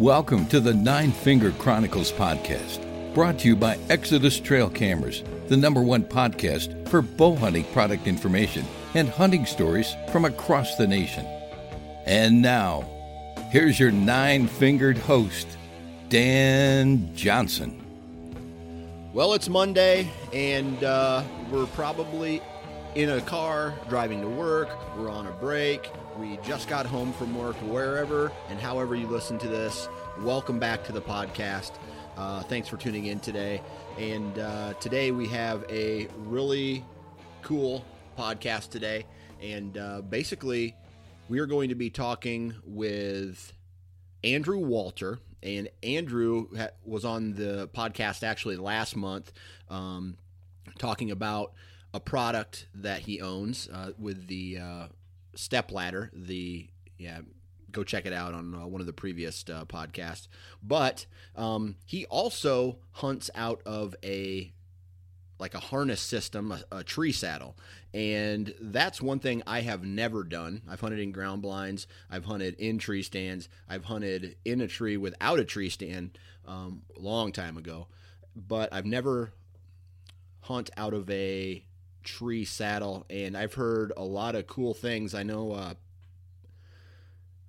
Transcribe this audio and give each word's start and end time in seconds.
Welcome 0.00 0.46
to 0.46 0.60
the 0.60 0.72
Nine 0.72 1.12
Finger 1.12 1.50
Chronicles 1.58 2.10
podcast, 2.10 2.82
brought 3.12 3.38
to 3.40 3.48
you 3.48 3.54
by 3.54 3.78
Exodus 3.90 4.40
Trail 4.40 4.70
Cameras, 4.70 5.22
the 5.48 5.58
number 5.58 5.82
one 5.82 6.04
podcast 6.04 6.88
for 6.88 7.02
bow 7.02 7.36
hunting 7.36 7.64
product 7.64 8.06
information 8.06 8.64
and 8.94 9.10
hunting 9.10 9.44
stories 9.44 9.94
from 10.10 10.24
across 10.24 10.76
the 10.76 10.86
nation. 10.86 11.26
And 12.06 12.40
now, 12.40 12.88
here's 13.50 13.78
your 13.78 13.90
nine 13.90 14.46
fingered 14.46 14.96
host, 14.96 15.46
Dan 16.08 17.14
Johnson. 17.14 17.78
Well, 19.12 19.34
it's 19.34 19.50
Monday, 19.50 20.10
and 20.32 20.82
uh, 20.82 21.22
we're 21.50 21.66
probably 21.66 22.40
in 22.94 23.10
a 23.10 23.20
car 23.20 23.74
driving 23.88 24.20
to 24.22 24.28
work. 24.28 24.70
We're 24.96 25.10
on 25.10 25.26
a 25.26 25.32
break. 25.32 25.90
We 26.18 26.38
just 26.44 26.68
got 26.68 26.86
home 26.86 27.12
from 27.12 27.36
work, 27.36 27.56
wherever 27.56 28.32
and 28.48 28.58
however 28.58 28.94
you 28.94 29.06
listen 29.06 29.38
to 29.38 29.48
this. 29.48 29.88
Welcome 30.18 30.58
back 30.58 30.84
to 30.84 30.92
the 30.92 31.00
podcast. 31.00 31.72
Uh, 32.16 32.42
thanks 32.42 32.68
for 32.68 32.76
tuning 32.76 33.06
in 33.06 33.20
today. 33.20 33.62
And 33.98 34.38
uh, 34.38 34.74
today 34.74 35.12
we 35.12 35.26
have 35.28 35.64
a 35.70 36.08
really 36.18 36.84
cool 37.42 37.84
podcast 38.18 38.68
today. 38.68 39.06
And 39.40 39.78
uh, 39.78 40.02
basically, 40.02 40.76
we 41.30 41.38
are 41.38 41.46
going 41.46 41.70
to 41.70 41.74
be 41.74 41.88
talking 41.88 42.54
with 42.66 43.52
Andrew 44.22 44.58
Walter. 44.58 45.20
And 45.42 45.70
Andrew 45.82 46.48
ha- 46.54 46.68
was 46.84 47.06
on 47.06 47.32
the 47.34 47.70
podcast 47.72 48.22
actually 48.22 48.56
last 48.56 48.96
month 48.96 49.32
um, 49.70 50.18
talking 50.78 51.10
about 51.10 51.52
a 51.94 52.00
product 52.00 52.66
that 52.74 53.00
he 53.00 53.22
owns 53.22 53.70
uh, 53.72 53.92
with 53.98 54.26
the 54.26 54.58
uh, 54.58 54.86
step 55.34 55.72
ladder. 55.72 56.10
The 56.12 56.68
yeah, 56.98 57.20
go 57.72 57.84
check 57.84 58.06
it 58.06 58.12
out 58.12 58.34
on 58.34 58.54
uh, 58.54 58.66
one 58.66 58.80
of 58.80 58.86
the 58.86 58.92
previous 58.92 59.44
uh, 59.52 59.64
podcasts. 59.64 60.28
But 60.62 61.06
um, 61.36 61.76
he 61.84 62.06
also 62.06 62.78
hunts 62.92 63.30
out 63.34 63.62
of 63.64 63.94
a 64.04 64.52
like 65.38 65.54
a 65.54 65.60
harness 65.60 66.02
system, 66.02 66.52
a, 66.52 66.62
a, 66.70 66.84
tree 66.84 67.12
saddle. 67.12 67.56
And 67.94 68.52
that's 68.60 69.00
one 69.00 69.20
thing 69.20 69.42
I 69.46 69.62
have 69.62 69.82
never 69.82 70.22
done. 70.22 70.60
I've 70.68 70.80
hunted 70.82 71.00
in 71.00 71.12
ground 71.12 71.40
blinds, 71.40 71.86
I've 72.10 72.26
hunted 72.26 72.56
in 72.56 72.76
tree 72.76 73.02
stands, 73.02 73.48
I've 73.66 73.84
hunted 73.84 74.36
in 74.44 74.60
a 74.60 74.68
tree 74.68 74.98
without 74.98 75.40
a 75.40 75.44
tree 75.44 75.70
stand 75.70 76.18
um, 76.46 76.82
a 76.94 77.00
long 77.00 77.32
time 77.32 77.56
ago. 77.56 77.86
But 78.36 78.70
I've 78.72 78.84
never 78.84 79.32
hunt 80.42 80.70
out 80.76 80.92
of 80.92 81.08
a 81.10 81.64
tree 82.04 82.44
saddle. 82.44 83.06
And 83.08 83.36
I've 83.36 83.54
heard 83.54 83.92
a 83.96 84.04
lot 84.04 84.34
of 84.34 84.46
cool 84.46 84.74
things. 84.74 85.14
I 85.14 85.22
know 85.22 85.52
uh, 85.52 85.74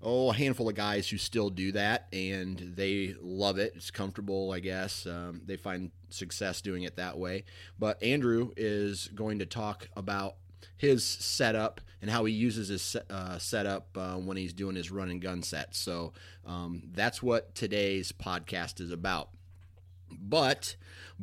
oh, 0.04 0.30
a 0.30 0.34
handful 0.34 0.70
of 0.70 0.76
guys 0.76 1.10
who 1.10 1.18
still 1.18 1.50
do 1.50 1.72
that 1.74 2.08
and 2.12 2.74
they 2.76 3.16
love 3.22 3.58
it. 3.58 3.74
It's 3.76 3.92
comfortable, 3.92 4.52
I 4.52 4.60
guess. 4.60 5.06
Um, 5.06 5.42
they 5.46 5.58
find 5.58 5.92
success 6.10 6.62
doing 6.62 6.84
it 6.84 6.96
that 6.98 7.18
way. 7.18 7.46
But 7.78 8.02
Andrew 8.02 8.52
is 8.58 9.10
going 9.14 9.40
to 9.40 9.46
talk 9.46 9.90
about 9.96 10.36
his 10.78 11.04
setup 11.04 11.82
and 12.02 12.10
how 12.10 12.26
he 12.26 12.34
uses 12.34 12.70
his 12.70 12.96
uh, 13.10 13.38
setup 13.38 13.96
uh, 13.96 14.16
when 14.16 14.38
he's 14.38 14.54
doing 14.54 14.76
his 14.76 14.92
run 14.92 15.10
and 15.10 15.22
gun 15.22 15.44
sets. 15.44 15.78
So 15.78 16.14
um, 16.46 16.84
that's 16.92 17.22
what 17.22 17.54
today's 17.54 18.12
podcast 18.12 18.82
is 18.82 18.92
about. 18.92 19.30
But 20.12 20.76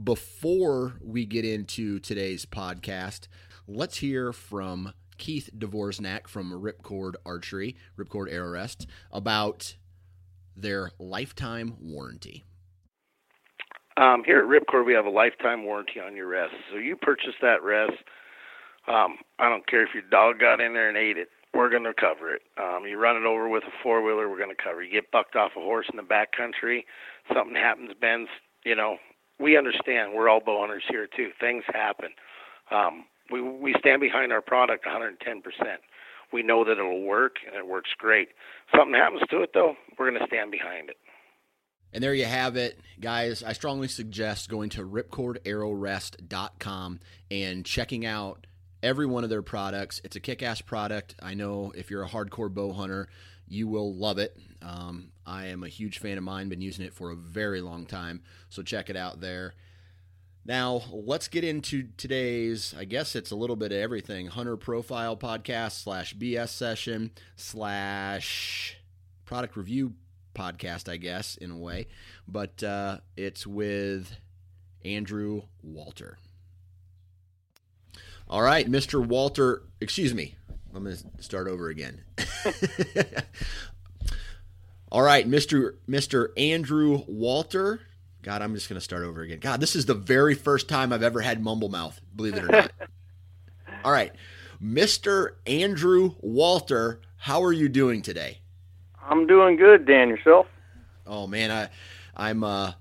before 0.03 0.95
we 1.03 1.27
get 1.27 1.45
into 1.45 1.99
today's 1.99 2.47
podcast, 2.47 3.27
let's 3.67 3.99
hear 3.99 4.33
from 4.33 4.93
Keith 5.19 5.51
Dvorznak 5.57 6.29
from 6.29 6.53
Ripcord 6.53 7.15
Archery, 7.27 7.77
Ripcord 7.99 8.33
Arrow 8.33 8.51
Rest, 8.51 8.87
about 9.13 9.77
their 10.57 10.91
lifetime 10.99 11.77
warranty. 11.81 12.45
Um, 13.97 14.23
here 14.25 14.39
at 14.39 14.45
Ripcord, 14.45 14.87
we 14.87 14.95
have 14.95 15.07
a 15.07 15.11
lifetime 15.11 15.65
warranty 15.65 16.01
on 16.01 16.15
your 16.15 16.29
rest. 16.29 16.55
So 16.71 16.79
you 16.79 16.95
purchase 16.97 17.35
that 17.43 17.63
rest. 17.63 17.99
Um, 18.87 19.19
I 19.39 19.49
don't 19.49 19.67
care 19.67 19.83
if 19.83 19.93
your 19.93 20.05
dog 20.09 20.39
got 20.39 20.61
in 20.61 20.73
there 20.73 20.89
and 20.89 20.97
ate 20.97 21.19
it. 21.19 21.29
We're 21.53 21.71
going 21.71 21.85
to 21.85 21.95
cover 21.95 22.33
it. 22.33 22.43
Um, 22.57 22.85
you 22.87 22.99
run 22.99 23.17
it 23.17 23.27
over 23.27 23.49
with 23.49 23.65
a 23.65 23.73
four 23.83 24.03
wheeler, 24.03 24.29
we're 24.29 24.39
going 24.39 24.55
to 24.55 24.63
cover. 24.63 24.83
You 24.83 24.93
get 24.93 25.11
bucked 25.11 25.35
off 25.35 25.53
a 25.57 25.61
horse 25.61 25.87
in 25.91 25.97
the 25.97 26.03
back 26.03 26.31
country, 26.33 26.87
something 27.35 27.57
happens, 27.57 27.91
bends. 28.01 28.29
You 28.65 28.77
know, 28.77 28.99
we 29.41 29.57
understand. 29.57 30.13
We're 30.15 30.29
all 30.29 30.41
bow 30.45 30.61
hunters 30.61 30.85
here 30.89 31.07
too. 31.07 31.31
Things 31.41 31.65
happen. 31.67 32.11
Um, 32.71 33.05
we 33.31 33.41
we 33.41 33.75
stand 33.79 34.01
behind 34.01 34.33
our 34.33 34.43
product 34.43 34.87
110 34.87 35.43
percent. 35.43 35.81
We 36.33 36.43
know 36.43 36.65
that 36.65 36.73
it'll 36.73 37.03
work 37.03 37.37
and 37.47 37.55
it 37.57 37.67
works 37.67 37.91
great. 37.97 38.29
something 38.75 38.95
happens 38.95 39.23
to 39.31 39.43
it 39.43 39.51
though, 39.55 39.77
we're 39.99 40.11
going 40.11 40.21
to 40.21 40.27
stand 40.27 40.51
behind 40.51 40.91
it. 40.91 40.97
And 41.93 42.03
there 42.05 42.13
you 42.13 42.27
have 42.27 42.57
it, 42.57 42.79
guys. 43.01 43.43
I 43.43 43.55
strongly 43.55 43.89
suggest 43.89 44.51
going 44.51 44.69
to 44.71 44.83
ripcordarrowrest.com 44.83 47.01
and 47.31 47.65
checking 47.65 48.05
out 48.05 48.47
every 48.83 49.07
one 49.07 49.25
of 49.25 49.31
their 49.31 49.41
products. 49.41 50.03
It's 50.05 50.17
a 50.17 50.21
kick 50.21 50.43
ass 50.43 50.61
product. 50.61 51.15
I 51.23 51.33
know 51.33 51.73
if 51.75 51.91
you're 51.91 52.03
a 52.03 52.09
hardcore 52.09 52.53
bow 52.53 52.73
hunter, 52.73 53.09
you 53.47 53.69
will 53.69 53.95
love 53.95 54.19
it. 54.19 54.37
Um, 54.61 55.13
I 55.25 55.47
am 55.47 55.65
a 55.65 55.69
huge 55.69 55.99
fan 55.99 56.19
of 56.19 56.25
mine, 56.25 56.51
been 56.51 56.61
using 56.61 56.85
it 56.85 56.93
for 56.93 57.11
a 57.11 57.17
very 57.17 57.63
long 57.63 57.87
time. 57.87 58.21
So 58.51 58.63
check 58.63 58.91
it 58.91 58.97
out 58.97 59.21
there. 59.21 59.55
Now, 60.49 60.83
let's 60.91 61.29
get 61.29 61.45
into 61.45 61.89
today's, 61.99 62.75
I 62.77 62.87
guess 62.87 63.15
it's 63.15 63.31
a 63.31 63.37
little 63.37 63.55
bit 63.55 63.71
of 63.71 63.77
everything 63.77 64.29
Hunter 64.29 64.57
Profile 64.57 65.15
Podcast 65.15 65.73
slash 65.83 66.17
BS 66.17 66.49
session 66.49 67.11
slash 67.37 68.79
product 69.27 69.59
review 69.59 69.93
podcast, 70.35 70.91
I 70.91 70.97
guess, 70.97 71.37
in 71.37 71.51
a 71.51 71.57
way. 71.59 71.87
But 72.27 72.63
uh, 72.63 73.01
it's 73.15 73.47
with 73.47 74.17
Andrew 74.87 75.43
Walter. 75.63 76.17
All 78.27 78.41
right, 78.41 78.67
Mr. 78.67 79.07
Walter, 79.07 79.65
excuse 79.83 80.15
me. 80.15 80.35
I'm 80.75 80.85
going 80.85 80.97
to 80.97 81.23
start 81.23 81.47
over 81.47 81.69
again. 81.69 82.01
All 84.91 85.03
right, 85.03 85.29
Mr. 85.29 85.75
Mr. 85.87 86.29
Andrew 86.39 87.03
Walter 87.07 87.83
God, 88.29 88.43
I'm 88.43 88.55
just 88.55 88.69
going 88.69 88.79
to 88.79 88.85
start 88.85 89.05
over 89.05 89.23
again. 89.23 89.39
God, 89.39 89.59
this 89.59 89.75
is 89.75 89.87
the 89.87 89.95
very 89.95 90.35
first 90.35 90.69
time 90.69 90.93
I've 90.93 91.03
ever 91.03 91.23
had 91.23 91.43
mumble 91.43 91.71
mouth, 91.71 91.99
believe 92.15 92.35
it 92.35 92.45
or 92.45 92.49
not. 92.49 92.73
All 93.87 93.91
right. 93.91 94.13
Mr. 94.63 95.37
Andrew 95.47 96.15
Walter, 96.21 97.01
how 97.17 97.43
are 97.43 97.55
you 97.55 97.71
doing 97.71 98.03
today? 98.03 98.41
I'm 99.03 99.27
doing 99.27 99.57
good, 99.57 99.87
Dan. 99.87 100.11
Yourself? 100.11 100.47
Oh 101.07 101.27
man, 101.27 101.51
I 101.51 101.71
I'm 102.15 102.45
uh 102.45 102.73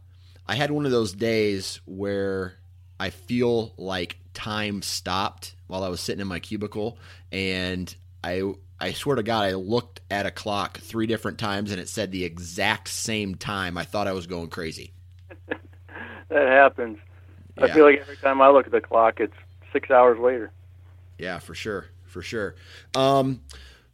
I 0.46 0.56
had 0.56 0.70
one 0.70 0.86
of 0.86 0.92
those 0.92 1.14
days 1.14 1.80
where 1.86 2.56
I 3.00 3.12
feel 3.12 3.74
like 3.78 4.18
time 4.34 4.82
stopped 4.82 5.56
while 5.68 5.86
I 5.86 5.88
was 5.88 6.02
sitting 6.02 6.20
in 6.20 6.28
my 6.28 6.40
cubicle 6.40 6.98
and 7.32 7.96
I 8.22 8.52
I 8.82 8.92
swear 8.92 9.16
to 9.16 9.24
God, 9.24 9.46
I 9.46 9.54
looked 9.54 10.02
at 10.12 10.26
a 10.26 10.32
clock 10.32 10.80
three 10.80 11.08
different 11.08 11.38
times 11.38 11.72
and 11.72 11.80
it 11.80 11.88
said 11.88 12.12
the 12.12 12.26
exact 12.26 12.90
same 12.90 13.36
time. 13.36 13.78
I 13.78 13.86
thought 13.86 14.08
I 14.08 14.12
was 14.12 14.28
going 14.28 14.50
crazy. 14.50 14.92
that 15.47 16.47
happens. 16.47 16.97
Yeah. 17.57 17.65
I 17.65 17.71
feel 17.71 17.85
like 17.85 18.00
every 18.00 18.18
time 18.18 18.41
I 18.41 18.50
look 18.50 18.65
at 18.65 18.71
the 18.71 18.81
clock, 18.81 19.19
it's 19.19 19.33
six 19.74 19.89
hours 19.89 20.19
later. 20.19 20.51
Yeah, 21.18 21.39
for 21.39 21.56
sure, 21.56 21.85
for 22.06 22.21
sure. 22.21 22.56
Um, 22.95 23.41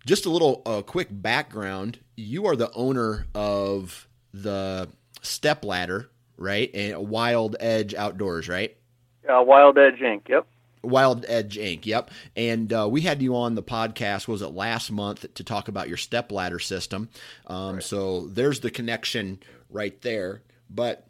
just 0.05 0.25
a 0.25 0.29
little 0.29 0.61
uh, 0.65 0.81
quick 0.81 1.07
background. 1.11 1.99
You 2.15 2.45
are 2.47 2.55
the 2.55 2.71
owner 2.73 3.27
of 3.33 4.07
the 4.33 4.89
Step 5.21 5.63
Ladder, 5.63 6.09
right? 6.37 6.69
And 6.73 7.09
Wild 7.09 7.55
Edge 7.59 7.93
Outdoors, 7.93 8.49
right? 8.49 8.75
Uh, 9.27 9.41
Wild 9.41 9.77
Edge 9.77 9.99
Inc. 9.99 10.27
Yep. 10.27 10.45
Wild 10.83 11.25
Edge 11.29 11.57
Inc. 11.57 11.85
Yep. 11.85 12.11
And 12.35 12.73
uh, 12.73 12.87
we 12.91 13.01
had 13.01 13.21
you 13.21 13.35
on 13.37 13.55
the 13.55 13.63
podcast. 13.63 14.27
Was 14.27 14.41
it 14.41 14.49
last 14.49 14.91
month 14.91 15.33
to 15.33 15.43
talk 15.43 15.69
about 15.69 15.87
your 15.87 15.97
step 15.97 16.31
ladder 16.31 16.59
system? 16.59 17.09
Um, 17.47 17.75
right. 17.75 17.83
So 17.83 18.27
there's 18.27 18.59
the 18.59 18.69
connection 18.69 19.39
right 19.69 19.99
there. 20.01 20.41
But 20.69 21.07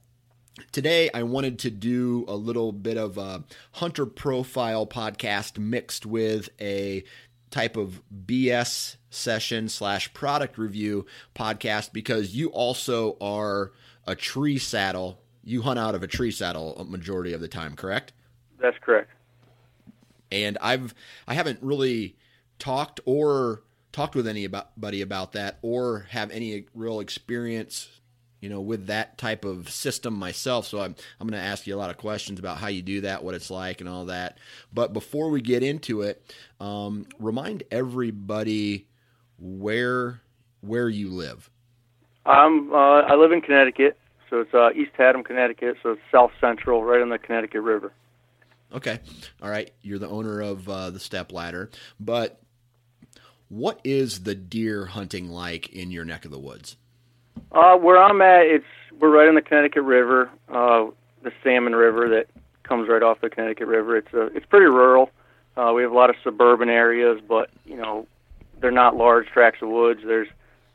today 0.71 1.09
I 1.13 1.23
wanted 1.23 1.59
to 1.59 1.69
do 1.71 2.25
a 2.27 2.35
little 2.35 2.71
bit 2.71 2.97
of 2.97 3.17
a 3.17 3.43
hunter 3.73 4.05
profile 4.05 4.85
podcast 4.85 5.57
mixed 5.57 6.05
with 6.05 6.49
a 6.59 7.03
type 7.51 7.77
of 7.77 8.01
BS 8.25 8.97
session 9.09 9.69
slash 9.69 10.13
product 10.13 10.57
review 10.57 11.05
podcast 11.35 11.93
because 11.93 12.35
you 12.35 12.49
also 12.49 13.17
are 13.21 13.71
a 14.07 14.15
tree 14.15 14.57
saddle. 14.57 15.19
You 15.43 15.61
hunt 15.61 15.77
out 15.77 15.93
of 15.93 16.03
a 16.03 16.07
tree 16.07 16.31
saddle 16.31 16.75
a 16.77 16.83
majority 16.83 17.33
of 17.33 17.41
the 17.41 17.47
time, 17.47 17.75
correct? 17.75 18.13
That's 18.59 18.77
correct 18.79 19.09
and 20.33 20.57
I've 20.59 20.93
I 21.27 21.35
haven't 21.35 21.59
really 21.61 22.17
talked 22.59 22.99
or 23.05 23.61
talked 23.91 24.15
with 24.15 24.27
anybody 24.27 25.01
about 25.01 25.33
that 25.33 25.59
or 25.61 26.07
have 26.09 26.31
any 26.31 26.65
real 26.73 26.99
experience 26.99 28.01
you 28.43 28.49
know 28.49 28.59
with 28.59 28.87
that 28.87 29.17
type 29.17 29.45
of 29.45 29.69
system 29.69 30.13
myself. 30.13 30.67
So 30.67 30.81
i'm, 30.81 30.95
I'm 31.17 31.27
going 31.29 31.41
to 31.41 31.47
ask 31.47 31.65
you 31.65 31.73
a 31.73 31.77
lot 31.77 31.89
of 31.89 31.97
questions 31.97 32.39
about 32.39 32.57
how 32.57 32.67
you 32.67 32.81
do 32.81 33.01
that 33.01 33.23
what 33.23 33.35
it's 33.35 33.49
like 33.49 33.79
and 33.79 33.89
all 33.89 34.05
that. 34.07 34.37
But 34.73 34.91
before 34.91 35.29
we 35.29 35.41
get 35.41 35.63
into 35.63 36.01
it 36.01 36.35
um, 36.59 37.05
remind 37.19 37.63
everybody 37.71 38.87
where 39.39 40.21
where 40.59 40.89
you 40.89 41.09
live. 41.09 41.49
Um, 42.25 42.69
uh, 42.73 43.01
i 43.01 43.15
live 43.15 43.31
in 43.31 43.39
connecticut. 43.39 43.97
So 44.29 44.41
it's 44.41 44.53
uh, 44.53 44.71
east 44.71 44.91
haddam 44.97 45.23
connecticut. 45.23 45.77
So 45.81 45.91
it's 45.91 46.01
south 46.11 46.31
central 46.41 46.83
right 46.83 47.01
on 47.01 47.09
the 47.09 47.17
connecticut 47.17 47.61
river. 47.61 47.93
Okay. 48.73 48.99
All 49.41 49.49
right. 49.49 49.71
You're 49.81 49.99
the 49.99 50.09
owner 50.09 50.41
of 50.41 50.67
uh, 50.67 50.89
the 50.89 50.99
Step 50.99 51.31
Ladder, 51.31 51.69
but 51.97 52.41
what 53.47 53.79
is 53.85 54.23
the 54.23 54.35
deer 54.35 54.87
hunting 54.87 55.29
like 55.29 55.69
in 55.69 55.91
your 55.91 56.03
neck 56.03 56.25
of 56.25 56.31
the 56.31 56.39
woods? 56.39 56.75
Uh, 57.51 57.77
where 57.77 58.01
I'm 58.01 58.21
at, 58.21 58.45
it's 58.45 58.65
we're 58.99 59.09
right 59.09 59.27
on 59.27 59.35
the 59.35 59.41
Connecticut 59.41 59.83
River, 59.83 60.29
uh, 60.49 60.85
the 61.23 61.31
Salmon 61.43 61.75
River 61.75 62.09
that 62.09 62.27
comes 62.63 62.87
right 62.87 63.03
off 63.03 63.21
the 63.21 63.29
Connecticut 63.29 63.67
River. 63.67 63.97
It's 63.97 64.13
a, 64.13 64.27
it's 64.35 64.45
pretty 64.45 64.65
rural. 64.67 65.11
Uh, 65.55 65.71
we 65.75 65.83
have 65.83 65.91
a 65.91 65.95
lot 65.95 66.09
of 66.09 66.15
suburban 66.23 66.69
areas, 66.69 67.19
but 67.27 67.49
you 67.65 67.75
know 67.75 68.07
they're 68.59 68.71
not 68.71 68.95
large 68.95 69.27
tracts 69.27 69.61
of 69.61 69.69
woods. 69.69 70.01
There's 70.05 70.29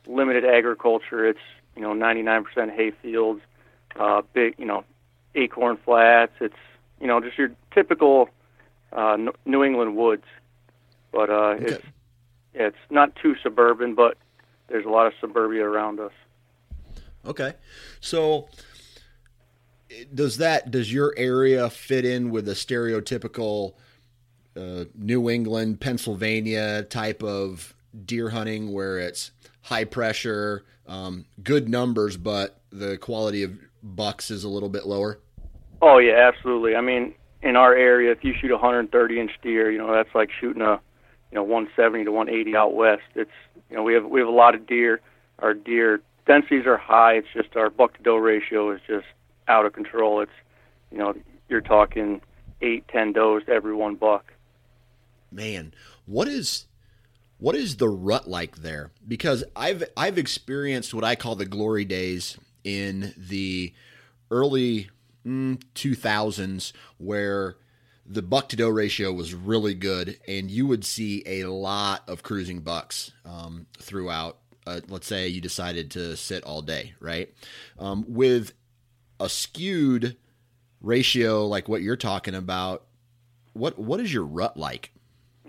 limited 0.07 0.45
agriculture. 0.45 1.25
It's 1.25 1.39
you 1.75 1.81
know 1.81 1.93
99% 1.93 2.45
hay 2.73 2.91
fields, 3.01 3.41
uh, 3.97 4.21
big 4.33 4.55
you 4.57 4.65
know 4.65 4.83
acorn 5.35 5.77
flats. 5.83 6.33
It's 6.39 6.55
you 6.99 7.07
know, 7.07 7.21
just 7.21 7.37
your 7.37 7.51
typical 7.73 8.29
uh, 8.91 9.17
New 9.45 9.63
England 9.63 9.95
woods. 9.95 10.25
But 11.11 11.29
uh, 11.29 11.33
okay. 11.33 11.65
it's 11.65 11.85
it's 12.53 12.77
not 12.89 13.15
too 13.15 13.35
suburban, 13.41 13.95
but 13.95 14.17
there's 14.67 14.85
a 14.85 14.89
lot 14.89 15.07
of 15.07 15.13
suburbia 15.19 15.65
around 15.65 15.99
us. 15.99 16.11
Okay, 17.25 17.53
so 17.99 18.47
does 20.13 20.37
that 20.37 20.71
does 20.71 20.91
your 20.91 21.13
area 21.17 21.69
fit 21.69 22.05
in 22.05 22.29
with 22.29 22.47
a 22.47 22.53
stereotypical 22.53 23.73
uh, 24.55 24.85
New 24.95 25.29
England, 25.29 25.79
Pennsylvania 25.79 26.83
type 26.83 27.23
of 27.23 27.75
deer 28.05 28.29
hunting, 28.29 28.71
where 28.71 28.99
it's 28.99 29.31
high 29.61 29.85
pressure, 29.85 30.63
um, 30.87 31.25
good 31.43 31.69
numbers, 31.69 32.17
but 32.17 32.59
the 32.71 32.97
quality 32.97 33.43
of 33.43 33.57
bucks 33.83 34.31
is 34.31 34.43
a 34.43 34.49
little 34.49 34.69
bit 34.69 34.85
lower? 34.85 35.19
Oh 35.81 35.97
yeah, 35.97 36.29
absolutely. 36.33 36.75
I 36.75 36.81
mean, 36.81 37.15
in 37.41 37.55
our 37.55 37.73
area, 37.73 38.11
if 38.11 38.23
you 38.23 38.33
shoot 38.33 38.51
a 38.51 38.55
130 38.55 39.19
inch 39.19 39.31
deer, 39.41 39.71
you 39.71 39.77
know 39.77 39.91
that's 39.93 40.13
like 40.13 40.29
shooting 40.39 40.61
a, 40.61 40.79
you 41.31 41.35
know, 41.35 41.43
170 41.43 42.05
to 42.05 42.11
180 42.11 42.55
out 42.55 42.73
west. 42.73 43.03
It's 43.15 43.31
you 43.69 43.77
know 43.77 43.83
we 43.83 43.93
have 43.93 44.05
we 44.05 44.19
have 44.19 44.27
a 44.27 44.31
lot 44.31 44.55
of 44.55 44.67
deer. 44.67 45.01
Our 45.39 45.53
deer 45.53 46.01
densities 46.29 46.67
are 46.67 46.77
high. 46.77 47.13
It's 47.15 47.27
just 47.33 47.55
our 47.57 47.71
buck 47.71 47.97
to 47.97 48.03
doe 48.03 48.15
ratio 48.15 48.71
is 48.71 48.79
just 48.87 49.07
out 49.47 49.65
of 49.65 49.73
control. 49.73 50.21
It's 50.21 50.31
you 50.91 50.99
know 50.99 51.13
you're 51.49 51.59
talking 51.59 52.21
eight, 52.61 52.87
ten 52.87 53.11
does 53.11 53.43
to 53.45 53.51
every 53.51 53.73
one 53.73 53.95
buck. 53.95 54.31
Man, 55.31 55.73
what 56.05 56.27
is 56.27 56.67
what 57.39 57.55
is 57.55 57.77
the 57.77 57.89
rut 57.89 58.29
like 58.29 58.57
there? 58.57 58.91
Because 59.07 59.43
I've 59.55 59.83
I've 59.97 60.19
experienced 60.19 60.93
what 60.93 61.03
I 61.03 61.15
call 61.15 61.35
the 61.35 61.45
glory 61.45 61.83
days 61.83 62.37
in 62.63 63.13
the 63.17 63.73
early 64.29 64.89
2000s 65.25 66.71
where 66.97 67.55
the 68.05 68.21
buck 68.21 68.49
to 68.49 68.55
doe 68.55 68.69
ratio 68.69 69.11
was 69.11 69.33
really 69.33 69.73
good, 69.73 70.19
and 70.27 70.51
you 70.51 70.67
would 70.67 70.85
see 70.85 71.23
a 71.25 71.45
lot 71.45 72.07
of 72.07 72.21
cruising 72.21 72.59
bucks 72.59 73.11
um, 73.25 73.65
throughout. 73.79 74.37
Uh, 74.69 74.81
let's 74.87 75.07
say 75.07 75.27
you 75.27 75.41
decided 75.41 75.89
to 75.91 76.15
sit 76.15 76.43
all 76.43 76.61
day, 76.61 76.93
right? 76.99 77.33
Um, 77.79 78.05
with 78.07 78.53
a 79.19 79.27
skewed 79.27 80.15
ratio 80.79 81.47
like 81.47 81.67
what 81.67 81.81
you're 81.81 81.95
talking 81.95 82.35
about, 82.35 82.85
what 83.53 83.79
what 83.79 83.99
is 83.99 84.13
your 84.13 84.25
rut 84.25 84.57
like? 84.57 84.91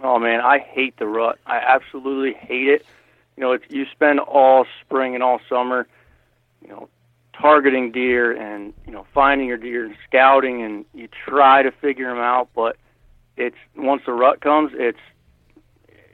Oh 0.03 0.19
man, 0.19 0.41
I 0.41 0.59
hate 0.59 0.97
the 0.97 1.07
rut. 1.07 1.39
I 1.45 1.59
absolutely 1.59 2.33
hate 2.33 2.69
it. 2.69 2.87
You 3.37 3.43
know, 3.43 3.53
it's, 3.53 3.65
you 3.69 3.85
spend 3.93 4.21
all 4.21 4.65
spring 4.81 5.15
and 5.15 5.23
all 5.23 5.39
summer, 5.49 5.87
you 6.63 6.69
know, 6.69 6.89
targeting 7.39 7.93
deer 7.93 8.33
and 8.33 8.73
you 8.87 8.93
know 8.93 9.07
finding 9.13 9.47
your 9.47 9.59
deer 9.59 9.85
and 9.85 9.97
scouting 10.09 10.63
and 10.63 10.87
you 10.95 11.09
try 11.27 11.63
to 11.63 11.71
figure 11.71 12.09
them 12.09 12.19
out 12.19 12.49
but 12.55 12.77
it's 13.37 13.57
once 13.77 14.03
the 14.05 14.13
rut 14.13 14.41
comes 14.41 14.73
it's 14.75 14.99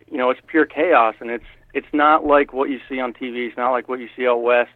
you 0.08 0.17
know 0.17 0.31
it's 0.31 0.41
pure 0.47 0.67
chaos 0.67 1.17
and 1.20 1.31
it's 1.31 1.44
it's 1.76 1.93
not 1.93 2.25
like 2.25 2.55
what 2.55 2.70
you 2.70 2.81
see 2.88 2.99
on 3.00 3.12
TV 3.12 3.46
it's 3.46 3.56
not 3.56 3.70
like 3.70 3.87
what 3.87 4.00
you 4.00 4.08
see 4.17 4.26
out 4.26 4.43
west. 4.43 4.73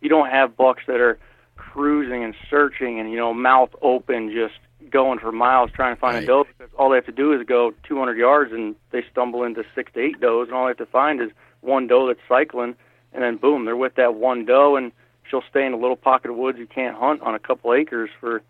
You 0.00 0.08
don't 0.08 0.30
have 0.30 0.56
bucks 0.56 0.84
that 0.86 1.00
are 1.00 1.18
cruising 1.56 2.22
and 2.22 2.32
searching 2.48 3.00
and 3.00 3.10
you 3.10 3.16
know 3.16 3.34
mouth 3.34 3.70
open 3.82 4.30
just 4.30 4.54
going 4.90 5.18
for 5.18 5.32
miles 5.32 5.70
trying 5.74 5.96
to 5.96 6.00
find 6.00 6.14
right. 6.14 6.22
a 6.22 6.26
doe 6.26 6.44
because 6.44 6.72
all 6.78 6.90
they 6.90 6.96
have 6.96 7.06
to 7.06 7.12
do 7.12 7.32
is 7.32 7.44
go 7.44 7.74
200 7.88 8.16
yards 8.16 8.52
and 8.52 8.76
they 8.92 9.02
stumble 9.10 9.42
into 9.42 9.64
six 9.74 9.92
to 9.94 10.00
eight 10.00 10.20
does 10.20 10.46
and 10.46 10.56
all 10.56 10.64
they 10.66 10.70
have 10.70 10.76
to 10.76 10.86
find 10.86 11.20
is 11.20 11.30
one 11.60 11.88
doe 11.88 12.06
that's 12.06 12.20
cycling 12.28 12.76
and 13.12 13.22
then 13.22 13.36
boom 13.36 13.64
they're 13.64 13.76
with 13.76 13.96
that 13.96 14.14
one 14.14 14.44
doe 14.44 14.76
and 14.76 14.92
she'll 15.28 15.42
stay 15.50 15.66
in 15.66 15.72
a 15.72 15.76
little 15.76 15.96
pocket 15.96 16.30
of 16.30 16.36
woods 16.36 16.58
you 16.58 16.66
can't 16.66 16.96
hunt 16.96 17.20
on 17.22 17.34
a 17.34 17.40
couple 17.40 17.72
acres 17.74 18.10
for 18.20 18.42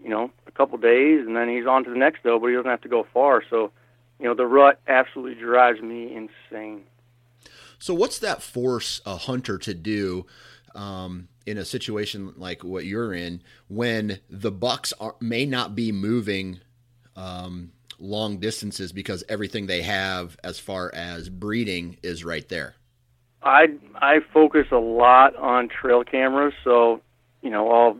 you 0.00 0.08
know 0.08 0.30
a 0.46 0.52
couple 0.52 0.78
days 0.78 1.26
and 1.26 1.34
then 1.36 1.48
he's 1.48 1.66
on 1.66 1.82
to 1.82 1.90
the 1.90 1.96
next 1.96 2.22
doe 2.22 2.38
but 2.38 2.46
he 2.46 2.54
doesn't 2.54 2.70
have 2.70 2.82
to 2.82 2.88
go 2.88 3.04
far. 3.12 3.42
So 3.50 3.72
you 4.20 4.26
know 4.26 4.34
the 4.34 4.46
rut 4.46 4.78
absolutely 4.86 5.40
drives 5.42 5.80
me 5.80 6.14
insane 6.14 6.84
so 7.82 7.94
what's 7.94 8.18
that 8.20 8.42
force 8.42 9.00
a 9.04 9.16
hunter 9.16 9.58
to 9.58 9.74
do 9.74 10.26
um, 10.74 11.28
in 11.46 11.58
a 11.58 11.64
situation 11.64 12.32
like 12.36 12.64
what 12.64 12.84
you're 12.84 13.12
in 13.12 13.42
when 13.68 14.20
the 14.30 14.50
bucks 14.50 14.92
are, 15.00 15.16
may 15.20 15.44
not 15.44 15.74
be 15.74 15.92
moving 15.92 16.60
um, 17.16 17.72
long 17.98 18.38
distances 18.38 18.92
because 18.92 19.22
everything 19.28 19.66
they 19.66 19.82
have 19.82 20.36
as 20.42 20.58
far 20.58 20.90
as 20.94 21.28
breeding 21.28 21.96
is 22.02 22.24
right 22.24 22.48
there 22.48 22.74
I 23.42 23.74
I 23.96 24.20
focus 24.32 24.68
a 24.70 24.76
lot 24.76 25.34
on 25.36 25.68
trail 25.68 26.04
cameras, 26.04 26.54
so 26.62 27.00
you 27.42 27.50
know 27.50 27.70
I'll 27.70 27.96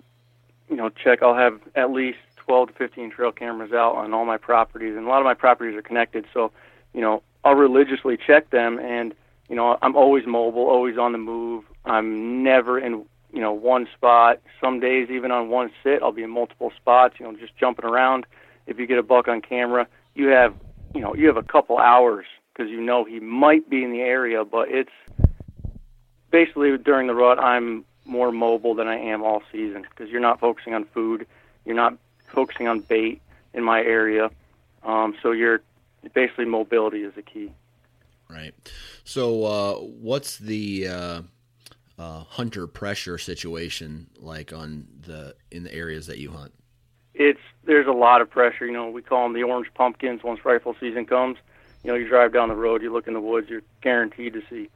you 0.68 0.76
know 0.76 0.88
check. 0.88 1.22
I'll 1.22 1.34
have 1.34 1.60
at 1.74 1.90
least 1.90 2.18
12 2.36 2.68
to 2.68 2.74
15 2.74 3.10
trail 3.10 3.32
cameras 3.32 3.72
out 3.72 3.96
on 3.96 4.14
all 4.14 4.24
my 4.24 4.36
properties, 4.36 4.96
and 4.96 5.06
a 5.06 5.08
lot 5.08 5.18
of 5.18 5.24
my 5.24 5.34
properties 5.34 5.76
are 5.76 5.82
connected. 5.82 6.26
So 6.32 6.52
you 6.94 7.00
know 7.00 7.22
I'll 7.44 7.54
religiously 7.54 8.16
check 8.16 8.50
them, 8.50 8.78
and 8.78 9.14
you 9.52 9.56
know 9.56 9.76
I'm 9.82 9.94
always 9.96 10.26
mobile, 10.26 10.62
always 10.62 10.96
on 10.96 11.12
the 11.12 11.18
move. 11.18 11.64
I'm 11.84 12.42
never 12.42 12.78
in 12.78 13.04
you 13.34 13.40
know 13.42 13.52
one 13.52 13.86
spot. 13.94 14.40
Some 14.62 14.80
days 14.80 15.10
even 15.10 15.30
on 15.30 15.50
one 15.50 15.70
sit, 15.84 16.02
I'll 16.02 16.10
be 16.10 16.22
in 16.22 16.30
multiple 16.30 16.72
spots. 16.74 17.16
You 17.20 17.26
know 17.26 17.36
just 17.36 17.54
jumping 17.58 17.84
around. 17.84 18.24
If 18.66 18.78
you 18.78 18.86
get 18.86 18.96
a 18.96 19.02
buck 19.02 19.28
on 19.28 19.42
camera, 19.42 19.86
you 20.14 20.28
have 20.28 20.54
you 20.94 21.02
know 21.02 21.14
you 21.14 21.26
have 21.26 21.36
a 21.36 21.42
couple 21.42 21.76
hours 21.76 22.24
because 22.50 22.70
you 22.70 22.80
know 22.80 23.04
he 23.04 23.20
might 23.20 23.68
be 23.68 23.84
in 23.84 23.92
the 23.92 24.00
area, 24.00 24.42
but 24.42 24.70
it's 24.70 24.90
basically 26.30 26.78
during 26.78 27.06
the 27.06 27.14
rut, 27.14 27.38
I'm 27.38 27.84
more 28.06 28.32
mobile 28.32 28.74
than 28.74 28.88
I 28.88 28.96
am 28.96 29.22
all 29.22 29.42
season 29.52 29.82
because 29.82 30.10
you're 30.10 30.22
not 30.22 30.40
focusing 30.40 30.72
on 30.72 30.86
food, 30.94 31.26
you're 31.66 31.76
not 31.76 31.98
focusing 32.28 32.68
on 32.68 32.80
bait 32.80 33.20
in 33.52 33.64
my 33.64 33.80
area, 33.80 34.30
um, 34.82 35.14
so 35.22 35.30
you're 35.30 35.60
basically 36.14 36.46
mobility 36.46 37.02
is 37.02 37.12
the 37.14 37.22
key. 37.22 37.52
Right. 38.32 38.54
So, 39.04 39.44
uh, 39.44 39.74
what's 39.74 40.38
the 40.38 40.88
uh, 40.88 41.22
uh, 41.98 42.24
hunter 42.24 42.66
pressure 42.66 43.18
situation 43.18 44.08
like 44.18 44.52
on 44.52 44.86
the 45.06 45.34
in 45.50 45.64
the 45.64 45.74
areas 45.74 46.06
that 46.06 46.18
you 46.18 46.30
hunt? 46.30 46.52
It's 47.14 47.40
there's 47.64 47.86
a 47.86 47.92
lot 47.92 48.22
of 48.22 48.30
pressure. 48.30 48.64
You 48.64 48.72
know, 48.72 48.88
we 48.88 49.02
call 49.02 49.24
them 49.24 49.34
the 49.34 49.42
orange 49.42 49.68
pumpkins 49.74 50.22
once 50.22 50.44
rifle 50.44 50.74
season 50.80 51.04
comes. 51.04 51.36
you 51.84 51.90
know, 51.90 51.96
you 51.96 52.08
drive 52.08 52.32
down 52.32 52.48
the 52.48 52.56
road, 52.56 52.82
you 52.82 52.90
look 52.92 53.06
in 53.06 53.14
the 53.14 53.20
woods, 53.20 53.50
you're 53.50 53.62
guaranteed 53.82 54.32
to 54.32 54.42
see 54.48 54.70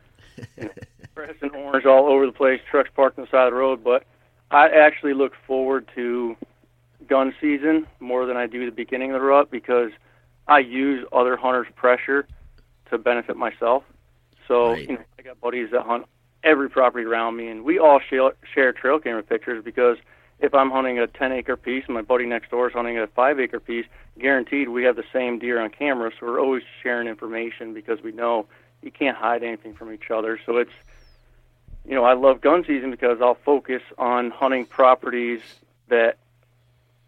you 0.58 0.64
know, 0.64 0.70
and 1.40 1.56
orange 1.56 1.86
all 1.86 2.06
over 2.06 2.26
the 2.26 2.32
place, 2.32 2.60
trucks 2.70 2.90
parked 2.94 3.18
on 3.18 3.24
the 3.24 3.30
side 3.30 3.46
of 3.46 3.52
the 3.52 3.58
road. 3.58 3.82
But 3.82 4.04
I 4.50 4.68
actually 4.68 5.14
look 5.14 5.32
forward 5.46 5.88
to 5.94 6.36
gun 7.08 7.34
season 7.40 7.86
more 8.00 8.26
than 8.26 8.36
I 8.36 8.46
do 8.46 8.66
the 8.66 8.72
beginning 8.72 9.12
of 9.12 9.20
the 9.20 9.26
rut 9.26 9.50
because 9.50 9.92
I 10.46 10.58
use 10.58 11.06
other 11.10 11.36
hunters' 11.36 11.68
pressure 11.74 12.26
to 12.90 12.98
benefit 12.98 13.36
myself. 13.36 13.84
So 14.48 14.70
right. 14.70 14.88
you 14.88 14.94
know, 14.94 15.04
I 15.18 15.22
got 15.22 15.40
buddies 15.40 15.70
that 15.72 15.82
hunt 15.82 16.06
every 16.42 16.70
property 16.70 17.04
around 17.04 17.36
me, 17.36 17.48
and 17.48 17.64
we 17.64 17.78
all 17.78 18.00
share, 18.00 18.32
share 18.54 18.72
trail 18.72 18.98
camera 18.98 19.22
pictures 19.22 19.64
because 19.64 19.98
if 20.38 20.54
I'm 20.54 20.70
hunting 20.70 20.98
a 20.98 21.06
10 21.06 21.32
acre 21.32 21.56
piece 21.56 21.84
and 21.86 21.94
my 21.94 22.02
buddy 22.02 22.26
next 22.26 22.50
door 22.50 22.68
is 22.68 22.74
hunting 22.74 22.98
a 22.98 23.06
5 23.06 23.40
acre 23.40 23.60
piece, 23.60 23.86
guaranteed 24.18 24.68
we 24.68 24.84
have 24.84 24.96
the 24.96 25.04
same 25.12 25.38
deer 25.38 25.60
on 25.60 25.70
camera. 25.70 26.10
So 26.18 26.26
we're 26.26 26.40
always 26.40 26.62
sharing 26.82 27.08
information 27.08 27.72
because 27.72 28.02
we 28.02 28.12
know 28.12 28.46
you 28.82 28.90
can't 28.90 29.16
hide 29.16 29.42
anything 29.42 29.74
from 29.74 29.92
each 29.92 30.10
other. 30.10 30.38
So 30.44 30.58
it's, 30.58 30.72
you 31.86 31.94
know, 31.94 32.04
I 32.04 32.12
love 32.12 32.40
gun 32.40 32.64
season 32.66 32.90
because 32.90 33.20
I'll 33.20 33.38
focus 33.44 33.82
on 33.96 34.30
hunting 34.30 34.66
properties 34.66 35.40
that 35.88 36.18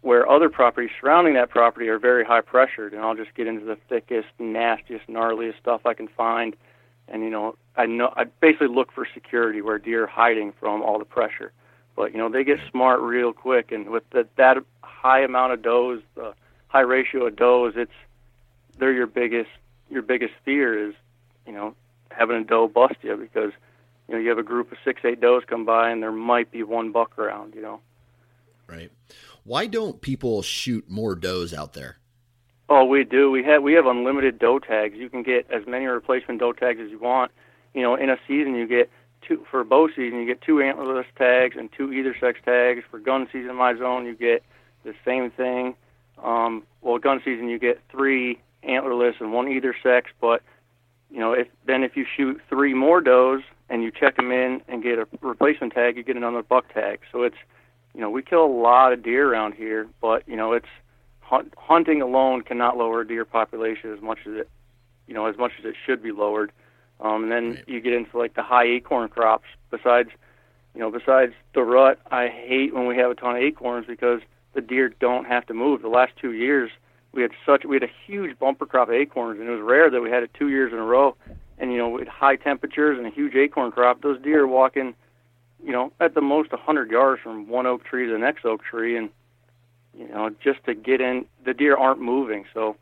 where 0.01 0.29
other 0.29 0.49
properties 0.49 0.91
surrounding 0.99 1.33
that 1.33 1.49
property 1.49 1.89
are 1.89 1.99
very 1.99 2.23
high 2.23 2.41
pressured, 2.41 2.93
and 2.93 3.01
I'll 3.01 3.15
just 3.15 3.33
get 3.35 3.47
into 3.47 3.65
the 3.65 3.77
thickest, 3.89 4.29
nastiest, 4.39 5.07
gnarliest 5.07 5.59
stuff 5.59 5.85
I 5.85 5.93
can 5.93 6.07
find. 6.07 6.55
And 7.07 7.23
you 7.23 7.29
know, 7.29 7.55
I 7.75 7.85
know 7.85 8.13
I 8.15 8.25
basically 8.25 8.67
look 8.67 8.91
for 8.91 9.07
security 9.13 9.61
where 9.61 9.77
deer 9.77 10.03
are 10.03 10.07
hiding 10.07 10.53
from 10.59 10.81
all 10.81 10.99
the 10.99 11.05
pressure. 11.05 11.51
But 11.95 12.13
you 12.13 12.17
know, 12.17 12.29
they 12.29 12.43
get 12.43 12.59
smart 12.71 13.01
real 13.01 13.33
quick, 13.33 13.71
and 13.71 13.89
with 13.89 14.09
the, 14.11 14.27
that 14.37 14.57
high 14.81 15.21
amount 15.21 15.53
of 15.53 15.61
does, 15.61 15.99
the 16.15 16.33
high 16.67 16.81
ratio 16.81 17.27
of 17.27 17.35
does, 17.35 17.73
it's 17.75 17.91
they're 18.77 18.93
your 18.93 19.07
biggest 19.07 19.49
your 19.89 20.01
biggest 20.01 20.33
fear 20.45 20.87
is 20.87 20.93
you 21.45 21.51
know 21.51 21.75
having 22.11 22.37
a 22.37 22.43
doe 22.43 22.67
bust 22.67 22.95
you 23.01 23.17
because 23.17 23.51
you 24.07 24.13
know 24.13 24.19
you 24.19 24.29
have 24.29 24.37
a 24.37 24.43
group 24.43 24.71
of 24.71 24.77
six 24.85 25.01
eight 25.03 25.19
does 25.19 25.43
come 25.45 25.65
by 25.65 25.89
and 25.89 26.01
there 26.01 26.11
might 26.11 26.51
be 26.51 26.63
one 26.63 26.91
buck 26.91 27.17
around. 27.19 27.53
You 27.53 27.61
know. 27.61 27.79
Right. 28.67 28.91
Why 29.49 29.65
don't 29.65 29.99
people 29.99 30.43
shoot 30.43 30.87
more 30.91 31.15
does 31.15 31.55
out 31.55 31.73
there? 31.73 31.97
Oh, 32.69 32.85
we 32.85 33.03
do. 33.03 33.31
We 33.31 33.43
have 33.45 33.63
we 33.63 33.73
have 33.73 33.87
unlimited 33.87 34.37
doe 34.37 34.59
tags. 34.59 34.95
You 34.95 35.09
can 35.09 35.23
get 35.23 35.49
as 35.49 35.65
many 35.65 35.87
replacement 35.87 36.39
doe 36.39 36.53
tags 36.53 36.79
as 36.79 36.91
you 36.91 36.99
want. 36.99 37.31
You 37.73 37.81
know, 37.81 37.95
in 37.95 38.11
a 38.11 38.17
season 38.27 38.53
you 38.53 38.67
get 38.67 38.91
two 39.27 39.43
for 39.49 39.63
bow 39.63 39.87
season 39.87 40.19
you 40.19 40.27
get 40.27 40.43
two 40.43 40.57
antlerless 40.57 41.07
tags 41.17 41.55
and 41.57 41.71
two 41.75 41.91
either 41.91 42.15
sex 42.19 42.39
tags. 42.45 42.83
For 42.91 42.99
gun 42.99 43.27
season 43.33 43.55
my 43.55 43.75
zone 43.75 44.05
you 44.05 44.13
get 44.13 44.43
the 44.83 44.93
same 45.03 45.31
thing. 45.31 45.73
Um, 46.23 46.61
well, 46.83 46.99
gun 46.99 47.19
season 47.25 47.49
you 47.49 47.57
get 47.57 47.81
three 47.89 48.39
antlerless 48.63 49.19
and 49.19 49.33
one 49.33 49.47
either 49.47 49.75
sex. 49.81 50.11
But 50.21 50.43
you 51.09 51.17
know, 51.17 51.33
if 51.33 51.47
then 51.65 51.81
if 51.81 51.97
you 51.97 52.05
shoot 52.05 52.39
three 52.49 52.75
more 52.75 53.01
does 53.01 53.41
and 53.67 53.81
you 53.81 53.89
check 53.89 54.15
them 54.15 54.31
in 54.31 54.61
and 54.67 54.83
get 54.83 54.99
a 54.99 55.07
replacement 55.21 55.73
tag, 55.73 55.97
you 55.97 56.03
get 56.03 56.17
another 56.17 56.43
buck 56.43 56.71
tag. 56.71 56.99
So 57.11 57.23
it's 57.23 57.37
you 57.93 58.01
know, 58.01 58.09
we 58.09 58.21
kill 58.21 58.45
a 58.45 58.47
lot 58.47 58.93
of 58.93 59.03
deer 59.03 59.31
around 59.31 59.53
here, 59.55 59.87
but 60.01 60.27
you 60.27 60.35
know, 60.35 60.53
it's 60.53 60.67
hunt, 61.21 61.53
hunting 61.57 62.01
alone 62.01 62.41
cannot 62.41 62.77
lower 62.77 63.03
deer 63.03 63.25
population 63.25 63.93
as 63.93 64.01
much 64.01 64.19
as 64.25 64.33
it, 64.33 64.49
you 65.07 65.13
know, 65.13 65.25
as 65.25 65.37
much 65.37 65.51
as 65.59 65.65
it 65.65 65.75
should 65.85 66.01
be 66.03 66.11
lowered. 66.11 66.51
Um, 66.99 67.23
and 67.23 67.31
then 67.31 67.49
right. 67.51 67.63
you 67.67 67.79
get 67.81 67.93
into 67.93 68.17
like 68.17 68.33
the 68.33 68.43
high 68.43 68.65
acorn 68.65 69.09
crops. 69.09 69.45
Besides, 69.71 70.09
you 70.73 70.81
know, 70.81 70.91
besides 70.91 71.33
the 71.53 71.63
rut, 71.63 71.99
I 72.11 72.27
hate 72.27 72.73
when 72.73 72.87
we 72.87 72.97
have 72.97 73.11
a 73.11 73.15
ton 73.15 73.35
of 73.35 73.41
acorns 73.41 73.87
because 73.87 74.21
the 74.53 74.61
deer 74.61 74.89
don't 74.99 75.25
have 75.25 75.45
to 75.47 75.53
move. 75.53 75.81
The 75.81 75.87
last 75.87 76.13
two 76.19 76.33
years, 76.33 76.71
we 77.11 77.21
had 77.21 77.31
such 77.45 77.63
we 77.65 77.75
had 77.75 77.83
a 77.83 77.91
huge 78.05 78.37
bumper 78.37 78.65
crop 78.65 78.89
of 78.89 78.93
acorns, 78.93 79.39
and 79.39 79.47
it 79.49 79.51
was 79.51 79.61
rare 79.61 79.89
that 79.89 80.01
we 80.01 80.09
had 80.09 80.23
it 80.23 80.31
two 80.33 80.49
years 80.49 80.73
in 80.73 80.79
a 80.79 80.83
row. 80.83 81.15
And 81.57 81.71
you 81.71 81.77
know, 81.77 81.89
with 81.89 82.07
high 82.07 82.35
temperatures 82.35 82.97
and 82.97 83.07
a 83.07 83.09
huge 83.09 83.35
acorn 83.35 83.71
crop, 83.71 84.01
those 84.01 84.21
deer 84.21 84.47
walking 84.47 84.93
you 85.63 85.71
know, 85.71 85.91
at 85.99 86.13
the 86.13 86.21
most 86.21 86.51
a 86.51 86.55
100 86.55 86.89
yards 86.91 87.21
from 87.21 87.47
one 87.47 87.65
oak 87.65 87.83
tree 87.83 88.05
to 88.05 88.11
the 88.11 88.17
next 88.17 88.45
oak 88.45 88.63
tree, 88.63 88.97
and 88.97 89.09
you 89.93 90.07
know, 90.07 90.29
just 90.41 90.63
to 90.65 90.73
get 90.73 91.01
in, 91.01 91.25
the 91.43 91.53
deer 91.53 91.75
aren't 91.75 91.99
moving. 91.99 92.45
So, 92.53 92.77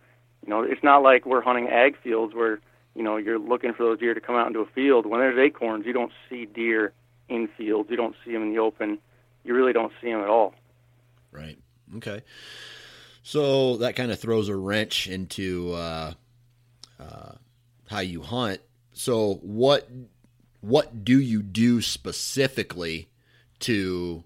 you 0.45 0.49
know, 0.49 0.61
it's 0.61 0.83
not 0.83 1.01
like 1.01 1.25
we're 1.25 1.41
hunting 1.41 1.67
ag 1.67 1.97
fields 2.01 2.35
where 2.35 2.59
you 2.95 3.03
know 3.03 3.17
you're 3.17 3.39
looking 3.39 3.73
for 3.73 3.83
those 3.83 3.99
deer 3.99 4.13
to 4.13 4.21
come 4.21 4.35
out 4.35 4.47
into 4.47 4.59
a 4.59 4.65
field. 4.65 5.05
When 5.05 5.19
there's 5.19 5.37
acorns, 5.37 5.85
you 5.85 5.93
don't 5.93 6.11
see 6.29 6.45
deer 6.45 6.93
in 7.29 7.47
fields. 7.57 7.89
You 7.89 7.97
don't 7.97 8.15
see 8.23 8.33
them 8.33 8.43
in 8.43 8.53
the 8.53 8.59
open. 8.59 8.99
You 9.43 9.53
really 9.53 9.73
don't 9.73 9.93
see 10.01 10.11
them 10.11 10.21
at 10.21 10.29
all. 10.29 10.53
Right. 11.31 11.57
Okay. 11.97 12.21
So 13.23 13.77
that 13.77 13.95
kind 13.95 14.11
of 14.11 14.19
throws 14.19 14.49
a 14.49 14.55
wrench 14.55 15.07
into 15.07 15.73
uh, 15.73 16.13
uh, 16.99 17.31
how 17.89 17.99
you 17.99 18.21
hunt. 18.21 18.61
So 18.93 19.35
what 19.41 19.89
what 20.67 21.05
do 21.05 21.19
you 21.19 21.41
do 21.41 21.81
specifically 21.81 23.07
to 23.59 24.23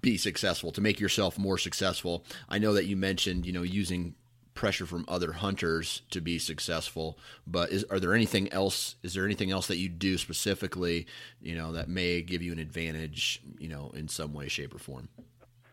be 0.00 0.16
successful 0.16 0.70
to 0.72 0.80
make 0.80 1.00
yourself 1.00 1.38
more 1.38 1.58
successful? 1.58 2.24
I 2.48 2.58
know 2.58 2.72
that 2.74 2.86
you 2.86 2.96
mentioned 2.96 3.46
you 3.46 3.52
know 3.52 3.62
using 3.62 4.14
pressure 4.54 4.86
from 4.86 5.04
other 5.08 5.32
hunters 5.32 6.02
to 6.10 6.20
be 6.20 6.38
successful 6.38 7.18
but 7.46 7.70
is 7.70 7.84
are 7.84 7.98
there 7.98 8.14
anything 8.14 8.52
else 8.52 8.96
is 9.02 9.14
there 9.14 9.24
anything 9.24 9.50
else 9.50 9.66
that 9.66 9.78
you 9.78 9.88
do 9.88 10.18
specifically 10.18 11.06
you 11.40 11.54
know 11.54 11.72
that 11.72 11.88
may 11.88 12.20
give 12.20 12.42
you 12.42 12.52
an 12.52 12.58
advantage 12.58 13.40
you 13.58 13.68
know 13.68 13.90
in 13.94 14.06
some 14.08 14.32
way 14.32 14.46
shape 14.48 14.74
or 14.74 14.78
form? 14.78 15.08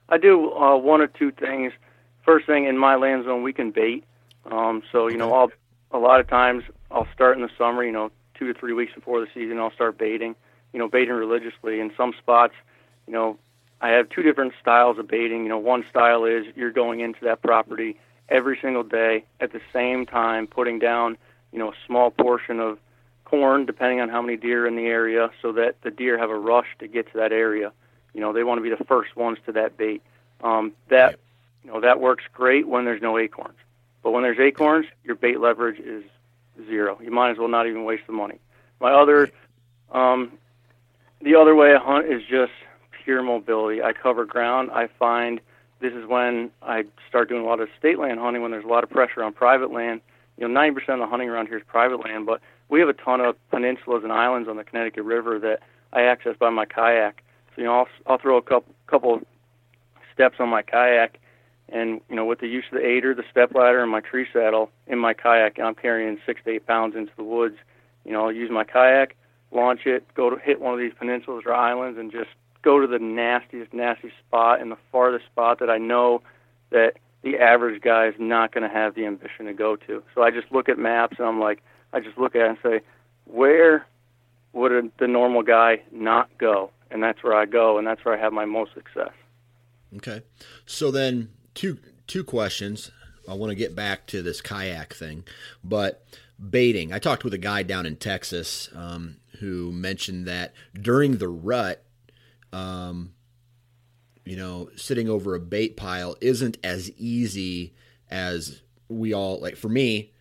I 0.08 0.18
do 0.18 0.51
uh, 0.54 0.75
one 0.75 1.01
or 1.01 1.08
two 1.08 1.32
things. 1.32 1.72
First 2.25 2.48
thing 2.48 2.66
in 2.66 2.80
my 2.80 2.96
land 2.96 3.25
zone 3.25 3.44
we 3.44 3.54
can 3.54 3.70
bait. 3.70 4.04
Um, 4.50 4.82
so 4.92 5.08
you 5.08 5.18
know 5.18 5.32
I'll, 5.34 5.51
a 5.92 6.00
lot 6.00 6.20
of 6.20 6.28
times 6.28 6.63
i'll 6.92 7.08
start 7.13 7.36
in 7.36 7.44
the 7.44 7.50
summer 7.58 7.84
you 7.84 7.92
know 7.92 8.12
two 8.39 8.51
to 8.51 8.58
three 8.58 8.74
weeks 8.74 8.93
before 8.96 9.19
the 9.19 9.27
season, 9.34 9.60
I'll 9.60 9.72
start 9.72 9.98
baiting. 9.98 10.36
You 10.74 10.79
know, 10.79 10.88
baiting 10.88 11.13
religiously. 11.13 11.79
In 11.79 11.91
some 11.98 12.13
spots, 12.17 12.53
you 13.05 13.13
know, 13.13 13.38
I 13.81 13.89
have 13.89 14.10
two 14.10 14.24
different 14.24 14.53
styles 14.62 14.98
of 14.98 15.08
baiting. 15.08 15.43
You 15.43 15.50
know, 15.50 15.58
one 15.58 15.84
style 15.89 16.25
is 16.25 16.46
you're 16.55 16.72
going 16.72 17.01
into 17.01 17.25
that 17.25 17.41
property 17.41 17.98
every 18.29 18.58
single 18.62 18.84
day 18.84 19.25
at 19.39 19.51
the 19.51 19.62
same 19.74 20.05
time, 20.05 20.48
putting 20.48 20.79
down, 20.79 21.17
you 21.51 21.60
know, 21.60 21.72
a 21.72 21.75
small 21.86 22.12
portion 22.12 22.60
of 22.60 22.77
corn, 23.25 23.65
depending 23.65 24.00
on 24.00 24.10
how 24.10 24.22
many 24.22 24.38
deer 24.38 24.65
in 24.67 24.75
the 24.75 24.86
area, 24.86 25.31
so 25.41 25.51
that 25.53 25.81
the 25.81 25.91
deer 25.91 26.17
have 26.17 26.29
a 26.29 26.38
rush 26.38 26.67
to 26.79 26.88
get 26.88 27.12
to 27.12 27.17
that 27.17 27.31
area. 27.31 27.72
You 28.13 28.22
know, 28.22 28.34
they 28.34 28.43
want 28.43 28.60
to 28.60 28.63
be 28.63 28.69
the 28.69 28.84
first 28.86 29.15
ones 29.15 29.38
to 29.46 29.51
that 29.53 29.77
bait. 29.77 30.01
Um, 30.43 30.74
that, 30.89 31.19
you 31.63 31.72
know, 31.72 31.81
that 31.81 32.00
works 32.00 32.24
great 32.34 32.67
when 32.67 32.86
there's 32.86 33.01
no 33.01 33.17
acorns. 33.17 33.58
But 34.03 34.12
when 34.12 34.24
there's 34.24 34.39
acorns, 34.39 34.86
your 35.03 35.15
bait 35.15 35.39
leverage 35.39 35.79
is 35.79 36.03
zero. 36.68 37.00
You 37.04 37.12
might 37.12 37.32
as 37.32 37.38
well 37.38 37.48
not 37.48 37.68
even 37.68 37.84
waste 37.84 38.04
the 38.08 38.13
money. 38.13 38.39
My 38.80 38.92
other, 38.92 39.30
um, 39.92 40.32
the 41.22 41.36
other 41.36 41.56
way 41.56 41.74
I 41.74 41.80
hunt 41.80 42.06
is 42.08 42.22
just 42.30 42.51
pure 43.04 43.22
mobility. 43.24 43.82
I 43.82 43.94
cover 43.94 44.25
ground. 44.25 44.72
I 44.72 44.88
find 44.88 45.42
this 45.82 45.94
is 45.94 46.06
when 46.08 46.51
I 46.62 46.86
start 47.08 47.30
doing 47.30 47.42
a 47.44 47.46
lot 47.46 47.60
of 47.60 47.70
state 47.78 48.00
land 48.00 48.20
hunting 48.20 48.42
when 48.42 48.51
there's 48.51 48.66
a 48.66 48.70
lot 48.70 48.84
of 48.84 48.89
pressure 48.89 49.24
on 49.24 49.34
private 49.34 49.72
land. 49.72 50.01
You 50.38 50.48
know, 50.48 50.60
90% 50.60 50.75
of 50.89 51.00
the 51.00 51.08
hunting 51.08 51.30
around 51.30 51.48
here 51.48 51.58
is 51.58 51.63
private 51.68 52.04
land, 52.04 52.25
but 52.25 52.42
we 52.70 52.80
have 52.80 52.89
a 52.89 52.94
ton 52.94 53.20
of 53.22 53.36
peninsulas 53.51 54.04
and 54.04 54.12
islands 54.12 54.48
on 54.48 54.58
the 54.58 54.63
Connecticut 54.63 55.04
River 55.04 55.39
that 55.39 55.62
I 55.92 56.04
access 56.04 56.36
by 56.39 56.50
my 56.50 56.66
kayak. 56.66 57.24
So 57.56 57.62
you 57.62 57.68
know, 57.68 57.80
I'll 57.80 57.88
I'll 58.08 58.18
throw 58.18 58.38
a 58.38 58.42
couple 58.42 58.74
couple 58.88 59.22
steps 60.13 60.36
on 60.39 60.50
my 60.50 60.62
kayak 60.62 61.20
and 61.71 62.01
you 62.09 62.15
know, 62.15 62.25
with 62.25 62.39
the 62.39 62.47
use 62.47 62.65
of 62.71 62.79
the 62.79 62.85
aider, 62.85 63.13
the 63.13 63.23
step 63.29 63.53
ladder, 63.53 63.81
and 63.81 63.91
my 63.91 64.01
tree 64.01 64.27
saddle 64.31 64.71
in 64.88 64.99
my 64.99 65.13
kayak, 65.13 65.57
and 65.57 65.67
I'm 65.67 65.75
carrying 65.75 66.17
six 66.25 66.41
to 66.45 66.51
eight 66.51 66.67
pounds 66.67 66.95
into 66.95 67.11
the 67.17 67.23
woods. 67.23 67.57
You 68.05 68.13
know, 68.13 68.25
I'll 68.25 68.31
use 68.31 68.49
my 68.51 68.63
kayak, 68.63 69.15
launch 69.51 69.81
it, 69.85 70.03
go 70.15 70.29
to 70.29 70.38
hit 70.38 70.61
one 70.61 70.73
of 70.73 70.79
these 70.79 70.93
peninsulas 70.93 71.45
or 71.45 71.53
islands, 71.53 71.99
and 71.99 72.11
just 72.11 72.29
go 72.61 72.79
to 72.79 72.88
the 72.88 72.99
nastiest, 72.99 73.73
nastiest 73.73 74.17
spot 74.27 74.61
and 74.61 74.71
the 74.71 74.77
farthest 74.91 75.25
spot 75.25 75.59
that 75.59 75.69
I 75.69 75.77
know 75.77 76.21
that 76.71 76.93
the 77.21 77.38
average 77.38 77.81
guy 77.81 78.07
is 78.07 78.15
not 78.17 78.53
going 78.53 78.67
to 78.67 78.73
have 78.73 78.95
the 78.95 79.05
ambition 79.05 79.45
to 79.45 79.53
go 79.53 79.75
to. 79.75 80.03
So 80.15 80.23
I 80.23 80.31
just 80.31 80.51
look 80.51 80.69
at 80.69 80.77
maps 80.77 81.17
and 81.19 81.27
I'm 81.27 81.39
like, 81.39 81.63
I 81.93 81.99
just 81.99 82.17
look 82.17 82.35
at 82.35 82.41
it 82.41 82.49
and 82.49 82.57
say, 82.63 82.81
where 83.25 83.85
would 84.53 84.71
a, 84.71 84.83
the 84.99 85.07
normal 85.07 85.43
guy 85.43 85.81
not 85.91 86.29
go? 86.38 86.71
And 86.91 87.03
that's 87.03 87.23
where 87.23 87.35
I 87.35 87.45
go, 87.45 87.77
and 87.77 87.85
that's 87.85 88.03
where 88.03 88.17
I 88.17 88.19
have 88.19 88.33
my 88.33 88.45
most 88.45 88.73
success. 88.73 89.11
Okay. 89.97 90.23
So 90.65 90.91
then 90.91 91.29
two 91.53 91.79
two 92.08 92.24
questions. 92.24 92.91
I 93.27 93.34
want 93.34 93.51
to 93.51 93.56
get 93.56 93.75
back 93.75 94.08
to 94.08 94.22
this 94.22 94.41
kayak 94.41 94.94
thing, 94.94 95.24
but 95.63 96.06
baiting. 96.39 96.94
I 96.94 97.00
talked 97.00 97.24
with 97.24 97.34
a 97.34 97.39
guy 97.39 97.63
down 97.63 97.86
in 97.86 97.96
Texas 97.96 98.70
um, 98.74 99.18
who 99.39 99.72
mentioned 99.72 100.25
that 100.25 100.53
during 100.74 101.18
the 101.18 101.27
rut, 101.27 101.84
um, 102.51 103.13
you 104.25 104.36
know, 104.36 104.70
sitting 104.75 105.10
over 105.10 105.36
a 105.36 105.39
bait 105.39 105.77
pile 105.77 106.15
isn't 106.22 106.58
as 106.63 106.91
easy 106.98 107.74
as 108.10 108.62
we 108.88 109.13
all 109.13 109.39
like. 109.39 109.56
For 109.56 109.70
me, 109.70 110.12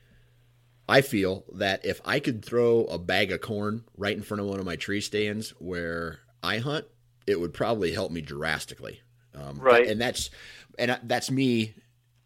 I 0.89 1.03
feel 1.03 1.45
that 1.55 1.85
if 1.85 2.01
I 2.05 2.21
could 2.21 2.45
throw 2.45 2.85
a 2.85 2.99
bag 2.99 3.33
of 3.33 3.41
corn 3.41 3.85
right 3.97 4.17
in 4.17 4.23
front 4.23 4.41
of 4.41 4.47
one 4.47 4.59
of 4.59 4.67
my 4.67 4.77
tree 4.77 5.01
stands 5.01 5.51
where 5.59 6.21
I 6.43 6.59
hunt, 6.59 6.87
it 7.27 7.39
would 7.39 7.53
probably 7.53 7.93
help 7.93 8.11
me 8.11 8.21
drastically. 8.21 9.03
Um, 9.35 9.59
right. 9.59 9.87
And 9.87 10.01
that's 10.01 10.31
and 10.79 10.99
that's 11.05 11.31
me. 11.31 11.75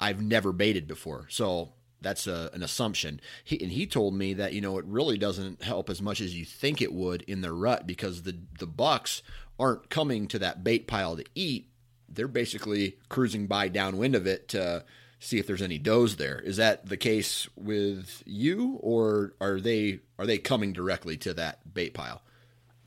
I've 0.01 0.21
never 0.21 0.53
baited 0.53 0.89
before, 0.89 1.27
so 1.29 1.73
that's 2.01 2.27
a, 2.27 2.51
an 2.53 2.63
assumption. 2.63 3.21
He, 3.45 3.63
and 3.63 3.71
he 3.73 3.87
told 3.87 4.15
me 4.15 4.35
that 4.35 4.53
you 4.53 4.61
know 4.61 4.79
it 4.79 4.85
really 4.87 5.17
doesn't 5.17 5.63
help 5.63 5.89
as 5.89 6.03
much 6.03 6.21
as 6.21 6.37
you 6.37 6.45
think 6.45 6.83
it 6.83 6.93
would 6.93 7.23
in 7.23 7.41
the 7.41 7.53
rut 7.53 7.87
because 7.87 8.23
the 8.23 8.37
the 8.59 8.67
bucks 8.67 9.23
aren't 9.59 9.91
coming 9.91 10.27
to 10.29 10.39
that 10.41 10.65
bait 10.65 10.87
pile 10.87 11.17
to 11.17 11.25
eat. 11.35 11.69
They're 12.09 12.29
basically 12.29 12.99
cruising 13.09 13.47
by 13.47 13.69
downwind 13.69 14.15
of 14.15 14.27
it 14.27 14.49
to 14.49 14.85
see 15.19 15.39
if 15.39 15.47
there's 15.47 15.63
any 15.63 15.79
does 15.79 16.17
there. 16.17 16.41
Is 16.41 16.57
that 16.57 16.87
the 16.87 16.97
case 16.97 17.49
with 17.57 18.23
you, 18.27 18.79
or 18.81 19.35
are 19.41 19.61
they 19.61 20.01
are 20.19 20.27
they 20.27 20.39
coming 20.39 20.73
directly 20.73 21.17
to 21.19 21.35
that 21.35 21.73
bait 21.73 21.95
pile? 21.95 22.23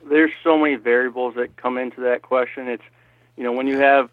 There's 0.08 0.32
so 0.44 0.58
many 0.58 0.76
variables 0.76 1.34
that 1.36 1.56
come 1.56 1.78
into 1.78 2.02
that 2.02 2.22
question. 2.22 2.68
It's 2.68 2.84
you 3.38 3.44
know 3.44 3.54
when 3.54 3.68
you 3.68 3.80
have 3.80 4.10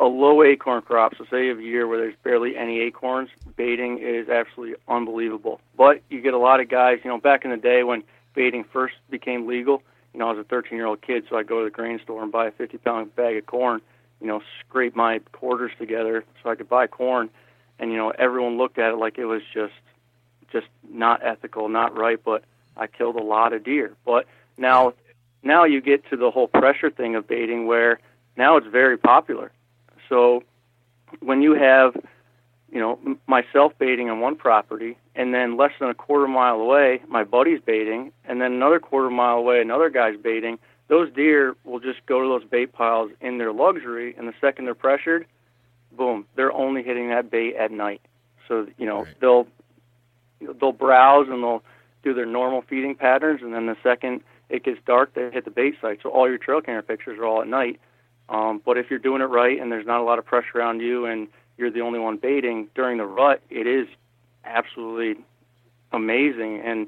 a 0.00 0.04
low 0.04 0.42
acorn 0.42 0.82
crop, 0.82 1.14
so 1.16 1.24
say 1.30 1.48
a 1.48 1.56
year 1.56 1.86
where 1.86 1.98
there's 1.98 2.16
barely 2.22 2.56
any 2.56 2.80
acorns, 2.80 3.30
baiting 3.56 3.98
is 3.98 4.28
absolutely 4.28 4.76
unbelievable. 4.88 5.60
But 5.76 6.02
you 6.10 6.20
get 6.20 6.34
a 6.34 6.38
lot 6.38 6.60
of 6.60 6.68
guys, 6.68 6.98
you 7.04 7.10
know, 7.10 7.18
back 7.18 7.44
in 7.44 7.50
the 7.50 7.56
day 7.56 7.84
when 7.84 8.02
baiting 8.34 8.64
first 8.64 8.94
became 9.10 9.46
legal, 9.46 9.82
you 10.12 10.20
know, 10.20 10.28
I 10.28 10.32
was 10.32 10.40
a 10.40 10.48
13 10.48 10.76
year 10.76 10.86
old 10.86 11.02
kid, 11.02 11.24
so 11.28 11.36
I'd 11.36 11.46
go 11.46 11.60
to 11.60 11.64
the 11.64 11.70
grain 11.70 12.00
store 12.02 12.22
and 12.22 12.32
buy 12.32 12.46
a 12.46 12.50
50 12.50 12.78
pound 12.78 13.14
bag 13.14 13.36
of 13.36 13.46
corn, 13.46 13.80
you 14.20 14.26
know, 14.26 14.42
scrape 14.60 14.96
my 14.96 15.20
quarters 15.32 15.72
together 15.78 16.24
so 16.42 16.50
I 16.50 16.54
could 16.54 16.68
buy 16.68 16.86
corn. 16.86 17.30
And, 17.78 17.90
you 17.90 17.96
know, 17.96 18.10
everyone 18.10 18.58
looked 18.58 18.78
at 18.78 18.92
it 18.92 18.96
like 18.96 19.18
it 19.18 19.24
was 19.24 19.42
just, 19.52 19.72
just 20.52 20.66
not 20.88 21.24
ethical, 21.24 21.68
not 21.68 21.96
right, 21.96 22.22
but 22.22 22.44
I 22.76 22.86
killed 22.86 23.16
a 23.16 23.22
lot 23.22 23.52
of 23.52 23.64
deer. 23.64 23.94
But 24.04 24.26
now, 24.58 24.94
now 25.42 25.64
you 25.64 25.80
get 25.80 26.08
to 26.10 26.16
the 26.16 26.30
whole 26.30 26.46
pressure 26.46 26.90
thing 26.90 27.14
of 27.14 27.26
baiting 27.26 27.66
where 27.66 27.98
now 28.36 28.56
it's 28.56 28.66
very 28.66 28.98
popular 28.98 29.50
so 30.12 30.42
when 31.20 31.40
you 31.40 31.54
have, 31.54 31.96
you 32.70 32.78
know, 32.78 32.98
myself 33.26 33.72
baiting 33.78 34.10
on 34.10 34.20
one 34.20 34.36
property, 34.36 34.98
and 35.14 35.32
then 35.32 35.56
less 35.56 35.70
than 35.80 35.88
a 35.88 35.94
quarter 35.94 36.28
mile 36.28 36.56
away, 36.56 37.00
my 37.08 37.24
buddy's 37.24 37.60
baiting, 37.64 38.12
and 38.26 38.38
then 38.38 38.52
another 38.52 38.78
quarter 38.78 39.08
mile 39.08 39.38
away, 39.38 39.62
another 39.62 39.88
guy's 39.88 40.18
baiting, 40.18 40.58
those 40.88 41.10
deer 41.14 41.56
will 41.64 41.80
just 41.80 42.04
go 42.04 42.20
to 42.20 42.28
those 42.28 42.44
bait 42.44 42.74
piles 42.74 43.10
in 43.22 43.38
their 43.38 43.54
luxury, 43.54 44.14
and 44.18 44.28
the 44.28 44.34
second 44.38 44.66
they're 44.66 44.74
pressured, 44.74 45.24
boom, 45.96 46.26
they're 46.36 46.52
only 46.52 46.82
hitting 46.82 47.08
that 47.08 47.30
bait 47.30 47.54
at 47.56 47.70
night. 47.70 48.02
So 48.48 48.66
you 48.76 48.84
know 48.84 49.04
right. 49.04 49.20
they'll 49.20 49.46
they'll 50.60 50.72
browse 50.72 51.28
and 51.30 51.42
they'll 51.42 51.62
do 52.02 52.12
their 52.12 52.26
normal 52.26 52.60
feeding 52.68 52.94
patterns, 52.94 53.40
and 53.40 53.54
then 53.54 53.64
the 53.64 53.76
second 53.82 54.20
it 54.50 54.64
gets 54.64 54.78
dark, 54.84 55.14
they 55.14 55.30
hit 55.30 55.46
the 55.46 55.50
bait 55.50 55.76
site. 55.80 56.00
So 56.02 56.10
all 56.10 56.28
your 56.28 56.36
trail 56.36 56.60
camera 56.60 56.82
pictures 56.82 57.18
are 57.18 57.24
all 57.24 57.40
at 57.40 57.48
night. 57.48 57.80
Um, 58.28 58.62
but 58.64 58.78
if 58.78 58.88
you're 58.88 58.98
doing 58.98 59.20
it 59.20 59.26
right 59.26 59.60
and 59.60 59.70
there's 59.70 59.86
not 59.86 60.00
a 60.00 60.04
lot 60.04 60.18
of 60.18 60.24
pressure 60.24 60.62
on 60.62 60.80
you 60.80 61.04
and 61.06 61.28
you're 61.58 61.70
the 61.70 61.80
only 61.80 61.98
one 61.98 62.16
baiting 62.16 62.68
during 62.74 62.98
the 62.98 63.04
rut, 63.04 63.42
it 63.50 63.66
is 63.66 63.86
absolutely 64.44 65.22
amazing. 65.92 66.60
And 66.60 66.86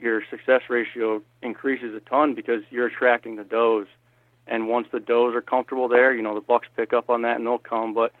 your 0.00 0.22
success 0.30 0.62
ratio 0.68 1.22
increases 1.42 1.94
a 1.94 2.00
ton 2.00 2.34
because 2.34 2.62
you're 2.70 2.86
attracting 2.86 3.36
the 3.36 3.44
does. 3.44 3.86
And 4.46 4.68
once 4.68 4.88
the 4.92 5.00
does 5.00 5.34
are 5.34 5.42
comfortable 5.42 5.88
there, 5.88 6.14
you 6.14 6.22
know, 6.22 6.34
the 6.34 6.40
bucks 6.40 6.68
pick 6.76 6.92
up 6.92 7.10
on 7.10 7.22
that 7.22 7.36
and 7.36 7.46
they'll 7.46 7.58
come. 7.58 7.92
But 7.92 8.12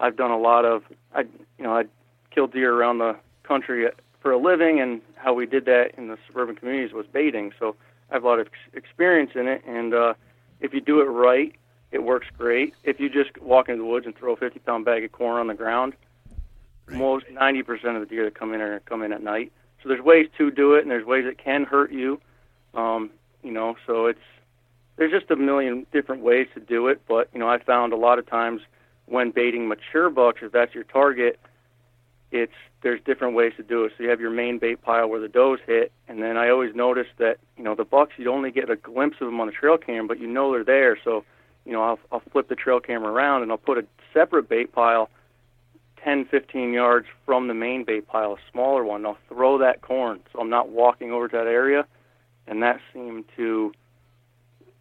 I've 0.00 0.16
done 0.16 0.30
a 0.30 0.38
lot 0.38 0.64
of, 0.64 0.82
I, 1.14 1.20
you 1.58 1.64
know, 1.64 1.76
I 1.76 1.84
killed 2.30 2.52
deer 2.52 2.74
around 2.74 2.98
the 2.98 3.16
country 3.42 3.86
for 4.20 4.32
a 4.32 4.38
living, 4.38 4.80
and 4.80 5.02
how 5.16 5.34
we 5.34 5.44
did 5.44 5.66
that 5.66 5.90
in 5.98 6.08
the 6.08 6.16
suburban 6.26 6.56
communities 6.56 6.94
was 6.94 7.04
baiting. 7.12 7.52
So 7.58 7.76
I 8.10 8.14
have 8.14 8.24
a 8.24 8.26
lot 8.26 8.38
of 8.38 8.48
experience 8.72 9.32
in 9.34 9.46
it. 9.46 9.62
And 9.66 9.92
uh, 9.92 10.14
if 10.60 10.72
you 10.72 10.80
do 10.80 11.00
it 11.00 11.04
right, 11.04 11.54
it 11.94 12.02
works 12.02 12.26
great. 12.36 12.74
If 12.82 12.98
you 12.98 13.08
just 13.08 13.40
walk 13.40 13.68
into 13.68 13.82
the 13.82 13.88
woods 13.88 14.04
and 14.04 14.16
throw 14.16 14.32
a 14.32 14.36
50 14.36 14.58
pound 14.58 14.84
bag 14.84 15.04
of 15.04 15.12
corn 15.12 15.38
on 15.38 15.46
the 15.46 15.54
ground, 15.54 15.94
right. 16.86 16.98
most 16.98 17.26
90% 17.26 17.94
of 17.94 18.00
the 18.00 18.06
deer 18.06 18.24
that 18.24 18.34
come 18.34 18.52
in 18.52 18.60
are 18.60 18.80
come 18.80 19.02
in 19.02 19.12
at 19.12 19.22
night. 19.22 19.52
So 19.80 19.88
there's 19.88 20.02
ways 20.02 20.26
to 20.38 20.50
do 20.50 20.74
it, 20.74 20.82
and 20.82 20.90
there's 20.90 21.06
ways 21.06 21.24
that 21.24 21.38
can 21.38 21.62
hurt 21.62 21.92
you. 21.92 22.20
Um, 22.74 23.10
you 23.44 23.52
know, 23.52 23.76
so 23.86 24.06
it's 24.06 24.18
there's 24.96 25.12
just 25.12 25.30
a 25.30 25.36
million 25.36 25.86
different 25.92 26.22
ways 26.22 26.48
to 26.54 26.60
do 26.60 26.88
it. 26.88 27.00
But 27.06 27.28
you 27.32 27.38
know, 27.38 27.48
I 27.48 27.58
found 27.58 27.92
a 27.92 27.96
lot 27.96 28.18
of 28.18 28.26
times 28.26 28.62
when 29.06 29.30
baiting 29.30 29.68
mature 29.68 30.10
bucks, 30.10 30.40
if 30.42 30.50
that's 30.50 30.74
your 30.74 30.84
target, 30.84 31.38
it's 32.32 32.52
there's 32.82 33.00
different 33.04 33.36
ways 33.36 33.52
to 33.56 33.62
do 33.62 33.84
it. 33.84 33.92
So 33.96 34.02
you 34.02 34.10
have 34.10 34.20
your 34.20 34.30
main 34.30 34.58
bait 34.58 34.82
pile 34.82 35.08
where 35.08 35.20
the 35.20 35.28
does 35.28 35.60
hit, 35.64 35.92
and 36.08 36.20
then 36.20 36.36
I 36.36 36.48
always 36.48 36.74
notice 36.74 37.06
that 37.18 37.38
you 37.56 37.62
know 37.62 37.76
the 37.76 37.84
bucks 37.84 38.14
you 38.16 38.32
only 38.32 38.50
get 38.50 38.68
a 38.68 38.74
glimpse 38.74 39.18
of 39.20 39.28
them 39.28 39.38
on 39.38 39.46
the 39.46 39.52
trail 39.52 39.78
cam, 39.78 40.08
but 40.08 40.18
you 40.18 40.26
know 40.26 40.50
they're 40.50 40.64
there. 40.64 40.98
So 41.04 41.24
you 41.64 41.72
know, 41.72 41.82
I'll, 41.82 41.98
I'll 42.12 42.22
flip 42.32 42.48
the 42.48 42.54
trail 42.54 42.80
camera 42.80 43.12
around 43.12 43.42
and 43.42 43.50
I'll 43.50 43.58
put 43.58 43.78
a 43.78 43.84
separate 44.12 44.48
bait 44.48 44.72
pile 44.72 45.10
10, 46.04 46.26
15 46.26 46.72
yards 46.72 47.06
from 47.24 47.48
the 47.48 47.54
main 47.54 47.84
bait 47.84 48.06
pile, 48.06 48.34
a 48.34 48.50
smaller 48.52 48.84
one. 48.84 49.06
I'll 49.06 49.18
throw 49.28 49.58
that 49.58 49.80
corn 49.80 50.20
so 50.32 50.40
I'm 50.40 50.50
not 50.50 50.68
walking 50.68 51.10
over 51.10 51.28
to 51.28 51.36
that 51.36 51.46
area, 51.46 51.86
and 52.46 52.62
that 52.62 52.80
seemed 52.92 53.24
to 53.36 53.72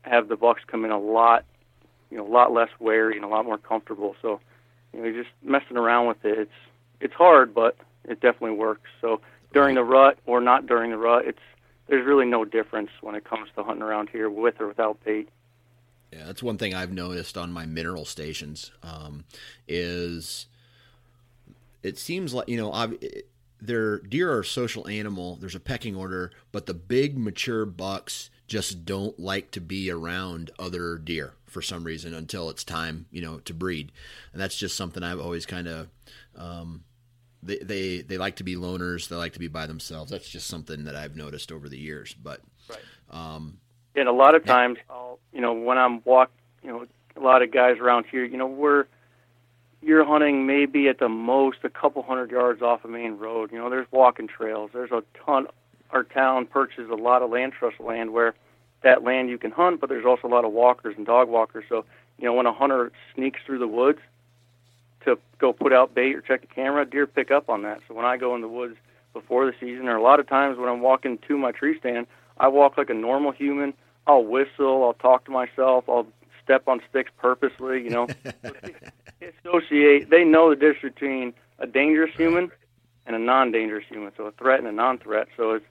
have 0.02 0.28
the 0.28 0.36
bucks 0.36 0.62
come 0.68 0.84
in 0.84 0.92
a 0.92 1.00
lot, 1.00 1.46
you 2.12 2.18
know, 2.18 2.28
a 2.28 2.30
lot 2.30 2.52
less 2.52 2.70
wary 2.80 3.16
and 3.16 3.24
a 3.24 3.30
lot 3.30 3.46
more 3.46 3.58
comfortable. 3.58 4.16
So, 4.22 4.42
you 4.92 5.02
know, 5.02 5.12
just 5.12 5.34
messing 5.42 5.78
around 5.78 6.08
with 6.08 6.26
it. 6.26 6.38
It's 6.38 6.52
it's 7.00 7.14
hard, 7.14 7.54
but 7.54 7.78
it 8.04 8.20
definitely 8.20 8.58
works. 8.58 8.90
So 9.02 9.22
during 9.54 9.76
the 9.76 9.84
rut 9.84 10.18
or 10.26 10.42
not 10.42 10.68
during 10.68 10.92
the 10.92 10.98
rut, 10.98 11.26
it's 11.26 11.40
there's 11.88 12.06
really 12.06 12.26
no 12.26 12.44
difference 12.44 12.90
when 13.02 13.16
it 13.16 13.24
comes 13.24 13.50
to 13.56 13.64
hunting 13.64 13.84
around 13.84 14.10
here 14.10 14.30
with 14.30 14.60
or 14.60 14.68
without 14.68 15.04
bait. 15.06 15.30
Yeah, 16.16 16.26
that's 16.26 16.44
one 16.44 16.58
thing 16.58 16.74
I've 16.74 16.92
noticed 16.92 17.38
on 17.38 17.52
my 17.52 17.66
mineral 17.66 18.06
stations 18.06 18.72
um, 18.84 19.24
is 19.68 20.48
it 21.82 21.98
seems 21.98 22.34
like 22.34 22.48
you 22.48 22.58
know 22.58 22.72
I've, 22.72 22.98
their 23.62 24.00
deer 24.00 24.32
are 24.32 24.42
a 24.42 24.46
social 24.46 24.88
animal. 24.88 25.38
There's 25.38 25.56
a 25.56 25.60
pecking 25.60 25.96
order, 25.96 26.32
but 26.52 26.66
the 26.66 26.74
big 26.74 27.18
mature 27.18 27.66
bucks 27.66 28.30
just 28.48 28.86
don't 28.86 29.18
like 29.20 29.52
to 29.52 29.62
be 29.62 29.90
around 29.90 30.52
other 30.60 30.98
deer 30.98 31.34
for 31.46 31.62
some 31.62 31.84
reason 31.84 32.14
until 32.14 32.50
it's 32.50 32.64
time, 32.64 33.06
you 33.10 33.22
know, 33.22 33.40
to 33.40 33.54
breed. 33.54 33.92
And 34.34 34.42
that's 34.42 34.58
just 34.58 34.76
something 34.76 35.02
I've 35.02 35.20
always 35.20 35.46
kind 35.46 35.68
of 35.68 35.88
um, 36.36 36.84
they, 37.42 37.58
they 37.60 38.02
they 38.02 38.18
like 38.18 38.38
to 38.38 38.44
be 38.44 38.56
loners. 38.56 39.08
They 39.08 39.16
like 39.16 39.34
to 39.34 39.40
be 39.40 39.48
by 39.48 39.66
themselves. 39.66 40.12
That's 40.12 40.30
just 40.30 40.48
something 40.48 40.84
that 40.84 40.96
I've 40.96 41.16
noticed 41.16 41.52
over 41.52 41.70
the 41.70 41.78
years. 41.78 42.14
But 42.14 42.42
right. 42.70 42.80
um, 43.10 43.60
and 43.96 44.08
a 44.08 44.12
lot 44.12 44.36
of 44.36 44.46
times, 44.46 44.78
I'll, 44.90 45.20
you 45.32 45.42
know, 45.42 45.54
when 45.54 45.78
I'm 45.78 46.02
walk, 46.04 46.32
you 46.64 46.70
know, 46.70 46.86
a 47.16 47.20
lot 47.20 47.42
of 47.42 47.52
guys 47.52 47.78
around 47.80 48.06
here, 48.10 48.26
you 48.26 48.38
know, 48.38 48.48
we're 48.48 48.86
you're 49.82 50.06
hunting 50.06 50.46
maybe 50.48 50.88
at 50.88 51.00
the 51.00 51.10
most 51.10 51.58
a 51.64 51.70
couple 51.70 52.02
hundred 52.04 52.32
yards 52.32 52.62
off 52.62 52.86
a 52.86 52.88
main 52.88 53.18
road. 53.18 53.52
You 53.52 53.58
know, 53.60 53.70
there's 53.70 53.88
walking 53.92 54.28
trails. 54.28 54.72
There's 54.74 54.92
a 54.92 55.04
ton. 55.26 55.48
Our 55.92 56.04
town 56.04 56.46
purchases 56.46 56.90
a 56.90 56.96
lot 56.96 57.22
of 57.22 57.30
land 57.30 57.54
trust 57.54 57.80
land 57.80 58.14
where 58.14 58.34
that 58.84 59.04
land 59.04 59.30
you 59.30 59.38
can 59.38 59.52
hunt, 59.52 59.80
but 59.82 59.90
there's 59.90 60.06
also 60.06 60.28
a 60.28 60.30
lot 60.30 60.46
of 60.46 60.52
walkers 60.52 60.96
and 60.98 61.06
dog 61.06 61.30
walkers. 61.30 61.66
So, 61.70 61.86
you 62.18 62.26
know, 62.26 62.34
when 62.34 62.46
a 62.46 62.54
hunter 62.54 62.92
sneaks 63.14 63.42
through 63.46 63.60
the 63.60 63.68
woods 63.68 64.00
to 65.06 65.18
go 65.38 65.54
put 65.54 65.74
out 65.74 65.94
bait 65.94 66.16
or 66.16 66.22
check 66.22 66.42
the 66.42 66.48
camera, 66.48 66.86
deer 66.86 67.06
pick 67.06 67.30
up 67.32 67.50
on 67.50 67.64
that. 67.64 67.82
So 67.88 67.94
when 67.94 68.06
I 68.06 68.18
go 68.18 68.36
in 68.36 68.42
the 68.42 68.48
woods 68.48 68.78
before 69.14 69.46
the 69.46 69.54
season, 69.60 69.88
or 69.88 69.98
a 69.98 70.02
lot 70.02 70.20
of 70.20 70.28
times 70.28 70.58
when 70.58 70.70
I'm 70.70 70.82
walking 70.82 71.20
to 71.28 71.38
my 71.38 71.52
tree 71.52 71.78
stand, 71.78 72.08
I 72.38 72.48
walk 72.48 72.78
like 72.78 72.90
a 72.90 72.96
normal 72.96 73.32
human. 73.32 73.74
I'll 74.08 74.24
whistle. 74.24 74.84
I'll 74.84 74.94
talk 74.94 75.26
to 75.26 75.32
myself. 75.32 75.86
I'll 75.88 76.08
step 76.44 76.68
on 76.68 76.82
sticks 76.90 77.12
purposely. 77.18 77.84
You 77.84 77.90
know, 77.90 78.08
associate. 79.46 80.10
They 80.10 80.24
know 80.24 80.50
the 80.50 80.56
difference 80.56 80.96
between 80.96 81.34
a 81.60 81.68
dangerous 81.68 82.14
human 82.16 82.52
and 83.06 83.16
a 83.16 83.20
non-dangerous 83.20 83.86
human. 83.90 84.12
So 84.18 84.26
a 84.26 84.32
threat 84.32 84.60
and 84.60 84.68
a 84.68 84.72
non-threat. 84.72 85.28
So 85.38 85.52
it's 85.52 85.66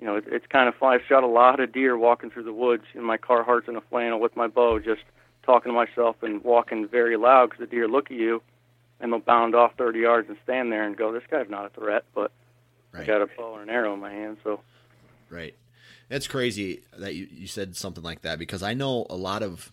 you 0.00 0.06
know, 0.06 0.16
it's, 0.16 0.26
it's 0.30 0.46
kind 0.46 0.68
of 0.68 0.74
fun. 0.74 0.92
I've 0.92 1.06
shot 1.08 1.22
a 1.22 1.28
lot 1.28 1.60
of 1.60 1.72
deer 1.72 1.96
walking 1.96 2.30
through 2.30 2.44
the 2.44 2.52
woods 2.52 2.84
in 2.94 3.02
my 3.02 3.16
Carhartts 3.16 3.68
in 3.68 3.76
a 3.76 3.80
flannel 3.80 4.20
with 4.20 4.36
my 4.36 4.46
bow, 4.46 4.78
just 4.78 5.02
talking 5.42 5.72
to 5.72 5.74
myself 5.74 6.16
and 6.22 6.44
walking 6.44 6.86
very 6.86 7.16
loud 7.16 7.50
because 7.50 7.60
the 7.60 7.66
deer 7.66 7.88
look 7.88 8.10
at 8.10 8.16
you 8.16 8.42
and 9.00 9.12
they'll 9.12 9.20
bound 9.20 9.54
off 9.54 9.72
30 9.78 10.00
yards 10.00 10.28
and 10.28 10.36
stand 10.44 10.72
there 10.72 10.84
and 10.84 10.96
go, 10.96 11.12
"This 11.12 11.22
guy's 11.30 11.48
not 11.48 11.66
a 11.66 11.68
threat," 11.70 12.04
but 12.14 12.32
right. 12.92 13.02
I 13.02 13.06
got 13.06 13.22
a 13.22 13.26
bow 13.26 13.54
and 13.54 13.62
an 13.62 13.70
arrow 13.70 13.94
in 13.94 14.00
my 14.00 14.12
hand, 14.12 14.38
so. 14.42 14.60
Right. 15.30 15.54
It's 16.08 16.26
crazy 16.26 16.82
that 16.96 17.14
you, 17.14 17.26
you 17.30 17.46
said 17.46 17.76
something 17.76 18.04
like 18.04 18.22
that 18.22 18.38
because 18.38 18.62
I 18.62 18.74
know 18.74 19.06
a 19.10 19.16
lot 19.16 19.42
of 19.42 19.72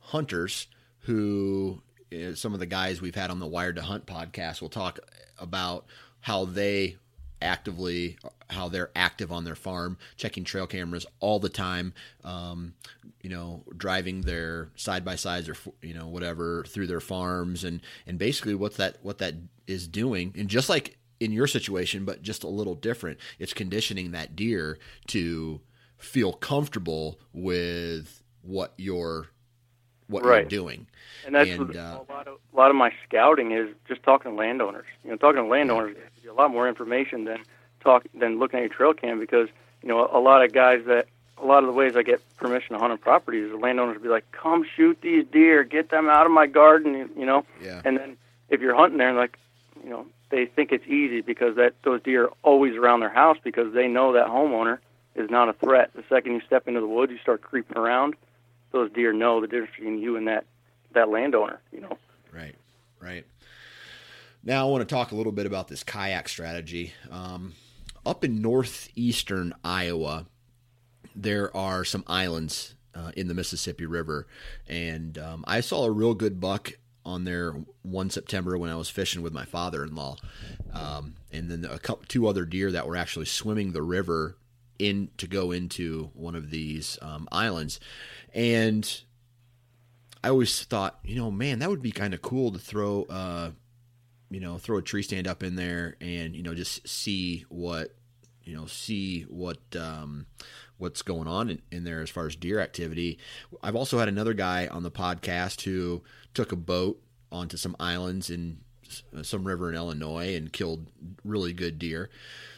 hunters 0.00 0.68
who 1.00 1.82
you 2.10 2.28
know, 2.28 2.34
some 2.34 2.54
of 2.54 2.60
the 2.60 2.66
guys 2.66 3.00
we've 3.00 3.14
had 3.14 3.30
on 3.30 3.40
the 3.40 3.46
Wired 3.46 3.76
to 3.76 3.82
Hunt 3.82 4.06
podcast 4.06 4.60
will 4.60 4.68
talk 4.68 4.98
about 5.38 5.86
how 6.20 6.44
they 6.44 6.96
actively 7.40 8.18
how 8.50 8.68
they're 8.68 8.90
active 8.96 9.30
on 9.30 9.44
their 9.44 9.54
farm 9.54 9.96
checking 10.16 10.42
trail 10.42 10.66
cameras 10.66 11.06
all 11.20 11.38
the 11.38 11.48
time 11.48 11.94
um, 12.24 12.74
you 13.22 13.30
know 13.30 13.62
driving 13.76 14.22
their 14.22 14.70
side 14.74 15.04
by 15.04 15.14
sides 15.14 15.48
or 15.48 15.54
you 15.80 15.94
know 15.94 16.08
whatever 16.08 16.64
through 16.64 16.88
their 16.88 16.98
farms 16.98 17.62
and 17.62 17.80
and 18.08 18.18
basically 18.18 18.56
what's 18.56 18.76
that 18.76 18.96
what 19.02 19.18
that 19.18 19.34
is 19.68 19.86
doing. 19.86 20.34
And 20.36 20.48
just 20.48 20.68
like 20.68 20.97
in 21.20 21.32
your 21.32 21.46
situation, 21.46 22.04
but 22.04 22.22
just 22.22 22.44
a 22.44 22.48
little 22.48 22.74
different. 22.74 23.18
It's 23.38 23.52
conditioning 23.52 24.12
that 24.12 24.36
deer 24.36 24.78
to 25.08 25.60
feel 25.96 26.32
comfortable 26.32 27.18
with 27.32 28.22
what 28.42 28.72
you're 28.76 29.28
what 30.06 30.24
right. 30.24 30.40
you're 30.40 30.48
doing. 30.48 30.86
And 31.26 31.34
that's 31.34 31.50
and, 31.50 31.76
uh, 31.76 32.00
a 32.08 32.12
lot 32.12 32.28
of 32.28 32.38
a 32.52 32.56
lot 32.56 32.70
of 32.70 32.76
my 32.76 32.92
scouting 33.06 33.52
is 33.52 33.68
just 33.86 34.02
talking 34.02 34.32
to 34.32 34.36
landowners. 34.36 34.86
You 35.04 35.10
know, 35.10 35.16
talking 35.16 35.42
to 35.42 35.48
landowners 35.48 35.94
gives 35.94 36.24
you 36.24 36.32
a 36.32 36.34
lot 36.34 36.50
more 36.50 36.68
information 36.68 37.24
than 37.24 37.38
talk 37.80 38.06
than 38.14 38.38
looking 38.38 38.58
at 38.60 38.62
your 38.62 38.74
trail 38.74 38.94
cam 38.94 39.20
because 39.20 39.48
you 39.82 39.88
know 39.88 40.08
a 40.12 40.20
lot 40.20 40.44
of 40.44 40.52
guys 40.52 40.84
that 40.86 41.08
a 41.40 41.46
lot 41.46 41.62
of 41.62 41.66
the 41.66 41.72
ways 41.72 41.96
I 41.96 42.02
get 42.02 42.20
permission 42.36 42.74
to 42.74 42.78
hunt 42.78 42.92
on 42.92 42.98
properties, 42.98 43.50
the 43.50 43.56
landowners 43.56 43.96
will 43.96 44.02
be 44.02 44.08
like, 44.08 44.30
"Come 44.32 44.64
shoot 44.76 44.98
these 45.02 45.24
deer, 45.30 45.62
get 45.62 45.90
them 45.90 46.08
out 46.08 46.26
of 46.26 46.32
my 46.32 46.46
garden," 46.46 47.10
you 47.16 47.26
know. 47.26 47.44
Yeah. 47.60 47.82
And 47.84 47.96
then 47.96 48.16
if 48.48 48.60
you're 48.60 48.74
hunting 48.74 48.98
there, 48.98 49.12
like, 49.12 49.38
you 49.84 49.90
know, 49.90 50.06
they 50.30 50.46
think 50.46 50.72
it's 50.72 50.86
easy 50.86 51.20
because 51.20 51.56
that 51.56 51.74
those 51.84 52.02
deer 52.02 52.26
are 52.26 52.32
always 52.42 52.74
around 52.74 53.00
their 53.00 53.12
house 53.12 53.38
because 53.42 53.72
they 53.72 53.88
know 53.88 54.12
that 54.12 54.26
homeowner 54.26 54.78
is 55.14 55.30
not 55.30 55.48
a 55.48 55.52
threat. 55.54 55.90
The 55.94 56.04
second 56.08 56.32
you 56.32 56.40
step 56.46 56.68
into 56.68 56.80
the 56.80 56.86
woods, 56.86 57.12
you 57.12 57.18
start 57.18 57.42
creeping 57.42 57.76
around. 57.76 58.14
Those 58.72 58.90
deer 58.92 59.12
know 59.12 59.40
the 59.40 59.46
difference 59.46 59.72
between 59.76 59.98
you 59.98 60.16
and 60.16 60.28
that 60.28 60.44
that 60.92 61.08
landowner. 61.08 61.60
You 61.72 61.80
know. 61.80 61.98
Right. 62.32 62.56
Right. 63.00 63.24
Now 64.44 64.66
I 64.66 64.70
want 64.70 64.86
to 64.86 64.94
talk 64.94 65.12
a 65.12 65.14
little 65.14 65.32
bit 65.32 65.46
about 65.46 65.68
this 65.68 65.82
kayak 65.82 66.28
strategy. 66.28 66.92
Um, 67.10 67.54
up 68.04 68.24
in 68.24 68.40
northeastern 68.40 69.54
Iowa, 69.64 70.26
there 71.14 71.54
are 71.56 71.84
some 71.84 72.04
islands 72.06 72.74
uh, 72.94 73.12
in 73.16 73.28
the 73.28 73.34
Mississippi 73.34 73.86
River, 73.86 74.26
and 74.68 75.18
um, 75.18 75.44
I 75.46 75.60
saw 75.60 75.84
a 75.84 75.90
real 75.90 76.14
good 76.14 76.40
buck 76.40 76.72
on 77.08 77.24
there 77.24 77.54
one 77.82 78.10
September 78.10 78.56
when 78.58 78.70
I 78.70 78.76
was 78.76 78.90
fishing 78.90 79.22
with 79.22 79.32
my 79.32 79.44
father-in-law, 79.44 80.16
um, 80.72 81.14
and 81.32 81.50
then 81.50 81.64
a 81.64 81.78
couple, 81.78 82.04
two 82.06 82.28
other 82.28 82.44
deer 82.44 82.70
that 82.72 82.86
were 82.86 82.96
actually 82.96 83.26
swimming 83.26 83.72
the 83.72 83.82
river 83.82 84.36
in 84.78 85.10
to 85.16 85.26
go 85.26 85.50
into 85.50 86.10
one 86.14 86.36
of 86.36 86.50
these 86.50 86.98
um, 87.02 87.26
islands, 87.32 87.80
and 88.34 89.02
I 90.22 90.28
always 90.30 90.64
thought, 90.64 90.98
you 91.04 91.16
know, 91.16 91.30
man, 91.30 91.60
that 91.60 91.70
would 91.70 91.82
be 91.82 91.92
kind 91.92 92.12
of 92.12 92.22
cool 92.22 92.52
to 92.52 92.58
throw, 92.58 93.04
uh, 93.04 93.50
you 94.30 94.40
know, 94.40 94.58
throw 94.58 94.78
a 94.78 94.82
tree 94.82 95.02
stand 95.02 95.26
up 95.26 95.42
in 95.42 95.56
there 95.56 95.96
and 96.00 96.34
you 96.34 96.42
know 96.42 96.54
just 96.54 96.86
see 96.86 97.44
what, 97.48 97.94
you 98.42 98.54
know, 98.56 98.66
see 98.66 99.22
what 99.22 99.58
um, 99.78 100.26
what's 100.78 101.02
going 101.02 101.28
on 101.28 101.50
in, 101.50 101.62
in 101.70 101.84
there 101.84 102.00
as 102.00 102.10
far 102.10 102.26
as 102.26 102.36
deer 102.36 102.60
activity. 102.60 103.18
I've 103.62 103.76
also 103.76 103.98
had 103.98 104.08
another 104.08 104.34
guy 104.34 104.66
on 104.66 104.82
the 104.82 104.90
podcast 104.90 105.62
who 105.62 106.02
took 106.34 106.52
a 106.52 106.56
boat 106.56 107.00
onto 107.30 107.56
some 107.56 107.76
islands 107.78 108.30
in 108.30 108.58
some 109.22 109.44
river 109.44 109.68
in 109.68 109.76
Illinois 109.76 110.34
and 110.34 110.52
killed 110.52 110.86
really 111.24 111.52
good 111.52 111.78
deer. 111.78 112.08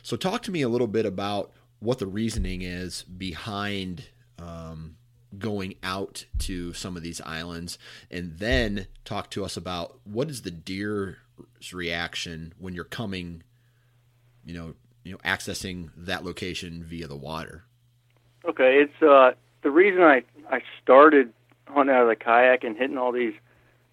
So 0.03 0.17
talk 0.17 0.43
to 0.43 0.51
me 0.51 0.63
a 0.63 0.69
little 0.69 0.87
bit 0.87 1.05
about 1.07 1.53
what 1.81 1.99
the 1.99 2.07
reasoning 2.07 2.63
is 2.63 3.03
behind 3.03 4.05
um, 4.39 4.97
going 5.39 5.75
out 5.83 6.27
to 6.39 6.73
some 6.73 6.97
of 6.97 7.03
these 7.03 7.21
islands 7.23 7.79
and 8.11 8.39
then 8.39 8.87
talk 9.05 9.31
to 9.31 9.45
us 9.45 9.57
about 9.57 9.99
what 10.05 10.29
is 10.31 10.43
the 10.43 10.51
deer's 10.51 11.17
reaction 11.73 12.53
when 12.59 12.75
you're 12.75 12.85
coming 12.85 13.43
you 14.45 14.53
know 14.53 14.75
you 15.05 15.13
know 15.13 15.19
accessing 15.19 15.91
that 15.97 16.25
location 16.25 16.83
via 16.83 17.07
the 17.07 17.17
water 17.17 17.65
Okay, 18.45 18.83
it's 18.83 19.03
uh 19.03 19.33
the 19.63 19.71
reason 19.71 20.03
I 20.03 20.23
I 20.51 20.63
started 20.83 21.33
hunting 21.67 21.95
out 21.95 22.03
of 22.03 22.09
the 22.09 22.17
kayak 22.17 22.65
and 22.65 22.77
hitting 22.77 22.99
all 22.99 23.13
these 23.13 23.35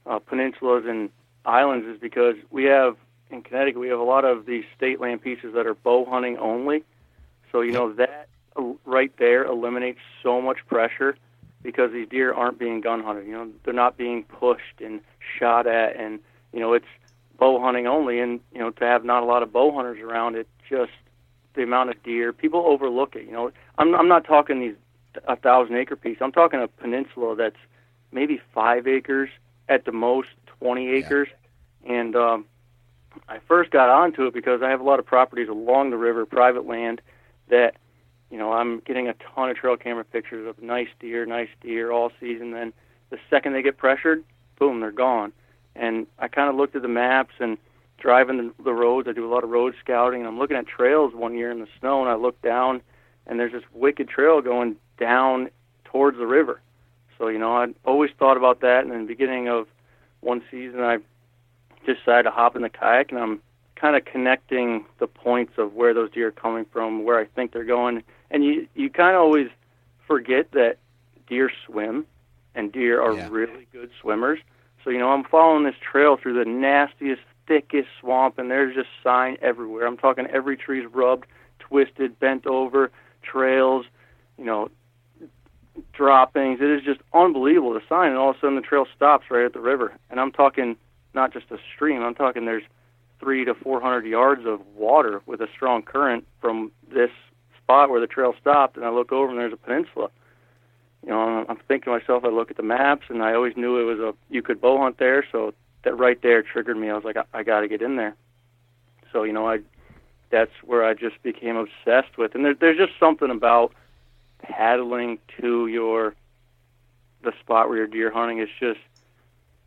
uh, 0.08 0.20
peninsulas 0.20 0.86
and 0.86 1.10
islands 1.46 1.86
is 1.88 2.00
because 2.00 2.36
we 2.50 2.66
have 2.66 2.98
in 3.30 3.42
Connecticut 3.42 3.80
we 3.80 3.90
have 3.90 4.00
a 4.00 4.04
lot 4.04 4.26
of 4.26 4.46
these 4.46 4.64
state 4.76 5.00
land 5.00 5.22
pieces 5.22 5.54
that 5.54 5.68
are 5.68 5.74
bow 5.74 6.06
hunting 6.06 6.38
only. 6.38 6.84
So 7.52 7.62
you 7.62 7.72
know 7.72 7.94
that 7.94 8.30
right 8.86 9.12
there 9.18 9.46
eliminates 9.46 10.00
so 10.24 10.42
much 10.42 10.58
pressure 10.68 11.18
because 11.62 11.92
these 11.92 12.08
deer 12.08 12.34
aren't 12.34 12.60
being 12.60 12.82
gun 12.82 13.04
hunted. 13.04 13.26
You 13.26 13.34
know 13.34 13.50
they're 13.64 13.74
not 13.74 13.98
being 13.98 14.24
pushed 14.24 14.82
and 14.84 15.02
shot 15.40 15.68
at, 15.68 15.96
and 15.96 16.20
you 16.54 16.60
know 16.60 16.74
it's 16.74 16.86
bow 17.38 17.60
hunting 17.62 17.88
only. 17.88 18.20
And 18.20 18.40
you 18.54 18.60
know 18.60 18.72
to 18.72 18.86
have 18.86 19.04
not 19.04 19.24
a 19.24 19.26
lot 19.26 19.44
of 19.44 19.52
bow 19.52 19.74
hunters 19.74 20.00
around, 20.00 20.36
it 20.36 20.48
just 20.70 20.92
the 21.56 21.64
amount 21.64 21.90
of 21.90 22.02
deer 22.04 22.34
people 22.34 22.64
overlook 22.66 23.16
it. 23.16 23.26
You 23.26 23.32
know 23.32 23.52
I'm 23.78 23.96
I'm 23.96 24.08
not 24.08 24.26
talking 24.26 24.60
these 24.60 24.76
a 25.28 25.36
thousand 25.36 25.76
acre 25.76 25.96
piece. 25.96 26.18
I'm 26.22 26.32
talking 26.32 26.62
a 26.62 26.68
peninsula 26.68 27.36
that's 27.36 27.58
maybe 28.12 28.40
five 28.54 28.88
acres 28.88 29.30
at 29.70 29.86
the 29.86 29.92
most, 29.92 30.30
twenty 30.60 30.90
acres, 30.90 31.28
and 31.86 32.16
um, 32.16 32.46
I 33.28 33.40
first 33.48 33.72
got 33.72 33.90
onto 33.90 34.26
it 34.26 34.34
because 34.34 34.62
I 34.62 34.70
have 34.70 34.80
a 34.80 34.84
lot 34.84 35.00
of 35.00 35.06
properties 35.06 35.50
along 35.50 35.90
the 35.90 35.98
river, 35.98 36.26
private 36.26 36.66
land, 36.66 37.02
that 37.50 37.76
you 38.30 38.38
know 38.38 38.54
I'm 38.54 38.80
getting 38.80 39.08
a 39.08 39.16
ton 39.36 39.50
of 39.50 39.58
trail 39.58 39.78
camera 39.78 40.04
pictures 40.04 40.48
of 40.48 40.62
nice 40.62 40.90
deer, 41.00 41.26
nice 41.26 41.50
deer 41.62 41.92
all 41.92 42.12
season. 42.20 42.52
Then 42.52 42.74
the 43.10 43.18
second 43.30 43.54
they 43.54 43.62
get 43.62 43.78
pressured, 43.78 44.24
boom, 44.60 44.80
they're 44.80 44.92
gone. 44.92 45.32
And 45.76 46.08
I 46.18 46.28
kind 46.28 46.50
of 46.50 46.56
looked 46.56 46.76
at 46.76 46.82
the 46.82 46.88
maps 46.88 47.36
and 47.40 47.58
driving 48.00 48.38
the, 48.38 48.64
the 48.64 48.74
roads. 48.74 49.08
I 49.08 49.12
do 49.12 49.26
a 49.26 49.34
lot 49.34 49.44
of 49.44 49.50
road 49.50 49.76
scouting, 49.80 50.22
and 50.22 50.28
I'm 50.28 50.40
looking 50.40 50.58
at 50.58 50.68
trails 50.68 51.14
one 51.14 51.36
year 51.36 51.52
in 51.52 51.60
the 51.60 51.68
snow, 51.80 52.02
and 52.02 52.10
I 52.10 52.16
look 52.16 52.42
down 52.42 52.82
and 53.28 53.40
there's 53.40 53.52
this 53.52 53.64
wicked 53.74 54.10
trail 54.10 54.42
going 54.42 54.78
down 54.98 55.50
towards 55.84 56.18
the 56.18 56.26
river. 56.26 56.62
So 57.18 57.28
you 57.28 57.40
know, 57.40 57.54
I'd 57.58 57.76
always 57.86 58.12
thought 58.18 58.38
about 58.38 58.62
that. 58.62 58.84
And 58.84 58.94
in 58.94 59.02
the 59.02 59.08
beginning 59.08 59.48
of 59.48 59.68
one 60.22 60.42
season, 60.52 60.82
I 60.82 60.98
decided 61.86 62.24
to 62.24 62.32
hop 62.32 62.56
in 62.56 62.62
the 62.62 62.70
kayak, 62.70 63.12
and 63.12 63.20
I'm 63.20 63.42
kind 63.76 63.96
of 63.96 64.06
connecting 64.06 64.86
the 65.00 65.08
points 65.08 65.54
of 65.58 65.74
where 65.74 65.94
those 65.94 66.12
deer 66.12 66.28
are 66.28 66.32
coming 66.32 66.66
from, 66.66 67.04
where 67.04 67.20
I 67.20 67.26
think 67.26 67.52
they're 67.52 67.64
going. 67.64 68.04
And 68.32 68.44
you 68.44 68.68
you 68.76 68.90
kind 68.90 69.16
of 69.16 69.22
always 69.22 69.50
forget 70.06 70.52
that 70.52 70.78
deer 71.28 71.52
swim, 71.66 72.06
and 72.56 72.72
deer 72.72 73.02
are 73.02 73.16
Yeah. 73.16 73.28
really 73.30 73.68
good 73.72 73.90
swimmers. 74.02 74.40
So 74.84 74.90
you 74.90 75.00
know, 75.00 75.12
I'm 75.12 75.24
following 75.24 75.64
this 75.64 75.76
trail 75.80 76.18
through 76.18 76.34
the 76.34 76.46
nastiest, 76.46 77.22
thickest 77.48 77.90
swamp, 78.00 78.38
and 78.38 78.50
there's 78.50 78.76
just 78.76 78.90
sign 79.04 79.38
everywhere. 79.42 79.86
I'm 79.86 79.98
talking 79.98 80.28
every 80.28 80.56
tree's 80.58 80.86
rubbed, 80.88 81.28
twisted, 81.60 82.20
bent 82.20 82.46
over, 82.48 82.92
trails, 83.22 83.86
you 84.38 84.46
know, 84.46 84.70
droppings. 85.94 86.60
It 86.62 86.70
is 86.70 86.84
just 86.84 87.00
unbelievable 87.14 87.74
the 87.74 87.82
sign, 87.88 88.10
and 88.10 88.18
all 88.18 88.32
of 88.32 88.38
a 88.38 88.40
sudden 88.40 88.56
the 88.56 88.62
trail 88.62 88.86
stops 88.96 89.26
right 89.30 89.46
at 89.46 89.54
the 89.54 89.60
river. 89.60 89.94
And 90.10 90.20
I'm 90.20 90.32
talking 90.32 90.76
not 91.14 91.34
just 91.34 91.52
a 91.52 91.58
stream. 91.76 92.02
I'm 92.04 92.16
talking 92.16 92.46
there's 92.46 92.64
three 93.20 93.46
to 93.46 93.54
four 93.54 93.82
hundred 93.82 94.06
yards 94.06 94.46
of 94.46 94.62
water 94.76 95.22
with 95.26 95.42
a 95.42 95.48
strong 95.54 95.82
current 95.82 96.26
from 96.40 96.72
this 96.94 97.10
spot 97.62 97.90
where 97.90 98.00
the 98.00 98.08
trail 98.08 98.34
stopped. 98.40 98.78
And 98.78 98.86
I 98.86 98.90
look 98.90 99.12
over 99.12 99.30
and 99.32 99.40
there's 99.40 99.54
a 99.54 99.58
peninsula. 99.58 100.10
You 101.04 101.10
know, 101.10 101.22
I'm- 101.22 101.46
I'm 101.50 101.58
thinking 101.68 101.92
to 101.94 102.00
myself. 102.00 102.26
I 102.26 102.30
look 102.30 102.52
at 102.52 102.58
the 102.58 102.64
maps, 102.64 103.06
and 103.10 103.24
I 103.24 103.34
always 103.34 103.56
knew 103.56 103.80
it 103.80 103.84
was 103.84 104.00
a 104.00 104.14
you 104.30 104.42
could 104.42 104.60
bow 104.62 104.78
hunt 104.78 104.98
there. 104.98 105.26
So 105.32 105.54
that 105.84 105.98
right 105.98 106.22
there 106.22 106.42
triggered 106.42 106.78
me. 106.78 106.90
I 106.90 106.94
was 106.94 107.04
like, 107.04 107.18
I, 107.18 107.24
I 107.34 107.44
got 107.44 107.62
to 107.62 107.68
get 107.68 107.82
in 107.82 107.96
there. 107.96 108.16
So 109.12 109.24
you 109.24 109.34
know, 109.34 109.48
I 109.48 109.60
that's 110.30 110.52
where 110.64 110.84
I 110.84 110.94
just 110.94 111.22
became 111.24 111.56
obsessed 111.56 112.18
with. 112.18 112.36
And 112.36 112.44
there, 112.44 112.54
there's 112.54 112.78
just 112.78 113.00
something 113.00 113.30
about 113.30 113.74
paddling 114.42 115.20
to 115.42 115.68
your 115.68 116.16
the 117.24 117.34
spot 117.40 117.68
where 117.68 117.78
you're 117.80 117.88
deer 117.88 118.12
hunting. 118.12 118.40
It's 118.40 118.52
just 118.60 118.80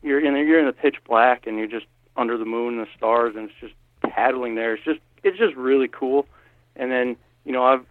you're 0.03 0.21
in 0.21 0.35
you're 0.47 0.61
in 0.61 0.67
the 0.67 0.73
pitch 0.73 0.97
black 1.07 1.47
and 1.47 1.59
you're 1.59 1.67
just 1.67 1.87
under 2.17 2.37
the 2.37 2.45
moon 2.45 2.79
and 2.79 2.87
the 2.87 2.91
stars, 2.97 3.35
and 3.37 3.51
it's 3.51 3.59
just 3.61 3.75
paddling 4.03 4.55
there. 4.55 4.75
It's 4.75 4.85
just 4.85 5.01
it's 5.23 5.39
just 5.39 5.55
really 5.57 5.89
cool. 5.89 6.27
And 6.77 6.91
then 6.91 7.17
you 7.45 7.53
know 7.53 7.65
I've 7.65 7.85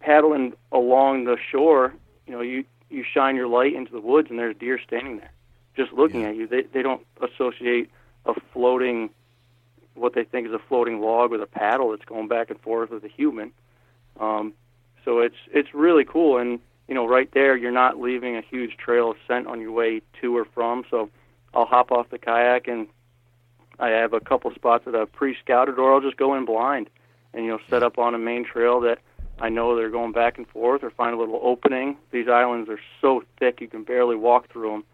paddling 0.00 0.54
along 0.72 1.24
the 1.24 1.36
shore. 1.50 1.94
You 2.26 2.32
know 2.34 2.40
you 2.40 2.64
you 2.90 3.04
shine 3.04 3.36
your 3.36 3.48
light 3.48 3.74
into 3.74 3.92
the 3.92 4.00
woods 4.00 4.28
and 4.30 4.38
there's 4.38 4.56
deer 4.56 4.78
standing 4.86 5.18
there, 5.18 5.32
just 5.76 5.92
looking 5.92 6.22
Yeah. 6.22 6.28
at 6.28 6.36
you. 6.36 6.46
They 6.46 6.62
they 6.62 6.82
don't 6.82 7.04
associate 7.20 7.90
a 8.26 8.34
floating 8.52 9.10
what 9.94 10.14
they 10.14 10.24
think 10.24 10.46
is 10.48 10.52
a 10.52 10.58
floating 10.58 11.00
log 11.00 11.30
with 11.30 11.40
a 11.40 11.46
paddle 11.46 11.90
that's 11.90 12.04
going 12.04 12.26
back 12.26 12.50
and 12.50 12.60
forth 12.60 12.90
with 12.90 13.04
a 13.04 13.08
human. 13.08 13.52
Um, 14.18 14.52
so 15.04 15.20
it's 15.20 15.36
it's 15.52 15.74
really 15.74 16.04
cool, 16.04 16.38
and 16.38 16.58
you 16.88 16.94
know, 16.94 17.06
right 17.06 17.30
there, 17.32 17.56
you're 17.56 17.70
not 17.70 18.00
leaving 18.00 18.36
a 18.36 18.42
huge 18.42 18.76
trail 18.76 19.10
of 19.10 19.16
scent 19.26 19.46
on 19.46 19.60
your 19.60 19.72
way 19.72 20.02
to 20.20 20.36
or 20.36 20.44
from. 20.44 20.84
So 20.90 21.10
I'll 21.54 21.66
hop 21.66 21.90
off 21.90 22.10
the 22.10 22.18
kayak, 22.18 22.68
and 22.68 22.88
I 23.78 23.88
have 23.88 24.12
a 24.12 24.20
couple 24.20 24.52
spots 24.54 24.84
that 24.84 24.94
I've 24.94 25.12
pre-scouted, 25.12 25.78
or 25.78 25.92
I'll 25.92 26.00
just 26.00 26.16
go 26.16 26.34
in 26.34 26.44
blind, 26.44 26.90
and 27.32 27.44
you 27.44 27.50
know, 27.50 27.58
set 27.70 27.82
up 27.82 27.98
on 27.98 28.14
a 28.14 28.18
main 28.18 28.44
trail 28.44 28.80
that 28.80 28.98
I 29.40 29.48
know 29.48 29.74
they're 29.74 29.90
going 29.90 30.12
back 30.12 30.38
and 30.38 30.46
forth, 30.46 30.82
or 30.82 30.90
find 30.90 31.14
a 31.14 31.18
little 31.18 31.40
opening. 31.42 31.96
These 32.10 32.28
islands 32.28 32.68
are 32.68 32.80
so 33.00 33.22
thick 33.38 33.60
you 33.60 33.68
can 33.68 33.84
barely 33.84 34.16
walk 34.16 34.50
through 34.52 34.70
them. 34.70 34.84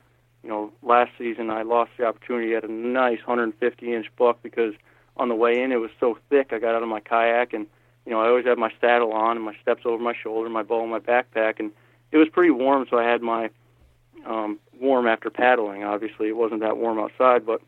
You 0.42 0.48
know, 0.48 0.72
last 0.82 1.10
season 1.18 1.50
I 1.50 1.62
lost 1.62 1.90
the 1.98 2.06
opportunity 2.06 2.54
at 2.54 2.64
a 2.64 2.72
nice 2.72 3.18
150 3.18 3.94
inch 3.94 4.06
buck 4.16 4.42
because 4.42 4.74
on 5.16 5.28
the 5.28 5.34
way 5.34 5.60
in 5.60 5.72
it 5.72 5.76
was 5.76 5.90
so 6.00 6.16
thick. 6.30 6.52
I 6.52 6.58
got 6.58 6.74
out 6.74 6.82
of 6.82 6.88
my 6.88 7.00
kayak 7.00 7.52
and 7.52 7.66
you 8.10 8.16
know 8.16 8.22
I 8.22 8.28
always 8.28 8.44
had 8.44 8.58
my 8.58 8.72
saddle 8.80 9.12
on 9.12 9.36
and 9.36 9.46
my 9.46 9.54
steps 9.62 9.82
over 9.84 10.02
my 10.02 10.14
shoulder, 10.20 10.50
my 10.50 10.64
bow 10.64 10.82
in 10.82 10.90
my 10.90 10.98
backpack, 10.98 11.60
and 11.60 11.70
it 12.10 12.16
was 12.16 12.28
pretty 12.28 12.50
warm, 12.50 12.84
so 12.90 12.98
I 12.98 13.04
had 13.04 13.22
my 13.22 13.50
um, 14.26 14.58
warm 14.80 15.06
after 15.06 15.30
paddling. 15.30 15.84
Obviously, 15.84 16.26
it 16.26 16.36
wasn't 16.36 16.60
that 16.60 16.76
warm 16.76 16.98
outside, 16.98 17.46
but 17.46 17.62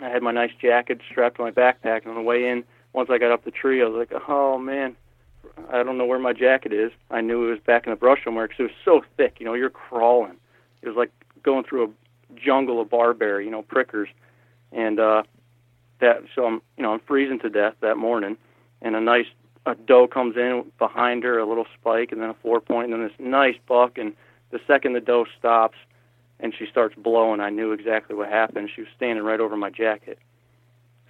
I 0.00 0.10
had 0.10 0.22
my 0.22 0.30
nice 0.30 0.52
jacket 0.62 1.00
strapped 1.10 1.38
to 1.38 1.42
my 1.42 1.50
backpack. 1.50 2.02
And 2.02 2.10
on 2.10 2.14
the 2.14 2.22
way 2.22 2.48
in, 2.48 2.62
once 2.92 3.10
I 3.10 3.18
got 3.18 3.32
up 3.32 3.44
the 3.44 3.50
tree, 3.50 3.82
I 3.82 3.86
was 3.86 3.98
like, 3.98 4.22
"Oh 4.28 4.58
man, 4.58 4.94
I 5.68 5.82
don't 5.82 5.98
know 5.98 6.06
where 6.06 6.20
my 6.20 6.32
jacket 6.32 6.72
is." 6.72 6.92
I 7.10 7.20
knew 7.20 7.48
it 7.48 7.50
was 7.50 7.58
back 7.58 7.84
in 7.84 7.90
the 7.90 7.96
brush 7.96 8.22
somewhere 8.22 8.46
because 8.46 8.60
it 8.60 8.70
was 8.70 8.78
so 8.84 9.02
thick. 9.16 9.38
You 9.40 9.46
know, 9.46 9.54
you're 9.54 9.70
crawling. 9.70 10.36
It 10.82 10.88
was 10.88 10.96
like 10.96 11.10
going 11.42 11.64
through 11.64 11.84
a 11.86 12.38
jungle 12.38 12.80
of 12.80 12.88
barberry. 12.88 13.44
You 13.44 13.50
know, 13.50 13.62
prickers, 13.62 14.08
and 14.70 15.00
uh, 15.00 15.24
that 15.98 16.22
so 16.32 16.46
I'm 16.46 16.62
you 16.76 16.84
know 16.84 16.92
I'm 16.92 17.00
freezing 17.00 17.40
to 17.40 17.50
death 17.50 17.74
that 17.80 17.96
morning, 17.96 18.36
and 18.80 18.94
a 18.94 19.00
nice 19.00 19.26
a 19.66 19.74
doe 19.74 20.06
comes 20.06 20.36
in 20.36 20.70
behind 20.78 21.24
her, 21.24 21.38
a 21.38 21.46
little 21.46 21.66
spike, 21.78 22.12
and 22.12 22.20
then 22.20 22.30
a 22.30 22.34
four 22.34 22.60
point, 22.60 22.92
and 22.92 22.94
then 22.94 23.08
this 23.08 23.18
nice 23.18 23.56
buck, 23.66 23.98
and 23.98 24.14
the 24.50 24.60
second 24.66 24.92
the 24.92 25.00
doe 25.00 25.26
stops 25.38 25.76
and 26.40 26.54
she 26.56 26.66
starts 26.66 26.94
blowing, 26.96 27.40
I 27.40 27.50
knew 27.50 27.72
exactly 27.72 28.14
what 28.16 28.28
happened. 28.28 28.70
She 28.74 28.82
was 28.82 28.90
standing 28.96 29.24
right 29.24 29.40
over 29.40 29.56
my 29.56 29.70
jacket, 29.70 30.18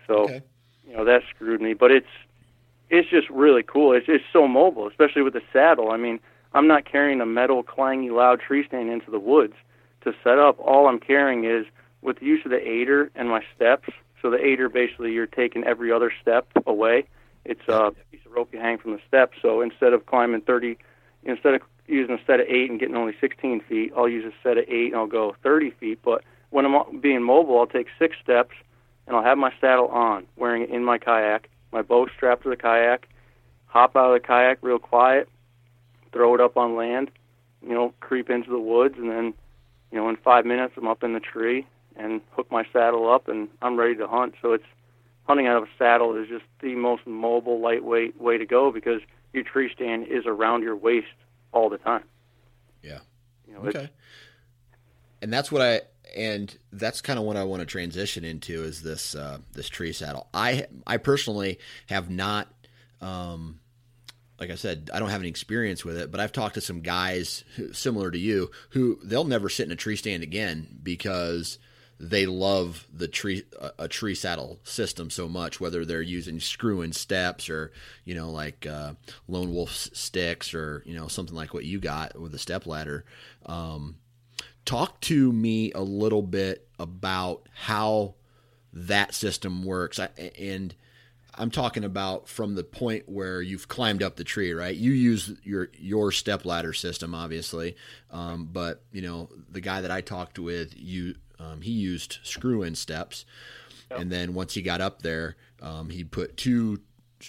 so 0.07 0.25
Okay. 0.25 0.43
you 0.87 0.97
know 0.97 1.05
that 1.05 1.23
screwed 1.35 1.61
me. 1.61 1.75
But 1.75 1.91
it's 1.91 2.07
it's 2.91 3.09
just 3.09 3.29
really 3.31 3.63
cool. 3.63 3.93
It's 3.93 4.07
it's 4.09 4.25
so 4.33 4.47
mobile, 4.47 4.87
especially 4.87 5.23
with 5.23 5.33
the 5.33 5.43
saddle. 5.53 5.91
I 5.91 5.97
mean, 5.97 6.21
I'm 6.53 6.67
not 6.67 6.85
carrying 6.85 7.21
a 7.21 7.27
metal 7.27 7.65
clangy 7.65 8.11
loud 8.11 8.41
tree 8.41 8.67
stand 8.67 8.91
into 8.91 9.11
the 9.11 9.19
woods 9.19 9.55
to 10.03 10.15
set 10.23 10.39
up. 10.39 10.59
All 10.61 10.87
I'm 10.87 11.01
carrying 11.01 11.45
is 11.45 11.67
with 12.03 12.21
the 12.21 12.27
use 12.27 12.45
of 12.45 12.51
the 12.51 12.67
aider 12.69 13.11
and 13.15 13.29
my 13.29 13.43
steps. 13.57 13.89
So 14.21 14.31
the 14.31 14.43
aider 14.43 14.69
basically 14.69 15.13
you're 15.13 15.27
taking 15.27 15.65
every 15.65 15.91
other 15.91 16.13
step 16.21 16.47
away. 16.67 17.07
It's 17.45 17.67
a 17.69 17.93
piece 18.11 18.21
of 18.27 18.33
rope 18.33 18.51
you 18.53 18.59
hang 18.59 18.79
from 18.79 18.93
the 18.93 19.01
steps. 19.07 19.37
So 19.43 19.61
instead 19.61 19.93
of 19.93 20.07
climbing 20.07 20.43
30, 20.43 20.79
instead 21.25 21.55
of 21.55 21.63
using 21.87 22.15
a 22.15 22.25
set 22.27 22.41
of 22.41 22.47
eight 22.49 22.71
and 22.71 22.81
getting 22.81 22.97
only 22.97 23.15
16 23.21 23.61
feet, 23.69 23.93
I'll 23.97 24.09
use 24.09 24.25
a 24.25 24.35
set 24.43 24.59
of 24.59 24.65
eight 24.69 24.87
and 24.87 24.97
I'll 24.97 25.07
go 25.07 25.37
30 25.43 25.71
feet. 25.73 26.01
But 26.03 26.25
when 26.51 26.65
I'm 26.65 27.01
being 27.01 27.23
mobile, 27.23 27.59
I'll 27.59 27.67
take 27.67 27.89
six 27.99 28.17
steps 28.23 28.55
and 29.07 29.17
I'll 29.17 29.23
have 29.23 29.39
my 29.39 29.53
saddle 29.61 29.89
on, 29.89 30.27
wearing 30.37 30.63
it 30.63 30.71
in 30.71 30.85
my 30.85 30.99
kayak, 30.99 31.51
my 31.73 31.83
bow 31.83 32.07
strapped 32.15 32.45
to 32.45 32.51
the 32.51 32.57
kayak, 32.57 33.09
hop 33.67 33.97
out 33.97 34.15
of 34.15 34.23
the 34.23 34.27
kayak 34.27 34.59
real 34.63 34.79
quiet, 34.79 35.29
throw 36.13 36.35
it 36.35 36.41
up 36.41 36.57
on 36.57 36.77
land, 36.77 37.11
you 37.63 37.75
know, 37.75 37.93
creep 38.01 38.31
into 38.31 38.51
the 38.51 38.59
woods, 38.59 38.95
and 38.97 39.11
then, 39.11 39.35
you 39.91 39.99
know, 39.99 40.09
in 40.09 40.17
five 40.17 40.47
minutes 40.47 40.75
I'm 40.77 40.89
up 40.89 41.03
in 41.03 41.13
the 41.13 41.21
tree 41.21 41.67
and 41.97 42.21
hook 42.33 42.51
my 42.51 42.65
saddle 42.73 43.13
up 43.13 43.29
and 43.29 43.49
I'm 43.61 43.77
ready 43.77 43.97
to 43.97 44.07
hunt. 44.07 44.35
So 44.41 44.53
it's 44.53 44.65
hunting 45.25 45.47
out 45.47 45.57
of 45.57 45.65
a 45.65 45.69
saddle 45.79 46.17
is 46.17 46.29
just 46.29 46.45
the 46.61 46.75
most 46.75 47.07
mobile, 47.07 47.61
lightweight 47.61 48.21
way 48.21 48.39
to 48.39 48.47
go 48.47 48.71
because 48.71 49.01
your 49.33 49.43
tree 49.43 49.71
stand 49.75 50.07
is 50.07 50.25
around 50.27 50.63
your 50.63 50.77
waist 50.77 51.09
all 51.53 51.69
the 51.69 51.79
time. 51.79 52.05
Yeah. 52.83 53.01
You 53.49 53.55
know, 53.55 53.61
Okay. 53.69 53.91
And 55.23 55.33
that's 55.33 55.51
what 55.51 55.63
I 55.63 55.81
and 56.15 56.57
that's 56.73 57.01
kind 57.01 57.19
of 57.19 57.25
what 57.25 57.37
I 57.37 57.45
want 57.45 57.61
to 57.61 57.67
transition 57.67 58.25
into 58.25 58.63
is 58.63 58.83
this 58.83 59.15
uh, 59.15 59.39
this 59.53 59.69
tree 59.69 59.93
saddle. 59.93 60.29
I 60.35 60.67
I 60.87 60.99
personally 60.99 61.59
have 61.87 62.11
not 62.11 62.49
um, 63.01 63.61
like 64.39 64.51
I 64.51 64.57
said, 64.57 64.91
I 64.93 64.99
don't 64.99 65.11
have 65.11 65.21
any 65.21 65.29
experience 65.29 65.85
with 65.85 65.97
it, 65.97 66.11
but 66.11 66.21
I've 66.21 66.33
talked 66.33 66.55
to 66.55 66.61
some 66.61 66.81
guys 66.81 67.45
who, 67.57 67.73
similar 67.73 68.11
to 68.11 68.19
you 68.19 68.51
who 68.71 68.99
they'll 69.03 69.25
never 69.25 69.49
sit 69.49 69.67
in 69.67 69.73
a 69.73 69.77
tree 69.77 69.97
stand 69.97 70.23
again 70.23 70.79
because 70.83 71.59
they 71.99 72.27
love 72.27 72.87
the 72.93 73.09
tree 73.09 73.45
a, 73.59 73.71
a 73.81 73.89
tree 73.89 74.15
saddle 74.15 74.61
system 74.65 75.11
so 75.11 75.29
much. 75.29 75.61
Whether 75.61 75.85
they're 75.85 76.03
using 76.03 76.41
screw 76.41 76.83
in 76.83 76.93
steps 76.93 77.49
or 77.49 77.73
you 78.05 78.15
know 78.15 78.31
like 78.31 78.67
uh, 78.67 78.95
lone 79.29 79.53
wolf 79.53 79.71
sticks 79.71 80.55
or 80.55 80.83
you 80.87 80.95
know 80.95 81.09
something 81.09 81.37
like 81.37 81.55
what 81.55 81.65
you 81.65 81.79
got 81.79 82.19
with 82.21 82.33
the 82.33 82.39
step 82.39 82.67
ladder. 82.67 83.05
Um, 83.47 83.97
talk 84.65 85.01
to 85.03 85.33
me 85.33 85.73
a 85.73 85.83
little 85.83 86.23
bit 86.23 86.69
about 86.79 87.49
how 87.55 88.15
that 88.73 89.15
system 89.15 89.63
works 89.63 89.99
I, 90.01 90.09
and 90.39 90.75
i'm 91.35 91.51
talking 91.51 91.85
about 91.85 92.29
from 92.29 92.55
the 92.55 92.65
point 92.65 93.09
where 93.09 93.41
you've 93.41 93.69
climbed 93.69 94.03
up 94.03 94.17
the 94.17 94.25
tree 94.25 94.53
right 94.53 94.75
you 94.75 94.93
use 94.93 95.33
your 95.45 95.69
your 95.79 96.11
step 96.11 96.45
ladder 96.45 96.73
system 96.73 97.15
obviously 97.15 97.77
um, 98.11 98.49
but 98.53 98.83
you 98.91 99.03
know 99.03 99.29
the 99.51 99.61
guy 99.61 99.81
that 99.83 99.91
i 99.91 100.01
talked 100.01 100.39
with 100.39 100.73
you 100.77 101.15
um, 101.39 101.61
he 101.61 101.73
used 101.73 102.19
screw 102.23 102.63
in 102.63 102.75
steps 102.75 103.25
and 103.91 104.11
then 104.11 104.35
once 104.35 104.55
he 104.55 104.63
got 104.63 104.81
up 104.81 105.03
there 105.03 105.37
um, 105.63 105.91
he 105.91 106.03
put 106.05 106.37
two 106.37 106.81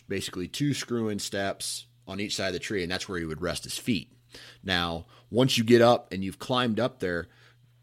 basically 0.08 0.48
two 0.48 0.74
screw 0.74 1.10
in 1.10 1.20
steps 1.20 1.86
on 2.08 2.20
each 2.20 2.36
side 2.36 2.48
of 2.48 2.54
the 2.54 2.60
tree 2.60 2.84
and 2.84 2.92
that's 2.92 3.08
where 3.08 3.20
he 3.20 3.26
would 3.26 3.42
rest 3.42 3.64
his 3.64 3.78
feet 3.78 4.12
now, 4.64 5.06
once 5.30 5.58
you 5.58 5.64
get 5.64 5.82
up 5.82 6.12
and 6.12 6.24
you've 6.24 6.40
climbed 6.40 6.80
up 6.80 7.00
there, 7.00 7.28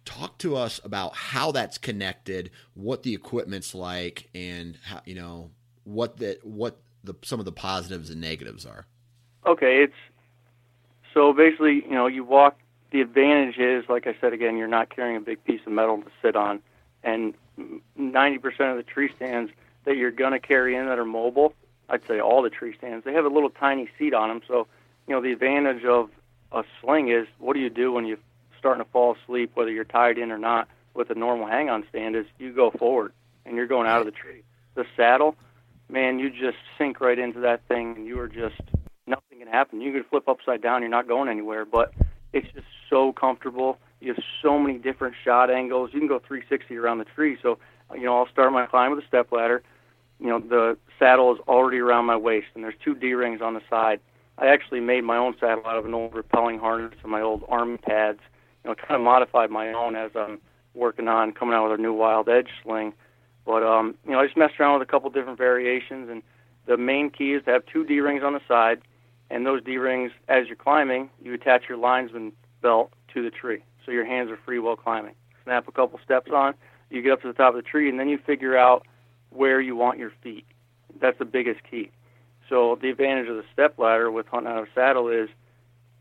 talk 0.05 0.39
to 0.39 0.57
us 0.57 0.81
about 0.85 1.15
how 1.15 1.53
that's 1.53 1.79
connected, 1.79 2.51
what 2.75 3.03
the 3.03 3.15
equipment's 3.15 3.75
like, 3.75 4.29
and 4.35 4.79
how 4.85 5.01
you 5.05 5.15
know 5.15 5.51
what 5.85 6.19
the 6.19 6.39
what 6.43 6.79
the 7.05 7.15
some 7.23 7.39
of 7.39 7.45
the 7.45 7.53
positives 7.53 8.11
and 8.11 8.21
negatives 8.21 8.67
are. 8.67 8.87
Okay, 9.47 9.83
it's 9.83 9.95
so 11.15 11.33
basically, 11.33 11.85
you 11.85 11.93
know, 11.93 12.07
you 12.07 12.25
walk. 12.25 12.59
The 12.93 13.01
advantage 13.01 13.59
is, 13.59 13.89
like 13.89 14.07
I 14.07 14.15
said 14.21 14.33
again, 14.33 14.57
you're 14.57 14.69
not 14.69 14.95
carrying 14.95 15.17
a 15.17 15.21
big 15.21 15.43
piece 15.45 15.63
of 15.67 15.73
metal 15.73 15.97
to 15.97 16.11
sit 16.21 16.37
on, 16.37 16.61
and 17.03 17.35
90% 17.99 18.71
of 18.71 18.77
the 18.77 18.83
tree 18.83 19.11
stands 19.17 19.51
that 19.85 19.97
you're 19.97 20.11
gonna 20.11 20.39
carry 20.39 20.77
in 20.77 20.87
that 20.87 20.99
are 20.99 21.05
mobile, 21.05 21.55
I'd 21.89 22.07
say 22.07 22.21
all 22.21 22.43
the 22.43 22.51
tree 22.51 22.75
stands, 22.77 23.05
they 23.05 23.15
have 23.15 23.25
a 23.25 23.31
little 23.31 23.51
tiny 23.51 23.89
seat 23.99 24.15
on 24.15 24.29
them. 24.29 24.43
So, 24.47 24.67
you 25.09 25.15
know, 25.15 25.21
the 25.21 25.33
advantage 25.33 25.85
of 25.85 26.11
a 26.53 26.65
sling 26.81 27.09
is, 27.09 27.27
what 27.39 27.55
do 27.55 27.61
you 27.61 27.71
do 27.71 27.93
when 27.93 28.05
you're 28.05 28.19
starting 28.59 28.85
to 28.85 28.91
fall 28.91 29.17
asleep, 29.17 29.53
whether 29.55 29.71
you're 29.71 29.85
tied 29.85 30.19
in 30.19 30.31
or 30.31 30.39
not? 30.39 30.69
With 30.95 31.09
a 31.09 31.15
normal 31.15 31.47
hang-on 31.47 31.85
stand, 31.89 32.15
is 32.15 32.27
you 32.39 32.53
go 32.53 32.71
forward 32.71 33.15
and 33.47 33.57
you're 33.57 33.67
going 33.67 33.89
out 33.89 34.01
of 34.01 34.07
the 34.07 34.13
tree. 34.13 34.43
The 34.75 34.85
saddle, 34.95 35.35
man, 35.89 36.19
you 36.19 36.29
just 36.29 36.59
sink 36.77 37.01
right 37.01 37.19
into 37.19 37.41
that 37.41 37.67
thing, 37.67 37.97
and 37.97 38.07
you 38.07 38.21
are 38.21 38.29
just 38.29 38.61
nothing 39.07 39.39
can 39.39 39.49
happen. 39.49 39.81
You 39.81 39.93
could 39.93 40.07
flip 40.07 40.29
upside 40.29 40.61
down, 40.61 40.83
you're 40.83 40.91
not 40.91 41.09
going 41.09 41.31
anywhere, 41.31 41.65
but 41.65 41.95
it's 42.35 42.47
just 42.53 42.67
so 42.93 43.13
comfortable. 43.13 43.79
You 44.01 44.15
have 44.15 44.23
so 44.43 44.59
many 44.59 44.79
different 44.79 45.15
shot 45.25 45.51
angles. 45.51 45.91
You 45.93 46.01
can 46.01 46.09
go 46.09 46.19
360 46.19 46.77
around 46.77 46.99
the 46.99 47.05
tree. 47.05 47.39
So, 47.43 47.59
you 47.95 48.03
know, 48.03 48.19
I'll 48.19 48.29
start 48.29 48.53
my 48.53 48.67
climb 48.67 48.91
with 48.91 49.03
a 49.03 49.07
step 49.07 49.33
ladder. 49.33 49.63
You 50.21 50.29
know, 50.29 50.39
the 50.39 50.77
saddle 50.99 51.33
is 51.33 51.41
already 51.49 51.79
around 51.79 52.05
my 52.05 52.17
waist, 52.17 52.49
and 52.55 52.63
there's 52.63 52.75
two 52.85 52.95
D 52.95 53.15
rings 53.15 53.41
on 53.41 53.55
the 53.55 53.63
side. 53.71 54.01
I 54.39 54.49
actually 54.49 54.81
made 54.81 55.05
my 55.05 55.17
own 55.17 55.35
saddle 55.41 55.67
out 55.67 55.77
of 55.77 55.87
an 55.87 55.95
old 55.95 56.13
rappelling 56.13 56.61
harness 56.61 56.95
and 57.03 57.11
my 57.11 57.21
old 57.21 57.45
army 57.49 57.79
pads. 57.79 58.21
You 58.63 58.71
know, 58.71 58.75
kind 58.75 58.95
of 58.95 59.01
modified 59.01 59.51
my 59.51 59.73
own 59.73 59.97
as 59.97 60.11
I'm 60.15 60.39
working 60.75 61.09
on 61.09 61.33
coming 61.33 61.55
out 61.55 61.69
with 61.71 61.79
a 61.79 61.83
new 61.83 61.93
Wild 61.93 62.29
Edge 62.29 62.49
sling. 62.63 62.93
But 63.45 63.63
um, 63.63 63.97
you 64.05 64.13
know, 64.13 64.21
I 64.21 64.27
just 64.27 64.37
messed 64.37 64.61
around 64.61 64.79
with 64.79 64.89
a 64.89 64.91
couple 64.91 65.11
different 65.11 65.39
variations, 65.39 66.09
and 66.11 66.23
the 66.67 66.77
main 66.77 67.11
key 67.11 67.33
is 67.33 67.45
to 67.45 67.51
have 67.51 67.67
two 67.67 67.85
D 67.85 68.01
rings 68.01 68.23
on 68.23 68.35
the 68.35 68.41
side, 68.47 68.81
and 69.31 69.47
those 69.47 69.63
D 69.65 69.79
rings, 69.79 70.13
as 70.29 70.47
you're 70.47 70.57
climbing, 70.57 71.11
you 71.23 71.35
attach 71.35 71.69
your 71.69 71.79
linesman 71.79 72.33
belt 72.63 72.93
to 73.13 73.23
the 73.23 73.31
tree, 73.31 73.63
so 73.85 73.93
your 73.93 74.05
hands 74.05 74.31
are 74.31 74.39
free 74.45 74.59
while 74.59 74.77
climbing. 74.77 75.15
Snap 75.45 75.69
a 75.69 75.73
couple 75.73 75.99
steps 76.05 76.31
on, 76.33 76.55
you 76.91 77.03
get 77.03 77.13
up 77.13 77.23
to 77.23 77.29
the 77.29 77.35
top 77.35 77.55
of 77.55 77.63
the 77.63 77.69
tree, 77.69 77.89
and 77.89 77.99
then 77.99 78.09
you 78.09 78.19
figure 78.19 78.57
out 78.57 78.87
where 79.31 79.61
you 79.61 79.75
want 79.75 79.99
your 79.99 80.13
feet. 80.23 80.47
That's 81.01 81.19
the 81.19 81.25
biggest 81.25 81.61
key. 81.69 81.91
So 82.49 82.79
the 82.81 82.91
advantage 82.91 83.29
of 83.29 83.37
the 83.37 83.45
step 83.53 83.79
ladder 83.79 84.11
with 84.11 84.27
hunting 84.27 84.53
out 84.53 84.63
of 84.63 84.69
saddle 84.75 85.09
is 85.09 85.29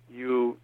you, 0.09 0.57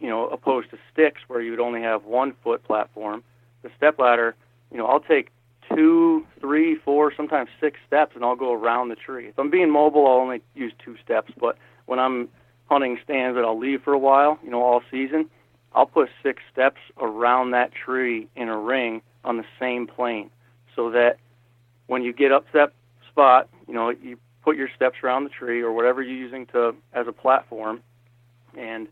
you 0.00 0.08
know, 0.08 0.28
opposed 0.28 0.70
to 0.70 0.78
sticks 0.92 1.22
where 1.26 1.40
you 1.40 1.50
would 1.50 1.60
only 1.60 1.82
have 1.82 2.04
one 2.04 2.34
foot 2.44 2.62
platform. 2.64 3.24
The 3.62 3.70
step 3.76 3.98
ladder, 3.98 4.36
you 4.70 4.78
know, 4.78 4.86
I'll 4.86 5.00
take 5.00 5.30
two, 5.74 6.24
three, 6.40 6.76
four, 6.76 7.12
sometimes 7.14 7.50
six 7.60 7.78
steps, 7.86 8.12
and 8.14 8.24
I'll 8.24 8.36
go 8.36 8.52
around 8.52 8.88
the 8.88 8.96
tree. 8.96 9.26
If 9.28 9.38
I'm 9.38 9.50
being 9.50 9.70
mobile, 9.70 10.06
I'll 10.06 10.18
only 10.18 10.40
use 10.54 10.72
two 10.84 10.96
steps. 11.04 11.32
But 11.38 11.58
when 11.86 11.98
I'm 11.98 12.28
hunting 12.68 12.98
stands 13.02 13.36
that 13.36 13.44
I'll 13.44 13.58
leave 13.58 13.82
for 13.82 13.92
a 13.92 13.98
while, 13.98 14.38
you 14.44 14.50
know, 14.50 14.62
all 14.62 14.82
season, 14.90 15.28
I'll 15.74 15.86
put 15.86 16.08
six 16.22 16.42
steps 16.52 16.80
around 17.00 17.50
that 17.52 17.72
tree 17.72 18.28
in 18.36 18.48
a 18.48 18.58
ring 18.58 19.02
on 19.24 19.36
the 19.36 19.44
same 19.58 19.86
plane, 19.86 20.30
so 20.74 20.90
that 20.90 21.18
when 21.86 22.02
you 22.02 22.12
get 22.12 22.32
up 22.32 22.46
to 22.46 22.52
that 22.54 22.72
spot, 23.10 23.48
you 23.66 23.74
know, 23.74 23.90
you 23.90 24.18
put 24.42 24.56
your 24.56 24.68
steps 24.74 24.98
around 25.02 25.24
the 25.24 25.30
tree 25.30 25.60
or 25.60 25.72
whatever 25.72 26.02
you're 26.02 26.16
using 26.16 26.46
to 26.46 26.74
as 26.92 27.06
a 27.06 27.12
platform, 27.12 27.80
and 28.56 28.88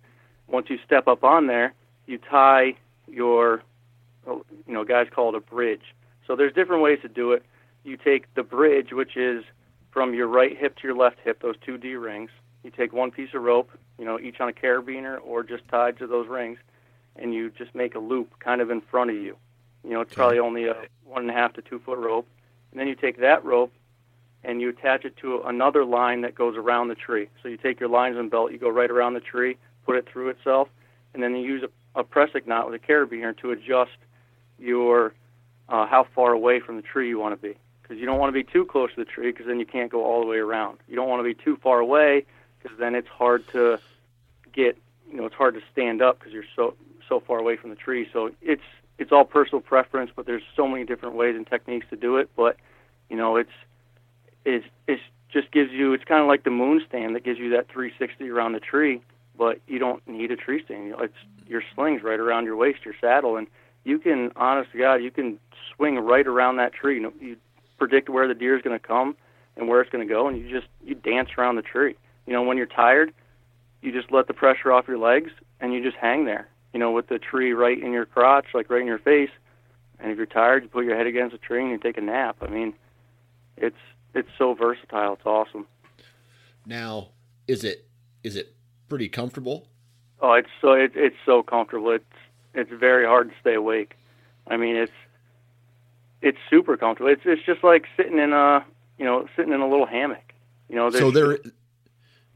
once 0.48 0.68
you 0.68 0.78
step 0.84 1.08
up 1.08 1.24
on 1.24 1.46
there, 1.46 1.74
you 2.06 2.18
tie 2.18 2.74
your, 3.08 3.62
you 4.26 4.44
know, 4.66 4.84
guys 4.84 5.06
call 5.14 5.30
it 5.30 5.34
a 5.34 5.40
bridge. 5.40 5.94
So 6.26 6.36
there's 6.36 6.52
different 6.52 6.82
ways 6.82 6.98
to 7.02 7.08
do 7.08 7.32
it. 7.32 7.44
You 7.84 7.96
take 7.96 8.32
the 8.34 8.42
bridge, 8.42 8.92
which 8.92 9.16
is 9.16 9.44
from 9.90 10.14
your 10.14 10.26
right 10.26 10.56
hip 10.56 10.76
to 10.76 10.88
your 10.88 10.96
left 10.96 11.16
hip, 11.24 11.40
those 11.40 11.56
two 11.64 11.78
D 11.78 11.94
rings. 11.94 12.30
You 12.66 12.72
take 12.72 12.92
one 12.92 13.12
piece 13.12 13.28
of 13.32 13.42
rope, 13.42 13.70
you 13.96 14.04
know, 14.04 14.18
each 14.18 14.40
on 14.40 14.48
a 14.48 14.52
carabiner 14.52 15.18
or 15.24 15.44
just 15.44 15.68
tied 15.68 15.96
to 15.98 16.06
those 16.08 16.26
rings, 16.26 16.58
and 17.14 17.32
you 17.32 17.48
just 17.48 17.72
make 17.76 17.94
a 17.94 18.00
loop 18.00 18.40
kind 18.40 18.60
of 18.60 18.72
in 18.72 18.80
front 18.80 19.10
of 19.10 19.14
you. 19.16 19.36
You 19.84 19.90
know, 19.90 20.00
it's 20.00 20.10
Okay. 20.10 20.16
probably 20.16 20.40
only 20.40 20.66
a 20.66 20.74
one 21.04 21.22
and 21.22 21.30
a 21.30 21.32
half 21.32 21.52
to 21.52 21.62
two 21.62 21.78
foot 21.78 21.96
rope. 21.96 22.26
And 22.72 22.80
then 22.80 22.88
you 22.88 22.96
take 22.96 23.18
that 23.20 23.44
rope 23.44 23.72
and 24.42 24.60
you 24.60 24.70
attach 24.70 25.04
it 25.04 25.16
to 25.18 25.42
another 25.42 25.84
line 25.84 26.22
that 26.22 26.34
goes 26.34 26.56
around 26.56 26.88
the 26.88 26.96
tree. 26.96 27.28
So 27.40 27.48
you 27.48 27.56
take 27.56 27.78
your 27.78 27.88
linesman 27.88 28.30
belt, 28.30 28.50
you 28.50 28.58
go 28.58 28.68
right 28.68 28.90
around 28.90 29.14
the 29.14 29.20
tree, 29.20 29.56
put 29.84 29.94
it 29.94 30.08
through 30.12 30.30
itself, 30.30 30.68
and 31.14 31.22
then 31.22 31.36
you 31.36 31.46
use 31.46 31.62
a, 31.62 32.00
a 32.00 32.02
Prusik 32.02 32.48
knot 32.48 32.68
with 32.68 32.82
a 32.82 32.84
carabiner 32.84 33.36
to 33.42 33.52
adjust 33.52 33.96
your 34.58 35.14
uh, 35.68 35.86
how 35.86 36.04
far 36.16 36.32
away 36.32 36.58
from 36.58 36.74
the 36.74 36.82
tree 36.82 37.08
you 37.08 37.20
want 37.20 37.40
to 37.40 37.48
be. 37.48 37.56
Because 37.80 37.96
you 37.98 38.06
don't 38.06 38.18
want 38.18 38.34
to 38.34 38.34
be 38.34 38.42
too 38.42 38.64
close 38.64 38.90
to 38.96 39.04
the 39.04 39.08
tree, 39.08 39.30
because 39.30 39.46
then 39.46 39.60
you 39.60 39.66
can't 39.66 39.92
go 39.92 40.04
all 40.04 40.20
the 40.20 40.26
way 40.26 40.38
around. 40.38 40.78
You 40.88 40.96
don't 40.96 41.08
want 41.08 41.20
to 41.20 41.24
be 41.24 41.34
too 41.34 41.56
far 41.62 41.78
away, 41.78 42.26
because 42.66 42.78
then 42.78 42.94
it's 42.94 43.08
hard 43.08 43.46
to 43.48 43.78
get. 44.52 44.76
You 45.10 45.18
know, 45.18 45.26
it's 45.26 45.36
hard 45.36 45.54
to 45.54 45.60
stand 45.72 46.02
up 46.02 46.18
because 46.18 46.32
you're 46.32 46.44
so 46.56 46.74
so 47.08 47.20
far 47.20 47.38
away 47.38 47.56
from 47.56 47.70
the 47.70 47.76
tree. 47.76 48.08
So 48.12 48.32
it's 48.42 48.62
it's 48.98 49.12
all 49.12 49.24
personal 49.24 49.60
preference, 49.60 50.10
but 50.14 50.26
there's 50.26 50.42
so 50.56 50.66
many 50.66 50.84
different 50.84 51.14
ways 51.14 51.36
and 51.36 51.46
techniques 51.46 51.86
to 51.90 51.96
do 51.96 52.16
it. 52.16 52.28
But 52.36 52.56
you 53.08 53.16
know, 53.16 53.36
it's 53.36 53.52
it's 54.44 54.66
it's 54.88 55.02
just 55.32 55.50
gives 55.52 55.70
you 55.70 55.92
it's 55.92 56.04
kind 56.04 56.20
of 56.20 56.26
like 56.26 56.44
the 56.44 56.50
moon 56.50 56.82
stand 56.88 57.14
that 57.14 57.24
gives 57.24 57.38
you 57.38 57.50
that 57.50 57.68
360 57.68 58.28
around 58.28 58.52
the 58.52 58.60
tree, 58.60 59.00
but 59.38 59.60
you 59.68 59.78
don't 59.78 60.06
need 60.08 60.30
a 60.30 60.36
tree 60.36 60.64
stand. 60.64 60.94
It's 60.98 61.14
your 61.46 61.62
slings 61.74 62.02
right 62.02 62.18
around 62.18 62.46
your 62.46 62.56
waist, 62.56 62.84
your 62.84 62.94
saddle, 63.00 63.36
and 63.36 63.46
you 63.84 64.00
can, 64.00 64.32
honest 64.34 64.72
to 64.72 64.78
God, 64.78 64.96
you 64.96 65.12
can 65.12 65.38
swing 65.74 65.98
right 65.98 66.26
around 66.26 66.56
that 66.56 66.72
tree. 66.72 66.96
You, 66.96 67.02
know, 67.02 67.12
you 67.20 67.36
predict 67.78 68.08
where 68.08 68.26
the 68.26 68.34
deer 68.34 68.56
is 68.56 68.62
going 68.62 68.78
to 68.78 68.84
come 68.84 69.16
and 69.56 69.68
where 69.68 69.80
it's 69.80 69.90
going 69.90 70.06
to 70.06 70.12
go, 70.12 70.26
and 70.26 70.38
you 70.38 70.50
just 70.50 70.66
you 70.84 70.94
dance 70.94 71.30
around 71.38 71.56
the 71.56 71.62
tree. 71.62 71.96
You 72.26 72.32
know, 72.32 72.42
when 72.42 72.56
you're 72.56 72.66
tired, 72.66 73.12
you 73.82 73.92
just 73.92 74.10
let 74.10 74.26
the 74.26 74.34
pressure 74.34 74.72
off 74.72 74.88
your 74.88 74.98
legs 74.98 75.30
and 75.60 75.72
you 75.72 75.82
just 75.82 75.96
hang 75.96 76.24
there. 76.24 76.48
You 76.72 76.80
know, 76.80 76.90
with 76.90 77.08
the 77.08 77.18
tree 77.18 77.52
right 77.52 77.80
in 77.80 77.92
your 77.92 78.04
crotch, 78.04 78.46
like 78.52 78.68
right 78.68 78.80
in 78.80 78.86
your 78.86 78.98
face. 78.98 79.30
And 79.98 80.10
if 80.10 80.16
you're 80.18 80.26
tired, 80.26 80.62
you 80.62 80.68
put 80.68 80.84
your 80.84 80.96
head 80.96 81.06
against 81.06 81.32
the 81.32 81.38
tree 81.38 81.62
and 81.62 81.70
you 81.70 81.78
take 81.78 81.96
a 81.96 82.02
nap. 82.02 82.36
I 82.42 82.48
mean, 82.48 82.74
it's 83.56 83.76
it's 84.14 84.28
so 84.36 84.54
versatile. 84.54 85.14
It's 85.14 85.24
awesome. 85.24 85.66
Now, 86.66 87.08
is 87.46 87.64
it 87.64 87.86
is 88.22 88.36
it 88.36 88.54
pretty 88.88 89.08
comfortable? 89.08 89.68
Oh, 90.20 90.32
it's 90.32 90.48
so 90.60 90.72
it, 90.72 90.92
it's 90.94 91.16
so 91.24 91.42
comfortable. 91.42 91.92
It's 91.92 92.04
it's 92.54 92.70
very 92.70 93.06
hard 93.06 93.30
to 93.30 93.34
stay 93.40 93.54
awake. 93.54 93.94
I 94.46 94.56
mean, 94.56 94.76
it's 94.76 94.92
it's 96.20 96.38
super 96.50 96.76
comfortable. 96.76 97.10
It's 97.10 97.22
it's 97.24 97.44
just 97.44 97.62
like 97.62 97.86
sitting 97.96 98.18
in 98.18 98.32
a 98.32 98.64
you 98.98 99.04
know 99.04 99.28
sitting 99.36 99.52
in 99.52 99.60
a 99.60 99.68
little 99.68 99.86
hammock. 99.86 100.34
You 100.68 100.76
know, 100.76 100.90
so 100.90 101.10
there. 101.10 101.38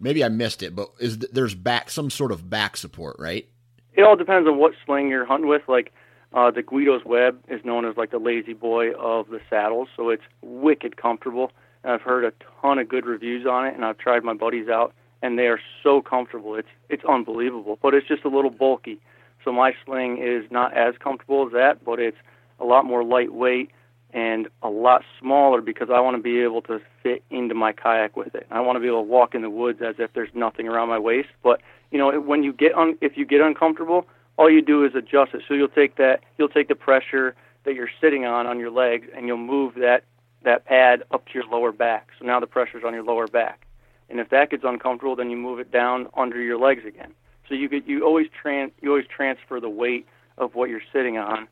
Maybe 0.00 0.24
I 0.24 0.28
missed 0.28 0.62
it, 0.62 0.74
but 0.74 0.90
is 0.98 1.18
there's 1.18 1.54
back 1.54 1.90
some 1.90 2.10
sort 2.10 2.32
of 2.32 2.48
back 2.48 2.76
support, 2.76 3.16
right? 3.18 3.46
It 3.92 4.02
all 4.02 4.16
depends 4.16 4.48
on 4.48 4.58
what 4.58 4.72
sling 4.86 5.08
you're 5.08 5.26
hunting 5.26 5.48
with. 5.48 5.62
Like 5.68 5.92
uh, 6.32 6.50
the 6.50 6.62
Guido's 6.62 7.04
Web 7.04 7.38
is 7.48 7.64
known 7.64 7.84
as 7.84 7.96
like 7.96 8.10
the 8.10 8.18
lazy 8.18 8.54
boy 8.54 8.92
of 8.92 9.28
the 9.28 9.40
saddles, 9.50 9.88
so 9.96 10.08
it's 10.08 10.22
wicked 10.42 10.96
comfortable. 10.96 11.52
And 11.84 11.92
I've 11.92 12.02
heard 12.02 12.24
a 12.24 12.32
ton 12.60 12.78
of 12.78 12.88
good 12.88 13.04
reviews 13.04 13.46
on 13.46 13.66
it, 13.66 13.74
and 13.74 13.84
I've 13.84 13.98
tried 13.98 14.24
my 14.24 14.34
buddies 14.34 14.68
out, 14.68 14.94
and 15.22 15.38
they 15.38 15.46
are 15.46 15.60
so 15.82 16.00
comfortable. 16.00 16.54
It's 16.54 16.68
it's 16.88 17.04
unbelievable, 17.04 17.78
but 17.82 17.94
it's 17.94 18.08
just 18.08 18.24
a 18.24 18.28
little 18.28 18.50
bulky. 18.50 19.00
So 19.44 19.52
my 19.52 19.72
sling 19.84 20.18
is 20.18 20.50
not 20.50 20.76
as 20.76 20.94
comfortable 20.98 21.46
as 21.46 21.52
that, 21.52 21.84
but 21.84 21.98
it's 21.98 22.18
a 22.58 22.64
lot 22.64 22.84
more 22.84 23.02
lightweight 23.02 23.70
and 24.12 24.48
a 24.62 24.68
lot 24.68 25.02
smaller 25.18 25.60
because 25.60 25.88
I 25.90 26.00
want 26.00 26.16
to 26.16 26.22
be 26.22 26.40
able 26.42 26.62
to 26.62 26.80
fit 27.02 27.22
into 27.30 27.54
my 27.54 27.72
kayak 27.72 28.16
with 28.16 28.34
it. 28.34 28.46
I 28.50 28.60
want 28.60 28.76
to 28.76 28.80
be 28.80 28.86
able 28.86 29.02
to 29.02 29.08
walk 29.08 29.34
in 29.34 29.42
the 29.42 29.50
woods 29.50 29.80
as 29.82 29.96
if 29.98 30.12
there's 30.12 30.30
nothing 30.34 30.68
around 30.68 30.88
my 30.88 30.98
waist. 30.98 31.28
But 31.42 31.60
you 31.90 31.98
know, 31.98 32.20
when 32.20 32.42
you 32.42 32.52
get 32.52 32.74
un- 32.74 32.98
if 33.00 33.16
you 33.16 33.24
get 33.24 33.40
uncomfortable, 33.40 34.06
all 34.36 34.50
you 34.50 34.62
do 34.62 34.84
is 34.84 34.94
adjust 34.94 35.34
it. 35.34 35.42
So 35.46 35.54
you'll 35.54 35.68
take 35.68 35.96
that 35.96 36.22
you'll 36.38 36.48
take 36.48 36.68
the 36.68 36.74
pressure 36.74 37.34
that 37.64 37.74
you're 37.74 37.90
sitting 38.00 38.24
on 38.24 38.46
on 38.46 38.58
your 38.58 38.70
legs 38.70 39.08
and 39.14 39.26
you'll 39.26 39.38
move 39.38 39.74
that 39.76 40.04
that 40.42 40.64
pad 40.64 41.02
up 41.10 41.26
to 41.26 41.34
your 41.34 41.44
lower 41.44 41.72
back. 41.72 42.08
So 42.18 42.24
now 42.24 42.40
the 42.40 42.46
pressure's 42.46 42.84
on 42.84 42.94
your 42.94 43.02
lower 43.02 43.26
back. 43.26 43.66
And 44.08 44.18
if 44.18 44.30
that 44.30 44.50
gets 44.50 44.64
uncomfortable, 44.64 45.14
then 45.14 45.30
you 45.30 45.36
move 45.36 45.60
it 45.60 45.70
down 45.70 46.08
under 46.16 46.40
your 46.40 46.58
legs 46.58 46.84
again. 46.86 47.12
So 47.48 47.54
you 47.54 47.68
get 47.68 47.86
you 47.86 48.04
always 48.04 48.28
tran 48.42 48.70
you 48.80 48.90
always 48.90 49.06
transfer 49.06 49.60
the 49.60 49.70
weight 49.70 50.06
of 50.38 50.54
what 50.54 50.70
you're 50.70 50.80
sitting 50.92 51.18
on 51.18 51.48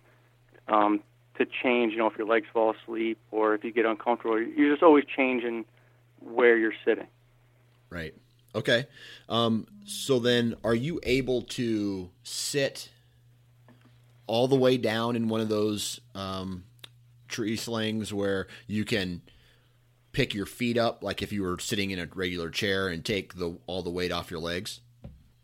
um, 0.68 1.00
to 1.38 1.46
change. 1.46 1.92
You 1.92 1.98
know, 1.98 2.07
if 2.07 2.16
your 2.18 2.27
legs 2.27 2.46
fall 2.53 2.74
asleep 2.74 3.18
or 3.31 3.55
if 3.55 3.64
you 3.64 3.72
get 3.72 3.87
uncomfortable, 3.87 4.40
you're 4.40 4.70
just 4.70 4.83
always 4.83 5.05
changing 5.05 5.64
where 6.20 6.57
you're 6.57 6.74
sitting. 6.85 7.07
Right. 7.90 8.14
Okay. 8.55 8.87
Um, 9.29 9.66
so 9.85 10.18
then, 10.18 10.57
are 10.64 10.74
you 10.74 11.01
able 11.03 11.42
to 11.42 12.11
sit 12.22 12.90
all 14.27 14.48
the 14.48 14.57
way 14.57 14.77
down 14.77 15.16
in 15.16 15.29
one 15.29 15.40
of 15.40 15.48
those 15.48 16.01
um, 16.14 16.64
tree 17.29 17.57
slings 17.57 18.12
where 18.12 18.46
you 18.66 18.85
can 18.85 19.22
pick 20.12 20.35
your 20.35 20.46
feet 20.46 20.77
up, 20.77 21.03
like 21.03 21.22
if 21.22 21.33
you 21.33 21.42
were 21.42 21.59
sitting 21.59 21.90
in 21.90 21.98
a 21.98 22.09
regular 22.14 22.51
chair, 22.51 22.88
and 22.88 23.05
take 23.05 23.35
the 23.35 23.57
all 23.66 23.83
the 23.83 23.90
weight 23.90 24.12
off 24.12 24.31
your 24.31 24.40
legs? 24.40 24.81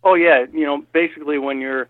Oh 0.02 0.14
yeah, 0.14 0.44
you 0.52 0.64
know, 0.64 0.84
basically 0.92 1.38
when 1.38 1.60
you're, 1.60 1.88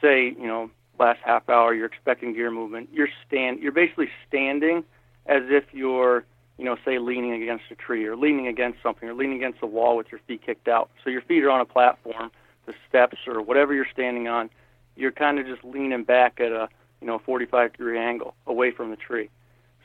say, 0.00 0.34
you 0.38 0.46
know, 0.46 0.70
last 1.02 1.20
half 1.24 1.48
hour, 1.48 1.74
you're 1.74 1.86
expecting 1.86 2.32
gear 2.32 2.50
movement. 2.50 2.88
You're 2.92 3.08
stand, 3.26 3.60
you're 3.60 3.72
basically 3.72 4.08
standing 4.28 4.84
as 5.26 5.42
if 5.48 5.64
you're, 5.72 6.24
you 6.58 6.64
know, 6.64 6.76
say 6.84 6.98
leaning 6.98 7.42
against 7.42 7.64
a 7.70 7.74
tree 7.74 8.06
or 8.06 8.16
leaning 8.16 8.46
against 8.46 8.82
something 8.82 9.08
or 9.08 9.14
leaning 9.14 9.36
against 9.36 9.58
a 9.62 9.66
wall 9.66 9.96
with 9.96 10.06
your 10.10 10.20
feet 10.26 10.42
kicked 10.44 10.68
out. 10.68 10.90
So 11.04 11.10
your 11.10 11.22
feet 11.22 11.42
are 11.44 11.50
on 11.50 11.60
a 11.60 11.64
platform, 11.64 12.30
the 12.66 12.74
steps 12.88 13.18
or 13.26 13.42
whatever 13.42 13.74
you're 13.74 13.86
standing 13.92 14.28
on. 14.28 14.50
You're 14.96 15.12
kind 15.12 15.38
of 15.38 15.46
just 15.46 15.64
leaning 15.64 16.04
back 16.04 16.40
at 16.40 16.52
a, 16.52 16.68
you 17.00 17.06
know, 17.06 17.18
45 17.18 17.72
degree 17.72 17.98
angle 17.98 18.34
away 18.46 18.70
from 18.70 18.90
the 18.90 18.96
tree. 18.96 19.28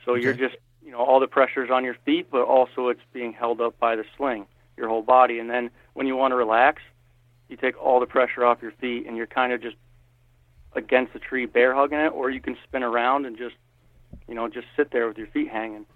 So 0.04 0.12
okay. 0.12 0.22
you're 0.22 0.34
just, 0.34 0.56
you 0.84 0.92
know, 0.92 0.98
all 0.98 1.20
the 1.20 1.26
pressure's 1.26 1.70
on 1.70 1.84
your 1.84 1.96
feet, 2.04 2.28
but 2.30 2.42
also 2.42 2.88
it's 2.88 3.00
being 3.12 3.32
held 3.32 3.60
up 3.60 3.78
by 3.78 3.96
the 3.96 4.04
sling, 4.16 4.46
your 4.76 4.88
whole 4.88 5.02
body. 5.02 5.38
And 5.38 5.50
then 5.50 5.70
when 5.94 6.06
you 6.06 6.16
want 6.16 6.32
to 6.32 6.36
relax, 6.36 6.82
you 7.48 7.56
take 7.56 7.80
all 7.82 7.98
the 8.00 8.06
pressure 8.06 8.44
off 8.44 8.58
your 8.62 8.72
feet 8.72 9.06
and 9.06 9.16
you're 9.16 9.26
kind 9.26 9.52
of 9.52 9.62
just 9.62 9.76
against 10.74 11.12
the 11.12 11.18
tree 11.18 11.46
bear 11.46 11.74
hugging 11.74 11.98
it 11.98 12.12
or 12.12 12.30
you 12.30 12.40
can 12.40 12.56
spin 12.64 12.82
around 12.82 13.26
and 13.26 13.36
just 13.36 13.56
you 14.28 14.34
know 14.34 14.48
just 14.48 14.66
sit 14.76 14.90
there 14.90 15.08
with 15.08 15.18
your 15.18 15.26
feet 15.28 15.48
hanging. 15.48 15.86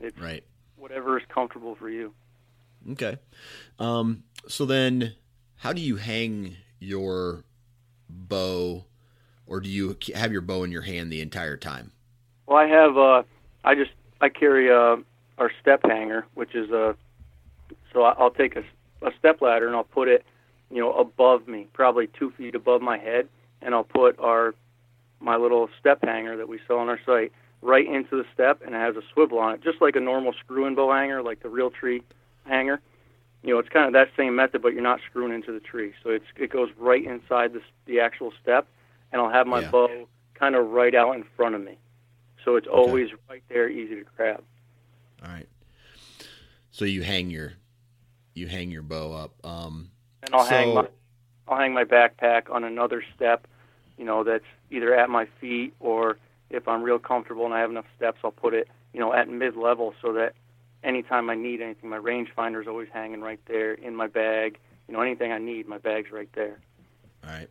It's 0.00 0.18
right. 0.18 0.44
whatever 0.76 1.18
is 1.18 1.24
comfortable 1.28 1.74
for 1.74 1.88
you. 1.88 2.12
Okay. 2.92 3.18
Um, 3.78 4.24
so 4.48 4.66
then 4.66 5.14
how 5.56 5.72
do 5.72 5.80
you 5.80 5.96
hang 5.96 6.56
your 6.78 7.44
bow 8.08 8.84
or 9.46 9.60
do 9.60 9.68
you 9.68 9.96
have 10.14 10.32
your 10.32 10.42
bow 10.42 10.64
in 10.64 10.72
your 10.72 10.82
hand 10.82 11.12
the 11.12 11.20
entire 11.20 11.56
time? 11.56 11.92
Well 12.46 12.58
i 12.58 12.66
have 12.66 12.96
uh 12.96 13.22
i 13.64 13.74
just 13.74 13.92
i 14.20 14.28
carry 14.28 14.70
uh 14.70 14.96
our 15.38 15.50
step 15.60 15.80
hanger 15.84 16.26
which 16.34 16.54
is 16.54 16.70
a 16.70 16.94
so 17.92 18.02
i'll 18.02 18.30
take 18.30 18.54
a, 18.54 18.62
a 19.02 19.10
step 19.18 19.40
ladder 19.40 19.66
and 19.66 19.74
i'll 19.74 19.82
put 19.82 20.08
it 20.08 20.24
you 20.74 20.80
know, 20.80 20.92
above 20.92 21.46
me, 21.46 21.68
probably 21.72 22.08
two 22.18 22.32
feet 22.32 22.54
above 22.56 22.82
my 22.82 22.98
head, 22.98 23.28
and 23.64 23.74
I'll 23.74 23.84
put 23.84 24.18
our 24.18 24.54
my 25.20 25.36
little 25.36 25.68
step 25.80 26.00
hanger 26.02 26.36
that 26.36 26.48
we 26.48 26.60
sell 26.66 26.78
on 26.78 26.88
our 26.88 27.00
site 27.04 27.32
right 27.62 27.86
into 27.86 28.16
the 28.16 28.26
step, 28.34 28.60
and 28.64 28.74
it 28.74 28.78
has 28.78 28.94
a 28.94 29.02
swivel 29.12 29.38
on 29.38 29.54
it, 29.54 29.62
just 29.62 29.80
like 29.80 29.96
a 29.96 30.00
normal 30.00 30.34
screw-in 30.34 30.74
bow 30.74 30.92
hanger, 30.92 31.22
like 31.22 31.42
the 31.42 31.48
real 31.48 31.70
tree 31.70 32.02
hanger. 32.44 32.80
You 33.42 33.54
know, 33.54 33.58
it's 33.58 33.70
kind 33.70 33.86
of 33.86 33.94
that 33.94 34.08
same 34.16 34.36
method, 34.36 34.62
but 34.62 34.74
you're 34.74 34.82
not 34.82 35.00
screwing 35.08 35.32
into 35.32 35.52
the 35.52 35.60
tree, 35.60 35.92
so 36.02 36.10
it's 36.10 36.26
it 36.36 36.50
goes 36.50 36.68
right 36.78 37.04
inside 37.04 37.52
the 37.52 37.60
the 37.86 38.00
actual 38.00 38.32
step, 38.40 38.66
and 39.12 39.20
I'll 39.20 39.30
have 39.30 39.46
my 39.46 39.60
yeah. 39.60 39.70
bow 39.70 40.08
kind 40.34 40.54
of 40.54 40.70
right 40.70 40.94
out 40.94 41.14
in 41.14 41.24
front 41.36 41.54
of 41.54 41.62
me, 41.62 41.78
so 42.44 42.56
it's 42.56 42.66
okay. 42.66 42.76
always 42.76 43.10
right 43.28 43.42
there, 43.48 43.68
easy 43.68 43.96
to 43.96 44.04
grab. 44.16 44.42
All 45.24 45.32
right. 45.32 45.48
So 46.70 46.84
you 46.84 47.02
hang 47.02 47.30
your 47.30 47.54
you 48.34 48.46
hang 48.46 48.70
your 48.70 48.82
bow 48.82 49.12
up. 49.12 49.32
Um, 49.44 49.90
and 50.22 50.34
I'll 50.34 50.44
so, 50.44 50.50
hang 50.50 50.74
my 50.74 50.88
I'll 51.46 51.58
hang 51.58 51.74
my 51.74 51.84
backpack 51.84 52.50
on 52.50 52.64
another 52.64 53.02
step, 53.14 53.46
you 53.98 54.04
know, 54.04 54.24
that's 54.24 54.44
either 54.70 54.94
at 54.94 55.10
my 55.10 55.26
feet 55.40 55.74
or 55.80 56.18
if 56.50 56.68
I'm 56.68 56.82
real 56.82 56.98
comfortable 56.98 57.44
and 57.44 57.54
I 57.54 57.60
have 57.60 57.70
enough 57.70 57.86
steps, 57.96 58.18
I'll 58.24 58.30
put 58.30 58.54
it, 58.54 58.68
you 58.92 59.00
know, 59.00 59.12
at 59.12 59.28
mid 59.28 59.56
level 59.56 59.94
so 60.02 60.12
that 60.14 60.34
anytime 60.82 61.30
I 61.30 61.34
need 61.34 61.60
anything, 61.60 61.90
my 61.90 61.98
rangefinder 61.98 62.60
is 62.60 62.68
always 62.68 62.88
hanging 62.92 63.20
right 63.20 63.40
there 63.46 63.72
in 63.72 63.96
my 63.96 64.06
bag. 64.06 64.58
You 64.88 64.94
know, 64.94 65.00
anything 65.00 65.32
I 65.32 65.38
need, 65.38 65.66
my 65.66 65.78
bag's 65.78 66.12
right 66.12 66.28
there. 66.34 66.60
All 67.24 67.30
right. 67.30 67.48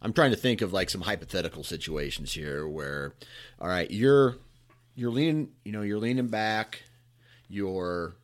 I'm 0.00 0.12
trying 0.12 0.30
to 0.30 0.36
think 0.36 0.60
of 0.60 0.72
like 0.72 0.90
some 0.90 1.00
hypothetical 1.00 1.64
situations 1.64 2.32
here 2.32 2.66
where, 2.68 3.14
all 3.60 3.68
right, 3.68 3.90
you're 3.90 4.36
you're 4.94 5.10
leaning, 5.10 5.50
you 5.64 5.72
know, 5.72 5.82
you're 5.82 5.98
leaning 5.98 6.28
back, 6.28 6.82
you're 7.48 8.16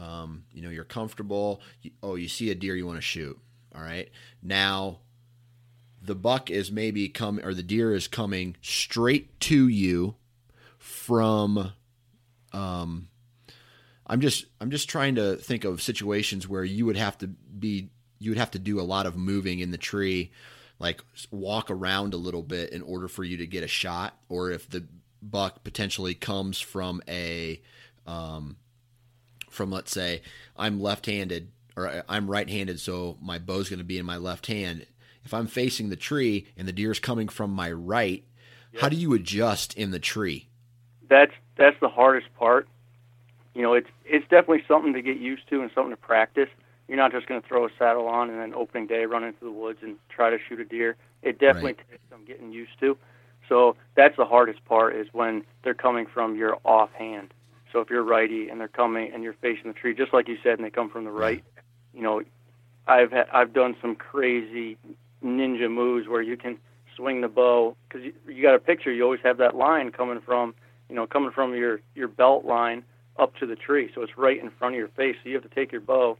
um, 0.00 0.44
you 0.52 0.62
know, 0.62 0.70
you're 0.70 0.84
comfortable. 0.84 1.60
You, 1.82 1.90
oh, 2.02 2.14
you 2.14 2.28
see 2.28 2.50
a 2.50 2.54
deer 2.54 2.76
you 2.76 2.86
want 2.86 2.98
to 2.98 3.02
shoot. 3.02 3.38
All 3.74 3.82
right. 3.82 4.08
Now, 4.42 5.00
the 6.04 6.14
buck 6.14 6.50
is 6.50 6.72
maybe 6.72 7.08
coming, 7.08 7.44
or 7.44 7.54
the 7.54 7.62
deer 7.62 7.94
is 7.94 8.08
coming 8.08 8.56
straight 8.60 9.38
to 9.40 9.68
you 9.68 10.16
from. 10.78 11.72
Um, 12.52 13.08
I'm 14.06 14.20
just 14.20 14.46
I'm 14.60 14.70
just 14.70 14.88
trying 14.88 15.14
to 15.14 15.36
think 15.36 15.64
of 15.64 15.80
situations 15.80 16.48
where 16.48 16.64
you 16.64 16.86
would 16.86 16.96
have 16.96 17.16
to 17.18 17.28
be 17.28 17.90
you 18.18 18.30
would 18.30 18.38
have 18.38 18.50
to 18.52 18.58
do 18.58 18.80
a 18.80 18.82
lot 18.82 19.06
of 19.06 19.16
moving 19.16 19.60
in 19.60 19.70
the 19.70 19.78
tree, 19.78 20.32
like 20.78 21.02
walk 21.30 21.70
around 21.70 22.14
a 22.14 22.18
little 22.18 22.42
bit 22.42 22.70
in 22.70 22.82
order 22.82 23.08
for 23.08 23.24
you 23.24 23.38
to 23.38 23.46
get 23.46 23.64
a 23.64 23.68
shot, 23.68 24.16
or 24.28 24.50
if 24.50 24.68
the 24.68 24.84
buck 25.22 25.62
potentially 25.64 26.14
comes 26.14 26.60
from 26.60 27.00
a 27.08 27.60
um, 28.06 28.56
from 29.50 29.70
let's 29.70 29.92
say 29.92 30.22
I'm 30.56 30.80
left-handed 30.80 31.50
or 31.76 32.04
I'm 32.08 32.30
right-handed, 32.30 32.80
so 32.80 33.16
my 33.22 33.38
bow's 33.38 33.68
going 33.68 33.78
to 33.78 33.84
be 33.84 33.98
in 33.98 34.04
my 34.04 34.18
left 34.18 34.46
hand. 34.46 34.86
If 35.24 35.32
I'm 35.34 35.46
facing 35.46 35.88
the 35.88 35.96
tree 35.96 36.46
and 36.56 36.66
the 36.66 36.72
deer's 36.72 36.98
coming 36.98 37.28
from 37.28 37.50
my 37.50 37.70
right, 37.70 38.24
yep. 38.72 38.82
how 38.82 38.88
do 38.88 38.96
you 38.96 39.14
adjust 39.14 39.74
in 39.74 39.90
the 39.90 39.98
tree? 39.98 40.48
That's 41.08 41.32
that's 41.56 41.78
the 41.80 41.88
hardest 41.88 42.28
part. 42.38 42.68
You 43.54 43.62
know, 43.62 43.74
it's 43.74 43.88
it's 44.04 44.24
definitely 44.24 44.64
something 44.66 44.92
to 44.94 45.02
get 45.02 45.18
used 45.18 45.48
to 45.50 45.60
and 45.60 45.70
something 45.74 45.90
to 45.90 45.96
practice. 45.96 46.48
You're 46.88 46.96
not 46.96 47.12
just 47.12 47.26
going 47.26 47.40
to 47.40 47.46
throw 47.46 47.66
a 47.66 47.70
saddle 47.78 48.06
on 48.06 48.28
and 48.30 48.38
then 48.38 48.54
opening 48.54 48.86
day 48.86 49.06
run 49.06 49.24
into 49.24 49.44
the 49.44 49.50
woods 49.50 49.78
and 49.82 49.96
try 50.08 50.30
to 50.30 50.38
shoot 50.48 50.60
a 50.60 50.64
deer. 50.64 50.96
It 51.22 51.38
definitely 51.38 51.72
right. 51.72 51.90
takes 51.90 52.02
some 52.10 52.24
getting 52.24 52.52
used 52.52 52.78
to. 52.80 52.98
So 53.48 53.76
that's 53.94 54.16
the 54.16 54.24
hardest 54.24 54.64
part 54.64 54.96
is 54.96 55.06
when 55.12 55.44
they're 55.62 55.74
coming 55.74 56.06
from 56.06 56.36
your 56.36 56.58
offhand. 56.64 57.32
So 57.72 57.80
if 57.80 57.90
you're 57.90 58.02
righty 58.02 58.48
and 58.48 58.60
they're 58.60 58.68
coming 58.68 59.10
and 59.12 59.22
you're 59.22 59.34
facing 59.34 59.68
the 59.68 59.72
tree, 59.72 59.94
just 59.94 60.12
like 60.12 60.28
you 60.28 60.36
said, 60.42 60.58
and 60.58 60.64
they 60.64 60.70
come 60.70 60.90
from 60.90 61.04
the 61.04 61.10
right, 61.10 61.42
you 61.94 62.02
know, 62.02 62.22
I've 62.86 63.10
had, 63.12 63.28
I've 63.32 63.52
done 63.52 63.76
some 63.80 63.94
crazy 63.94 64.76
ninja 65.24 65.70
moves 65.70 66.08
where 66.08 66.22
you 66.22 66.36
can 66.36 66.58
swing 66.96 67.20
the 67.20 67.28
bow 67.28 67.76
because 67.88 68.04
you, 68.04 68.12
you 68.28 68.42
got 68.42 68.54
a 68.54 68.58
picture. 68.58 68.92
You 68.92 69.04
always 69.04 69.20
have 69.22 69.38
that 69.38 69.54
line 69.54 69.90
coming 69.90 70.20
from, 70.20 70.54
you 70.88 70.94
know, 70.94 71.06
coming 71.06 71.30
from 71.30 71.54
your 71.54 71.80
your 71.94 72.08
belt 72.08 72.44
line 72.44 72.84
up 73.18 73.36
to 73.36 73.46
the 73.46 73.56
tree, 73.56 73.90
so 73.94 74.02
it's 74.02 74.16
right 74.16 74.40
in 74.40 74.50
front 74.50 74.74
of 74.74 74.78
your 74.78 74.88
face. 74.88 75.16
So 75.22 75.28
you 75.28 75.34
have 75.34 75.42
to 75.42 75.54
take 75.54 75.72
your 75.72 75.80
bow. 75.80 76.16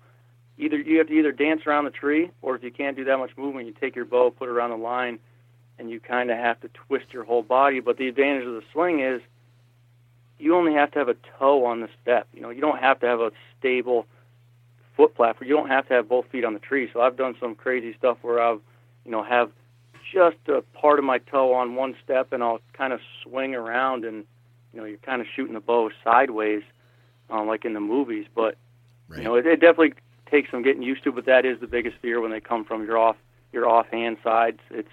Either 0.58 0.78
you 0.78 0.98
have 0.98 1.08
to 1.08 1.14
either 1.14 1.32
dance 1.32 1.62
around 1.66 1.84
the 1.84 1.90
tree, 1.90 2.30
or 2.42 2.54
if 2.54 2.62
you 2.62 2.70
can't 2.70 2.96
do 2.96 3.04
that 3.04 3.16
much 3.18 3.30
movement, 3.36 3.66
you 3.66 3.74
take 3.80 3.96
your 3.96 4.04
bow, 4.04 4.30
put 4.30 4.48
it 4.48 4.52
around 4.52 4.70
the 4.70 4.76
line, 4.76 5.18
and 5.78 5.90
you 5.90 5.98
kind 5.98 6.30
of 6.30 6.36
have 6.36 6.60
to 6.60 6.68
twist 6.68 7.06
your 7.12 7.24
whole 7.24 7.42
body. 7.42 7.80
But 7.80 7.96
the 7.96 8.08
advantage 8.08 8.46
of 8.46 8.54
the 8.54 8.62
sling 8.72 9.00
is 9.00 9.22
you 10.38 10.54
only 10.54 10.74
have 10.74 10.90
to 10.92 10.98
have 10.98 11.08
a 11.08 11.16
toe 11.38 11.64
on 11.64 11.80
the 11.80 11.88
step. 12.02 12.28
You 12.34 12.42
know, 12.42 12.50
you 12.50 12.60
don't 12.60 12.78
have 12.78 13.00
to 13.00 13.06
have 13.06 13.20
a 13.20 13.30
stable 13.58 14.06
foot 14.96 15.14
platform. 15.14 15.48
You 15.48 15.56
don't 15.56 15.68
have 15.68 15.86
to 15.88 15.94
have 15.94 16.08
both 16.08 16.26
feet 16.30 16.44
on 16.44 16.52
the 16.52 16.60
tree. 16.60 16.90
So 16.92 17.00
I've 17.00 17.16
done 17.16 17.34
some 17.40 17.54
crazy 17.54 17.94
stuff 17.96 18.18
where 18.22 18.40
I've, 18.40 18.60
you 19.04 19.10
know, 19.10 19.22
have 19.22 19.50
just 20.12 20.36
a 20.48 20.62
part 20.78 20.98
of 20.98 21.04
my 21.04 21.18
toe 21.18 21.54
on 21.54 21.74
one 21.74 21.94
step, 22.04 22.32
and 22.32 22.42
I'll 22.42 22.60
kind 22.72 22.92
of 22.92 23.00
swing 23.22 23.54
around, 23.54 24.04
and 24.04 24.24
you 24.72 24.80
know, 24.80 24.86
you're 24.86 24.98
kind 24.98 25.20
of 25.20 25.26
shooting 25.34 25.54
the 25.54 25.60
bow 25.60 25.90
sideways 26.04 26.62
um, 27.30 27.46
like 27.46 27.64
in 27.64 27.74
the 27.74 27.80
movies. 27.80 28.26
But 28.34 28.56
right. 29.08 29.18
you 29.18 29.24
know, 29.24 29.34
it, 29.34 29.46
it 29.46 29.60
definitely 29.60 29.94
takes 30.30 30.50
some 30.50 30.62
getting 30.62 30.82
used 30.82 31.04
to. 31.04 31.12
But 31.12 31.26
that 31.26 31.44
is 31.44 31.60
the 31.60 31.66
biggest 31.66 31.96
fear 32.00 32.20
when 32.20 32.30
they 32.30 32.40
come 32.40 32.64
from 32.64 32.84
your 32.84 32.98
off 32.98 33.16
your 33.52 33.68
offhand 33.68 34.18
sides. 34.22 34.60
It's 34.70 34.88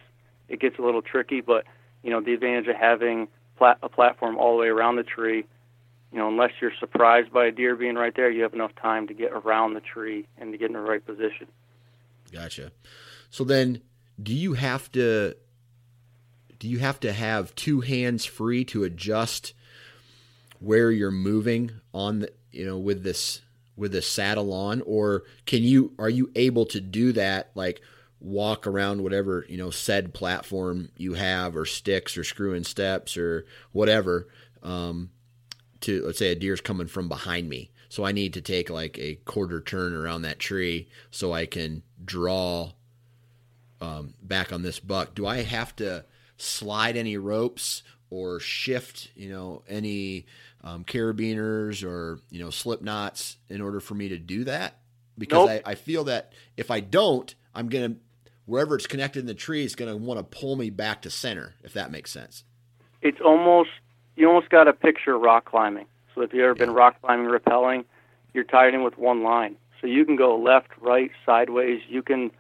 it 0.47 0.60
gets 0.60 0.80
a 0.80 0.82
little 0.82 1.01
tricky, 1.01 1.41
but 1.41 1.66
you 2.03 2.10
know, 2.10 2.22
the 2.22 2.34
advantage 2.34 2.68
of 2.68 2.76
having 2.76 3.28
plat- 3.57 3.78
a 3.84 3.89
platform 3.89 4.38
all 4.38 4.55
the 4.55 4.62
way 4.62 4.68
around 4.68 4.95
the 4.95 5.03
tree. 5.03 5.45
You 6.12 6.18
know, 6.18 6.28
unless 6.28 6.51
you're 6.60 6.72
surprised 6.80 7.32
by 7.32 7.45
a 7.45 7.51
deer 7.51 7.76
being 7.76 7.93
right 7.93 8.16
there, 8.16 8.32
you 8.32 8.41
have 8.41 8.53
enough 8.53 8.72
time 8.82 9.07
to 9.07 9.14
get 9.14 9.32
around 9.32 9.76
the 9.76 9.82
tree 9.82 10.26
and 10.39 10.51
to 10.51 10.57
get 10.57 10.68
in 10.68 10.74
the 10.74 10.80
right 10.80 11.05
position. 11.05 11.47
Gotcha. 12.32 12.72
So 13.30 13.43
then, 13.43 13.82
do 14.22 14.34
you 14.34 14.54
have 14.54 14.92
to 14.94 15.36
do 16.60 16.68
you 16.68 16.80
have 16.80 17.00
to 17.00 17.14
have 17.14 17.56
two 17.56 17.82
hands 17.82 18.26
free 18.26 18.66
to 18.66 18.84
adjust 18.84 19.54
where 20.60 20.92
you're 20.92 21.10
moving 21.10 21.72
on 21.94 22.20
the, 22.20 22.34
you 22.52 22.66
know 22.66 22.78
with 22.78 23.04
this 23.04 23.42
with 23.76 23.94
this 23.94 24.08
saddle 24.08 24.54
on? 24.54 24.82
Or 24.82 25.24
can 25.46 25.64
you 25.64 25.94
are 25.98 26.10
you 26.10 26.32
able 26.36 26.66
to 26.68 26.82
do 26.82 27.14
that 27.14 27.52
like 27.56 27.82
walk 28.20 28.68
around 28.68 29.02
whatever 29.02 29.46
you 29.48 29.58
know 29.58 29.70
said 29.70 30.14
platform 30.14 30.90
you 30.98 31.14
have 31.14 31.56
or 31.56 31.66
sticks 31.66 32.18
or 32.18 32.24
screw-in 32.24 32.66
steps 32.66 33.16
or 33.16 33.46
whatever 33.72 34.28
um, 34.62 35.10
to 35.80 36.06
let's 36.06 36.20
say 36.20 36.32
a 36.32 36.36
deer's 36.36 36.62
coming 36.62 36.88
from 36.88 37.08
behind 37.08 37.48
me? 37.48 37.72
So 37.92 38.04
i 38.04 38.12
need 38.12 38.34
to 38.34 38.42
take 38.42 38.70
like 38.70 39.00
a 39.00 39.16
quarter 39.26 39.62
turn 39.62 39.96
around 39.96 40.22
that 40.22 40.38
tree 40.38 40.90
so 41.10 41.34
i 41.34 41.48
can 41.48 41.82
draw 42.06 42.74
um, 43.82 44.14
back 44.22 44.52
on 44.52 44.62
this 44.62 44.80
buck 44.80 45.16
do 45.16 45.26
i 45.26 45.42
have 45.42 45.76
to 45.76 46.04
slide 46.38 46.98
any 46.98 47.18
ropes 47.18 47.84
or 48.10 48.40
shift 48.40 49.12
you 49.16 49.30
know 49.30 49.62
any 49.68 50.26
um, 50.64 50.84
carabiners 50.84 51.84
or 51.84 52.20
you 52.30 52.40
know 52.40 52.50
slip 52.50 52.82
knots 52.82 53.38
in 53.50 53.62
order 53.62 53.80
for 53.80 53.96
me 53.96 54.10
to 54.10 54.18
do 54.18 54.44
that 54.44 54.76
because 55.18 55.48
nope. 55.48 55.62
I, 55.66 55.72
I 55.72 55.76
feel 55.76 56.06
that 56.06 56.34
if 56.58 56.72
I 56.72 56.80
don't, 56.80 57.34
I'm 57.54 57.70
gonna 57.70 57.96
wherever 58.46 58.76
it's 58.76 58.88
connected 58.88 59.20
in 59.20 59.26
the 59.26 59.34
tree 59.34 59.64
is 59.64 59.76
gonna 59.76 59.98
want 59.98 60.20
to 60.20 60.40
pull 60.40 60.56
me 60.56 60.70
back 60.70 61.04
to 61.04 61.10
center 61.10 61.54
if 61.64 61.74
that 61.74 61.92
makes 61.92 62.12
sense. 62.12 62.44
It's 63.02 63.22
almost 63.22 63.70
you 64.16 64.28
almost 64.28 64.50
got 64.50 64.66
to 64.66 64.74
picture 64.74 65.16
of 65.16 65.22
rock 65.22 65.46
climbing. 65.46 65.86
So 66.16 66.22
if 66.22 66.34
you've 66.34 66.44
ever 66.44 66.56
yeah. 66.58 66.66
been 66.66 66.74
rock 66.74 66.96
climbing, 67.02 67.28
rappelling, 67.28 67.86
you're 68.34 68.44
tied 68.44 68.74
in 68.74 68.84
with 68.84 68.98
one 68.98 69.24
line. 69.24 69.56
So 69.80 69.88
you 69.88 70.04
can 70.04 70.18
go 70.18 70.38
left, 70.38 70.68
right, 70.82 71.10
sideways. 71.26 71.82
You 71.88 72.02
can 72.02 72.32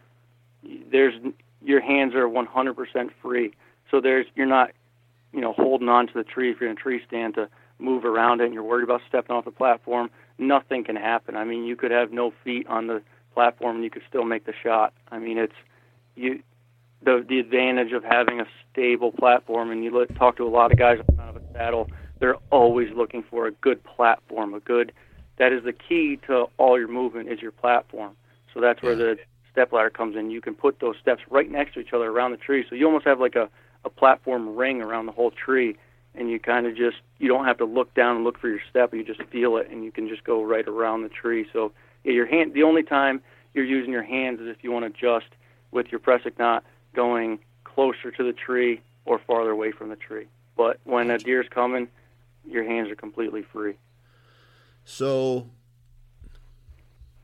there's 0.63 1.13
your 1.61 1.81
hands 1.81 2.15
are 2.15 2.27
100% 2.27 3.09
free. 3.21 3.53
So 3.91 4.01
there's 4.01 4.25
you're 4.35 4.45
not 4.45 4.71
you 5.33 5.41
know 5.41 5.53
holding 5.53 5.89
on 5.89 6.07
to 6.07 6.13
the 6.13 6.23
tree 6.23 6.51
if 6.51 6.59
you're 6.59 6.69
in 6.69 6.77
a 6.77 6.79
tree 6.79 7.01
stand 7.07 7.35
to 7.35 7.49
move 7.79 8.05
around 8.05 8.41
it 8.41 8.45
and 8.45 8.53
you're 8.53 8.63
worried 8.63 8.83
about 8.83 9.01
stepping 9.07 9.35
off 9.35 9.45
the 9.45 9.51
platform, 9.51 10.09
nothing 10.37 10.83
can 10.83 10.95
happen. 10.95 11.35
I 11.35 11.45
mean, 11.45 11.63
you 11.63 11.75
could 11.75 11.91
have 11.91 12.11
no 12.11 12.33
feet 12.43 12.67
on 12.67 12.87
the 12.87 13.01
platform 13.33 13.77
and 13.77 13.83
you 13.85 13.89
could 13.89 14.03
still 14.07 14.25
make 14.25 14.45
the 14.45 14.53
shot. 14.63 14.93
I 15.11 15.19
mean, 15.19 15.37
it's 15.37 15.55
you 16.15 16.43
the 17.01 17.25
the 17.27 17.39
advantage 17.39 17.93
of 17.93 18.03
having 18.03 18.39
a 18.39 18.45
stable 18.71 19.11
platform 19.11 19.71
and 19.71 19.83
you 19.83 19.91
look, 19.91 20.13
talk 20.15 20.37
to 20.37 20.43
a 20.43 20.49
lot 20.49 20.71
of 20.71 20.77
guys 20.77 20.99
out 21.19 21.35
of 21.35 21.37
a 21.37 21.53
saddle, 21.53 21.89
they're 22.19 22.37
always 22.51 22.89
looking 22.95 23.23
for 23.23 23.47
a 23.47 23.51
good 23.51 23.83
platform, 23.83 24.53
a 24.53 24.59
good 24.59 24.91
that 25.37 25.53
is 25.53 25.63
the 25.63 25.73
key 25.73 26.19
to 26.27 26.45
all 26.57 26.77
your 26.77 26.89
movement 26.89 27.29
is 27.29 27.41
your 27.41 27.53
platform. 27.53 28.15
So 28.53 28.59
that's 28.59 28.81
where 28.81 28.95
the 28.95 29.17
step 29.51 29.71
ladder 29.71 29.89
comes 29.89 30.15
in. 30.15 30.31
You 30.31 30.41
can 30.41 30.55
put 30.55 30.79
those 30.79 30.95
steps 31.01 31.21
right 31.29 31.49
next 31.49 31.73
to 31.73 31.79
each 31.79 31.93
other 31.93 32.09
around 32.09 32.31
the 32.31 32.37
tree. 32.37 32.65
So 32.69 32.75
you 32.75 32.85
almost 32.85 33.05
have 33.05 33.19
like 33.19 33.35
a, 33.35 33.49
a 33.85 33.89
platform 33.89 34.55
ring 34.55 34.81
around 34.81 35.05
the 35.05 35.11
whole 35.11 35.31
tree 35.31 35.77
and 36.15 36.29
you 36.29 36.39
kind 36.39 36.65
of 36.65 36.75
just 36.75 36.97
you 37.17 37.27
don't 37.27 37.45
have 37.45 37.57
to 37.57 37.65
look 37.65 37.93
down 37.93 38.15
and 38.15 38.25
look 38.25 38.39
for 38.39 38.49
your 38.49 38.61
step. 38.69 38.93
You 38.93 39.03
just 39.03 39.23
feel 39.23 39.57
it, 39.57 39.69
and 39.69 39.83
you 39.83 39.91
can 39.91 40.07
just 40.07 40.23
go 40.23 40.43
right 40.43 40.67
around 40.67 41.03
the 41.03 41.09
tree. 41.09 41.47
So 41.51 41.71
yeah, 42.03 42.13
your 42.13 42.25
hand. 42.25 42.53
The 42.53 42.63
only 42.63 42.83
time 42.83 43.21
you're 43.53 43.65
using 43.65 43.91
your 43.91 44.03
hands 44.03 44.39
is 44.39 44.47
if 44.47 44.63
you 44.63 44.71
want 44.71 44.83
to 44.83 44.91
adjust 44.91 45.27
with 45.71 45.87
your 45.91 45.99
Prusik 45.99 46.37
knot 46.39 46.63
going 46.93 47.39
closer 47.63 48.11
to 48.11 48.23
the 48.23 48.33
tree 48.33 48.81
or 49.05 49.19
farther 49.19 49.51
away 49.51 49.71
from 49.71 49.89
the 49.89 49.95
tree. 49.95 50.27
But 50.57 50.79
when 50.83 51.09
a 51.09 51.17
deer's 51.17 51.47
coming, 51.49 51.87
your 52.45 52.63
hands 52.63 52.89
are 52.89 52.95
completely 52.95 53.43
free. 53.43 53.75
So 54.83 55.47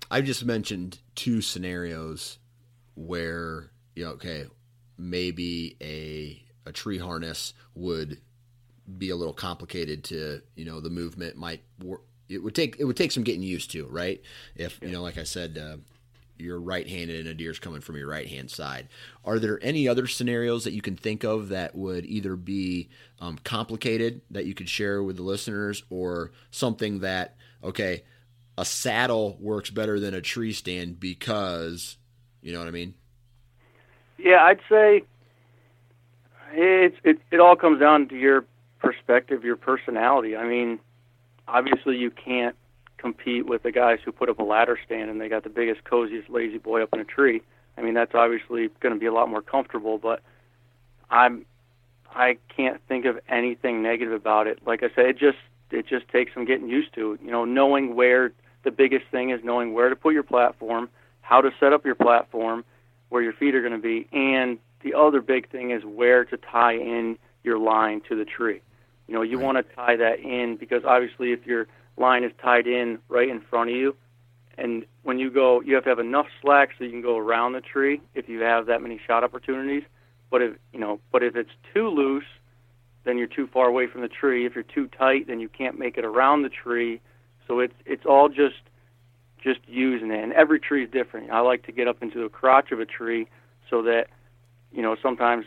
I 0.09 0.21
just 0.21 0.45
mentioned 0.45 0.99
two 1.15 1.41
scenarios 1.41 2.37
where 2.95 3.71
you 3.95 4.05
know, 4.05 4.11
okay, 4.11 4.45
maybe 4.97 5.75
a 5.81 6.41
a 6.67 6.71
tree 6.71 6.97
harness 6.97 7.53
would 7.75 8.19
be 8.97 9.09
a 9.09 9.15
little 9.15 9.33
complicated 9.33 10.03
to 10.05 10.41
you 10.55 10.65
know 10.65 10.79
the 10.79 10.89
movement 10.89 11.35
might 11.35 11.61
work 11.83 12.01
it 12.29 12.43
would 12.43 12.55
take 12.55 12.75
it 12.79 12.85
would 12.85 12.97
take 12.97 13.11
some 13.11 13.23
getting 13.23 13.43
used 13.43 13.71
to 13.71 13.85
right? 13.87 14.21
If 14.55 14.79
you 14.81 14.89
know 14.89 15.01
like 15.01 15.17
i 15.17 15.23
said 15.23 15.57
uh, 15.57 15.77
you're 16.37 16.59
right-handed 16.59 17.21
and 17.21 17.29
a 17.29 17.33
deer's 17.33 17.59
coming 17.59 17.81
from 17.81 17.95
your 17.95 18.07
right 18.07 18.27
hand 18.27 18.51
side. 18.51 18.89
Are 19.23 19.39
there 19.39 19.59
any 19.61 19.87
other 19.87 20.05
scenarios 20.05 20.65
that 20.65 20.73
you 20.73 20.81
can 20.81 20.97
think 20.97 21.23
of 21.23 21.49
that 21.49 21.75
would 21.75 22.05
either 22.05 22.35
be 22.35 22.89
um, 23.21 23.39
complicated 23.43 24.21
that 24.31 24.45
you 24.45 24.53
could 24.53 24.67
share 24.67 25.01
with 25.01 25.15
the 25.15 25.23
listeners 25.23 25.83
or 25.89 26.31
something 26.51 26.99
that 26.99 27.35
okay 27.63 28.03
a 28.57 28.65
saddle 28.65 29.37
works 29.39 29.69
better 29.69 29.99
than 29.99 30.13
a 30.13 30.21
tree 30.21 30.53
stand 30.53 30.99
because 30.99 31.97
you 32.41 32.53
know 32.53 32.59
what 32.59 32.67
i 32.67 32.71
mean 32.71 32.93
yeah 34.17 34.43
i'd 34.43 34.59
say 34.69 35.03
it's 36.53 36.97
it, 37.03 37.19
it 37.31 37.39
all 37.39 37.55
comes 37.55 37.79
down 37.79 38.07
to 38.09 38.17
your 38.17 38.45
perspective, 38.79 39.43
your 39.43 39.55
personality. 39.55 40.35
I 40.35 40.47
mean, 40.47 40.79
obviously 41.47 41.97
you 41.97 42.11
can't 42.11 42.55
compete 42.97 43.45
with 43.45 43.63
the 43.63 43.71
guys 43.71 43.99
who 44.05 44.11
put 44.11 44.29
up 44.29 44.39
a 44.39 44.43
ladder 44.43 44.79
stand 44.85 45.09
and 45.09 45.19
they 45.19 45.27
got 45.27 45.43
the 45.43 45.49
biggest, 45.49 45.83
coziest 45.83 46.29
lazy 46.29 46.57
boy 46.57 46.83
up 46.83 46.89
in 46.93 46.99
a 46.99 47.05
tree. 47.05 47.41
I 47.77 47.81
mean, 47.81 47.93
that's 47.93 48.13
obviously 48.13 48.69
going 48.79 48.93
to 48.93 48.99
be 48.99 49.05
a 49.05 49.13
lot 49.13 49.29
more 49.29 49.41
comfortable, 49.41 49.97
but 49.97 50.21
I'm 51.09 51.45
I 52.13 52.37
can't 52.55 52.79
think 52.87 53.05
of 53.05 53.19
anything 53.27 53.81
negative 53.81 54.13
about 54.13 54.47
it. 54.47 54.59
Like 54.65 54.83
I 54.83 54.89
said, 54.95 55.07
it 55.07 55.17
just 55.17 55.37
it 55.71 55.85
just 55.85 56.07
takes 56.07 56.33
some 56.33 56.45
getting 56.45 56.69
used 56.69 56.93
to. 56.95 57.19
You 57.21 57.31
know, 57.31 57.43
knowing 57.43 57.95
where 57.95 58.31
the 58.65 58.71
biggest 58.71 59.05
thing 59.11 59.29
is 59.29 59.39
knowing 59.43 59.73
where 59.73 59.89
to 59.89 59.95
put 59.95 60.13
your 60.13 60.23
platform, 60.23 60.89
how 61.21 61.39
to 61.39 61.51
set 61.59 61.71
up 61.71 61.85
your 61.85 61.95
platform, 61.95 62.65
where 63.07 63.21
your 63.21 63.31
feet 63.31 63.55
are 63.55 63.61
going 63.61 63.71
to 63.71 63.79
be, 63.79 64.07
and 64.11 64.57
the 64.81 64.93
other 64.93 65.21
big 65.21 65.49
thing 65.49 65.71
is 65.71 65.83
where 65.85 66.25
to 66.25 66.35
tie 66.37 66.73
in 66.75 67.17
your 67.43 67.57
line 67.57 68.01
to 68.09 68.15
the 68.15 68.25
tree. 68.25 68.61
You 69.07 69.13
know, 69.13 69.21
you 69.21 69.37
right. 69.37 69.45
want 69.45 69.57
to 69.57 69.75
tie 69.75 69.95
that 69.95 70.19
in 70.19 70.57
because 70.57 70.83
obviously 70.83 71.31
if 71.31 71.45
your 71.45 71.67
line 71.97 72.23
is 72.23 72.31
tied 72.41 72.67
in 72.67 72.99
right 73.07 73.29
in 73.29 73.39
front 73.39 73.69
of 73.69 73.75
you, 73.75 73.95
and 74.57 74.85
when 75.03 75.19
you 75.19 75.29
go, 75.29 75.61
you 75.61 75.75
have 75.75 75.83
to 75.83 75.89
have 75.89 75.99
enough 75.99 76.27
slack 76.41 76.69
so 76.77 76.83
you 76.83 76.91
can 76.91 77.01
go 77.01 77.17
around 77.17 77.53
the 77.53 77.61
tree 77.61 78.01
if 78.13 78.29
you 78.29 78.41
have 78.41 78.67
that 78.67 78.81
many 78.81 78.99
shot 79.05 79.23
opportunities. 79.23 79.83
But 80.31 80.41
if 80.41 80.55
you 80.73 80.79
know, 80.79 80.99
but 81.11 81.23
if 81.23 81.35
it's 81.35 81.51
too 81.73 81.89
loose, 81.89 82.25
then 83.03 83.17
you're 83.17 83.27
too 83.27 83.47
far 83.47 83.67
away 83.67 83.87
from 83.87 84.01
the 84.01 84.07
tree. 84.07 84.45
If 84.45 84.55
you're 84.55 84.63
too 84.63 84.87
tight, 84.87 85.27
then 85.27 85.39
you 85.39 85.49
can't 85.49 85.77
make 85.77 85.97
it 85.97 86.05
around 86.05 86.41
the 86.41 86.49
tree. 86.49 87.01
So 87.47 87.59
it's 87.59 87.73
it's 87.85 88.05
all 88.05 88.29
just 88.29 88.61
just 89.43 89.59
using 89.67 90.11
it. 90.11 90.23
And 90.23 90.33
every 90.33 90.59
tree 90.59 90.83
is 90.83 90.89
different. 90.91 91.31
I 91.31 91.39
like 91.41 91.65
to 91.67 91.71
get 91.71 91.87
up 91.87 92.01
into 92.01 92.21
the 92.21 92.29
crotch 92.29 92.71
of 92.71 92.79
a 92.79 92.85
tree 92.85 93.27
so 93.69 93.81
that 93.83 94.07
you 94.71 94.81
know 94.81 94.95
sometimes 95.01 95.45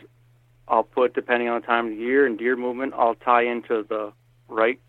I'll 0.67 0.83
put 0.83 1.13
depending 1.13 1.49
on 1.49 1.61
the 1.61 1.67
time 1.67 1.85
of 1.85 1.91
the 1.91 1.97
year 1.97 2.25
and 2.25 2.37
deer 2.37 2.55
movement, 2.55 2.93
I'll 2.95 3.15
tie 3.15 3.43
into 3.43 3.85
the 3.87 4.13
right 4.47 4.79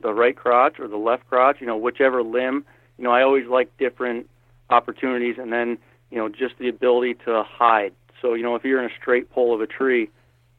the 0.00 0.12
right 0.12 0.36
crotch 0.36 0.78
or 0.78 0.86
the 0.86 0.98
left 0.98 1.26
crotch, 1.28 1.56
you 1.60 1.66
know, 1.66 1.76
whichever 1.76 2.22
limb. 2.22 2.64
You 2.98 3.04
know, 3.04 3.10
I 3.10 3.22
always 3.22 3.46
like 3.46 3.76
different 3.78 4.28
opportunities 4.70 5.36
and 5.38 5.52
then, 5.52 5.78
you 6.10 6.18
know, 6.18 6.28
just 6.28 6.58
the 6.58 6.68
ability 6.68 7.14
to 7.24 7.42
hide. 7.42 7.92
So, 8.20 8.34
you 8.34 8.42
know, 8.42 8.54
if 8.54 8.64
you're 8.64 8.82
in 8.82 8.90
a 8.90 8.94
straight 9.00 9.30
pole 9.30 9.54
of 9.54 9.60
a 9.60 9.66
tree, 9.66 10.10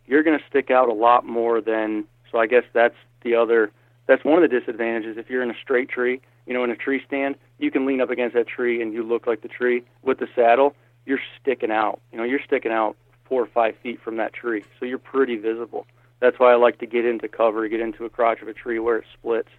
you're 0.07 0.23
going 0.23 0.37
to 0.37 0.45
stick 0.49 0.71
out 0.71 0.89
a 0.89 0.93
lot 0.93 1.25
more 1.25 1.61
than. 1.61 2.05
So 2.31 2.39
I 2.39 2.47
guess 2.47 2.63
that's 2.73 2.95
the 3.21 3.35
other. 3.35 3.71
That's 4.07 4.23
one 4.23 4.41
of 4.41 4.49
the 4.49 4.59
disadvantages. 4.59 5.17
If 5.17 5.29
you're 5.29 5.41
in 5.41 5.49
a 5.49 5.57
straight 5.61 5.89
tree, 5.89 6.21
you 6.45 6.53
know, 6.53 6.63
in 6.63 6.69
a 6.69 6.75
tree 6.75 7.01
stand, 7.05 7.35
you 7.57 7.71
can 7.71 7.85
lean 7.85 8.01
up 8.01 8.09
against 8.09 8.35
that 8.35 8.47
tree 8.47 8.81
and 8.81 8.93
you 8.93 9.03
look 9.03 9.25
like 9.25 9.41
the 9.41 9.47
tree. 9.47 9.83
With 10.03 10.19
the 10.19 10.27
saddle, 10.35 10.75
you're 11.05 11.19
sticking 11.41 11.71
out. 11.71 11.99
You 12.11 12.17
know, 12.17 12.23
you're 12.23 12.41
sticking 12.45 12.71
out 12.71 12.95
four 13.25 13.41
or 13.41 13.47
five 13.47 13.75
feet 13.81 13.99
from 14.01 14.17
that 14.17 14.33
tree, 14.33 14.63
so 14.79 14.85
you're 14.85 14.99
pretty 14.99 15.37
visible. 15.37 15.87
That's 16.19 16.39
why 16.39 16.51
I 16.51 16.55
like 16.55 16.79
to 16.79 16.85
get 16.85 17.05
into 17.05 17.27
cover, 17.27 17.67
get 17.67 17.79
into 17.79 18.05
a 18.05 18.09
crotch 18.09 18.41
of 18.41 18.47
a 18.47 18.53
tree 18.53 18.79
where 18.79 18.97
it 18.97 19.05
splits. 19.13 19.49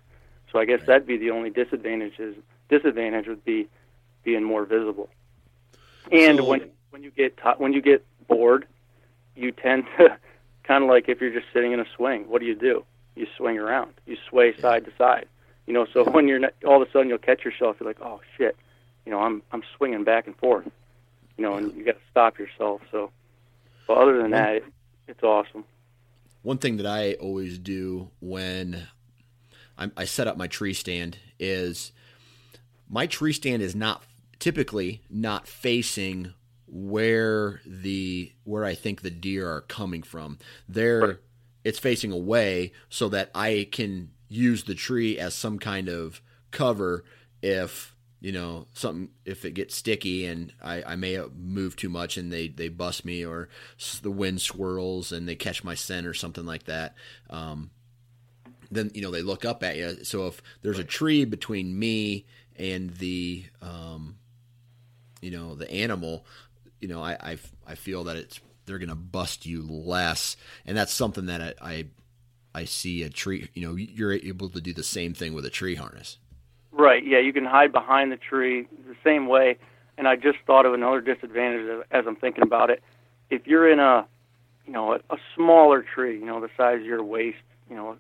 So 0.53 0.59
I 0.59 0.65
guess 0.65 0.81
right. 0.81 0.87
that'd 0.87 1.07
be 1.07 1.17
the 1.17 1.31
only 1.31 1.51
disadvantage. 1.51 2.19
Is 2.19 2.37
disadvantage 2.69 3.27
would 3.27 3.45
be 3.45 3.69
being 4.25 4.43
more 4.43 4.65
visible. 4.65 5.09
And 6.11 6.39
so, 6.39 6.45
when 6.45 6.71
when 6.91 7.03
you 7.03 7.11
get 7.11 7.37
t- 7.37 7.59
when 7.59 7.73
you 7.73 7.83
get 7.83 8.05
bored, 8.29 8.67
you 9.35 9.53
tend 9.53 9.85
to 9.99 10.17
kind 10.65 10.85
of 10.85 10.91
like 10.91 11.09
if 11.09 11.21
you're 11.21 11.33
just 11.33 11.47
sitting 11.53 11.73
in 11.73 11.81
a 11.81 11.87
swing. 11.97 12.29
What 12.29 12.41
do 12.41 12.47
you 12.47 12.55
do? 12.55 12.85
You 13.17 13.27
swing 13.37 13.59
around. 13.59 13.95
You 14.07 14.17
sway 14.29 14.57
side 14.59 14.85
to 14.85 14.93
side. 14.97 15.27
You 15.67 15.75
know, 15.75 15.87
so 15.93 16.05
when 16.11 16.29
you're 16.29 16.39
not, 16.39 16.55
all 16.65 16.81
of 16.81 16.89
a 16.89 16.93
sudden 16.93 17.09
you'll 17.09 17.19
catch 17.19 17.45
yourself. 17.45 17.77
You're 17.81 17.89
like, 17.89 18.01
oh 18.01 18.21
shit, 18.37 18.57
you 19.05 19.13
know, 19.13 19.19
I'm 19.21 19.43
I'm 19.51 19.63
swinging 19.77 20.05
back 20.05 20.27
and 20.27 20.37
forth. 20.37 20.71
You 21.37 21.43
know, 21.43 21.55
and 21.55 21.75
you 21.75 21.85
got 21.85 21.97
to 21.97 22.01
stop 22.11 22.39
yourself. 22.39 22.81
So, 22.91 23.11
but 23.87 23.99
other 23.99 24.23
than 24.23 24.31
that, 24.31 24.55
it, 24.55 24.65
it's 25.09 25.23
awesome. 25.23 25.65
One 26.43 26.59
thing 26.59 26.77
that 26.79 26.87
I 26.87 27.15
always 27.15 27.59
do 27.59 28.11
when 28.21 28.87
I'm, 29.77 29.93
I 29.97 30.05
set 30.05 30.29
up 30.29 30.37
my 30.37 30.47
tree 30.47 30.73
stand 30.73 31.19
is 31.39 31.93
my 32.89 33.07
tree 33.07 33.33
stand 33.33 33.63
is 33.63 33.75
not 33.75 34.03
typically 34.39 35.03
not 35.11 35.47
facing 35.47 36.33
where 36.69 37.61
the 37.65 38.33
where 38.45 38.65
I 38.65 38.75
think 38.75 39.03
the 39.03 39.11
deer 39.11 39.49
are 39.49 39.63
coming 39.63 40.03
from. 40.03 40.39
Right. 40.75 41.17
It's 41.67 41.81
facing 41.81 42.13
away 42.13 42.71
so 42.89 43.09
that 43.09 43.29
I 43.35 43.69
can 43.73 44.13
use 44.29 44.63
the 44.63 44.75
tree 44.77 45.19
as 45.19 45.35
some 45.35 45.59
kind 45.59 45.89
of 45.89 46.23
cover 46.53 47.03
if 47.43 47.97
you 48.21 48.31
know 48.31 48.69
something 48.73 49.09
if 49.25 49.45
it 49.45 49.55
gets 49.55 49.75
sticky 49.75 50.27
and 50.27 50.53
I, 50.63 50.85
I 50.85 50.95
may 50.95 51.21
move 51.37 51.75
too 51.75 51.89
much 51.89 52.17
and 52.17 52.33
they 52.33 52.47
they 52.47 52.69
bust 52.69 53.05
me 53.05 53.27
or 53.27 53.49
the 54.01 54.13
wind 54.13 54.41
swirls 54.43 55.11
and 55.11 55.29
they 55.29 55.35
catch 55.35 55.65
my 55.65 55.75
scent 55.75 56.07
or 56.07 56.15
something 56.15 56.47
like 56.47 56.67
that 56.67 56.95
um, 57.31 57.71
then 58.71 58.93
you 58.95 59.03
know 59.03 59.11
they 59.11 59.23
look 59.23 59.45
up 59.45 59.65
at 59.65 59.77
you 59.77 60.05
so 60.05 60.29
if 60.29 60.41
there's 60.63 60.79
a 60.79 60.85
tree 60.85 61.25
between 61.25 61.77
me 61.77 62.27
and 62.55 62.91
the 62.99 63.45
um, 63.61 64.19
you 65.21 65.33
know 65.33 65.57
the 65.57 65.69
animal 65.73 66.25
you 66.81 66.87
know 66.87 67.03
I, 67.03 67.17
I, 67.21 67.39
I 67.67 67.75
feel 67.75 68.05
that 68.05 68.17
it's 68.17 68.39
they're 68.67 68.79
gonna 68.79 68.95
bust 68.95 69.47
you 69.47 69.63
less 69.63 70.37
and 70.65 70.77
that's 70.77 70.93
something 70.93 71.27
that 71.27 71.41
I, 71.41 71.55
I 71.61 71.87
I 72.55 72.65
see 72.65 73.03
a 73.03 73.09
tree 73.09 73.49
you 73.55 73.67
know 73.67 73.75
you're 73.75 74.13
able 74.13 74.49
to 74.51 74.61
do 74.61 74.73
the 74.73 74.83
same 74.83 75.15
thing 75.15 75.35
with 75.35 75.47
a 75.47 75.51
tree 75.51 75.77
harness 75.77 76.19
Right. 76.77 77.03
Yeah, 77.07 77.21
you 77.21 77.33
can 77.33 77.47
hide 77.47 77.73
behind 77.73 78.13
the 78.13 78.19
tree 78.19 78.69
the 78.87 78.97
same 79.03 79.29
way. 79.29 79.57
And 79.97 80.07
I 80.07 80.17
just 80.17 80.39
thought 80.47 80.67
of 80.67 80.75
another 80.75 81.01
disadvantage 81.01 81.87
as 81.91 82.05
I'm 82.07 82.17
thinking 82.17 82.43
about 82.43 82.69
it. 82.69 82.83
If 83.31 83.47
you're 83.47 83.71
in 83.71 83.81
a, 83.81 84.07
you 84.67 84.73
know, 84.75 84.93
a, 84.93 84.97
a 85.09 85.17
smaller 85.35 85.83
tree, 85.83 86.19
you 86.19 86.27
know, 86.27 86.39
the 86.39 86.51
size 86.55 86.81
of 86.81 86.85
your 86.85 87.03
waist, 87.03 87.39
you 87.71 87.77
know, 87.77 87.97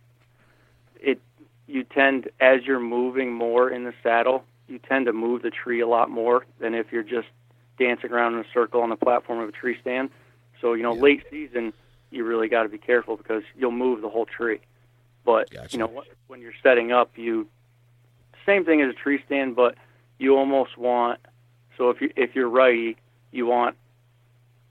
it 1.01 1.21
you 1.67 1.85
tend 1.85 2.29
as 2.39 2.65
you're 2.65 2.79
moving 2.79 3.33
more 3.33 3.71
in 3.71 3.85
the 3.85 3.95
saddle, 4.03 4.45
you 4.69 4.79
tend 4.79 5.07
to 5.07 5.13
move 5.15 5.41
the 5.41 5.51
tree 5.51 5.81
a 5.81 5.89
lot 5.89 6.11
more 6.11 6.45
than 6.61 6.75
if 6.75 6.93
you're 6.93 7.03
just 7.03 7.29
dancing 7.79 8.13
around 8.13 8.35
in 8.35 8.41
a 8.41 8.53
circle 8.53 8.83
on 8.83 8.91
the 8.91 8.97
platform 8.97 9.41
of 9.41 9.49
a 9.49 9.53
tree 9.53 9.77
stand. 9.81 10.11
So, 10.61 10.75
you 10.75 10.83
know, 10.83 10.95
yeah. 10.95 11.03
late 11.03 11.25
season, 11.31 11.73
you 12.11 12.25
really 12.25 12.49
got 12.49 12.65
to 12.65 12.69
be 12.69 12.79
careful 12.79 13.17
because 13.17 13.43
you'll 13.57 13.73
move 13.73 14.01
the 14.01 14.09
whole 14.09 14.27
tree. 14.27 14.61
But, 15.25 15.51
gotcha. 15.51 15.69
you 15.73 15.79
know, 15.79 16.03
when 16.29 16.41
you're 16.41 16.53
setting 16.63 16.93
up, 16.93 17.11
you 17.17 17.49
same 18.45 18.65
thing 18.65 18.81
as 18.81 18.91
a 18.91 18.95
tree 18.95 19.21
stand, 19.27 19.57
but 19.57 19.75
you 20.19 20.37
almost 20.37 20.79
want 20.79 21.21
so 21.77 21.91
if 21.91 22.01
you 22.01 22.11
if 22.17 22.35
you're 22.35 22.49
righty, 22.49 22.97
you 23.33 23.47
want 23.47 23.77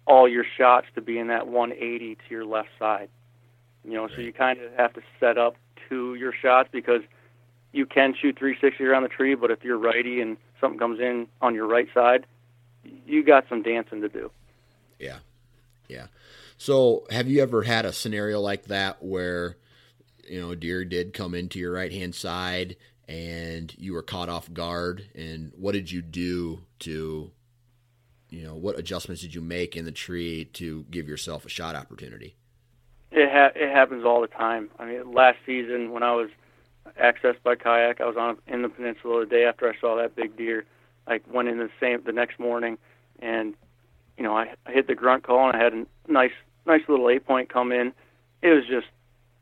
all 0.07 0.27
your 0.27 0.45
shots 0.57 0.87
to 0.95 1.01
be 1.01 1.17
in 1.17 1.27
that 1.27 1.47
180 1.47 2.15
to 2.15 2.21
your 2.29 2.45
left 2.45 2.69
side. 2.79 3.09
You 3.83 3.93
know, 3.93 4.07
so 4.07 4.21
you 4.21 4.33
kind 4.33 4.59
of 4.59 4.71
have 4.73 4.93
to 4.93 5.01
set 5.19 5.37
up 5.37 5.55
to 5.89 6.15
your 6.15 6.33
shots 6.33 6.69
because 6.71 7.01
you 7.71 7.85
can 7.85 8.15
shoot 8.19 8.37
360 8.37 8.83
around 8.83 9.03
the 9.03 9.09
tree, 9.09 9.35
but 9.35 9.51
if 9.51 9.63
you're 9.63 9.77
righty 9.77 10.21
and 10.21 10.37
something 10.59 10.79
comes 10.79 10.99
in 10.99 11.27
on 11.41 11.53
your 11.53 11.67
right 11.67 11.87
side, 11.93 12.25
you 13.05 13.23
got 13.23 13.45
some 13.47 13.61
dancing 13.61 14.01
to 14.01 14.09
do. 14.09 14.31
Yeah. 14.97 15.17
Yeah. 15.87 16.07
So, 16.57 17.05
have 17.09 17.27
you 17.27 17.41
ever 17.41 17.63
had 17.63 17.85
a 17.85 17.93
scenario 17.93 18.39
like 18.39 18.65
that 18.65 19.03
where 19.03 19.57
you 20.27 20.41
know, 20.41 20.55
deer 20.55 20.85
did 20.85 21.13
come 21.13 21.33
into 21.33 21.59
your 21.59 21.73
right 21.73 21.91
hand 21.91 22.15
side 22.15 22.75
and 23.07 23.73
you 23.77 23.93
were 23.93 24.01
caught 24.01 24.29
off 24.29 24.51
guard? 24.51 25.07
And 25.15 25.51
what 25.55 25.73
did 25.73 25.91
you 25.91 26.01
do 26.01 26.61
to 26.79 27.31
you 28.29 28.43
know 28.43 28.55
what 28.55 28.77
adjustments 28.77 29.21
did 29.21 29.35
you 29.35 29.41
make 29.41 29.75
in 29.77 29.85
the 29.85 29.91
tree 29.91 30.45
to 30.53 30.85
give 30.89 31.07
yourself 31.07 31.45
a 31.45 31.49
shot 31.49 31.75
opportunity? 31.75 32.35
It 33.11 33.29
ha- 33.31 33.51
it 33.55 33.71
happens 33.71 34.03
all 34.03 34.21
the 34.21 34.27
time. 34.27 34.69
I 34.79 34.85
mean 34.85 35.13
last 35.13 35.37
season 35.45 35.91
when 35.91 36.03
i 36.03 36.13
was 36.13 36.29
accessed 36.99 37.41
by 37.43 37.55
kayak 37.55 38.01
i 38.01 38.05
was 38.05 38.17
on 38.17 38.37
in 38.47 38.61
the 38.61 38.69
peninsula 38.69 39.21
the 39.21 39.25
day 39.25 39.45
after 39.45 39.67
i 39.67 39.73
saw 39.79 39.95
that 39.95 40.15
big 40.15 40.37
deer 40.37 40.65
i 41.07 41.19
went 41.31 41.47
in 41.47 41.57
the 41.57 41.69
same 41.79 42.01
the 42.05 42.11
next 42.11 42.39
morning 42.39 42.77
and 43.19 43.55
you 44.17 44.23
know 44.23 44.35
i, 44.35 44.53
I 44.65 44.71
hit 44.71 44.87
the 44.87 44.95
grunt 44.95 45.23
call 45.23 45.47
and 45.47 45.55
i 45.55 45.63
had 45.63 45.73
a 45.73 45.85
nice 46.07 46.33
nice 46.65 46.81
little 46.87 47.09
eight 47.09 47.25
point 47.25 47.49
come 47.49 47.71
in 47.71 47.93
it 48.41 48.49
was 48.49 48.65
just 48.67 48.87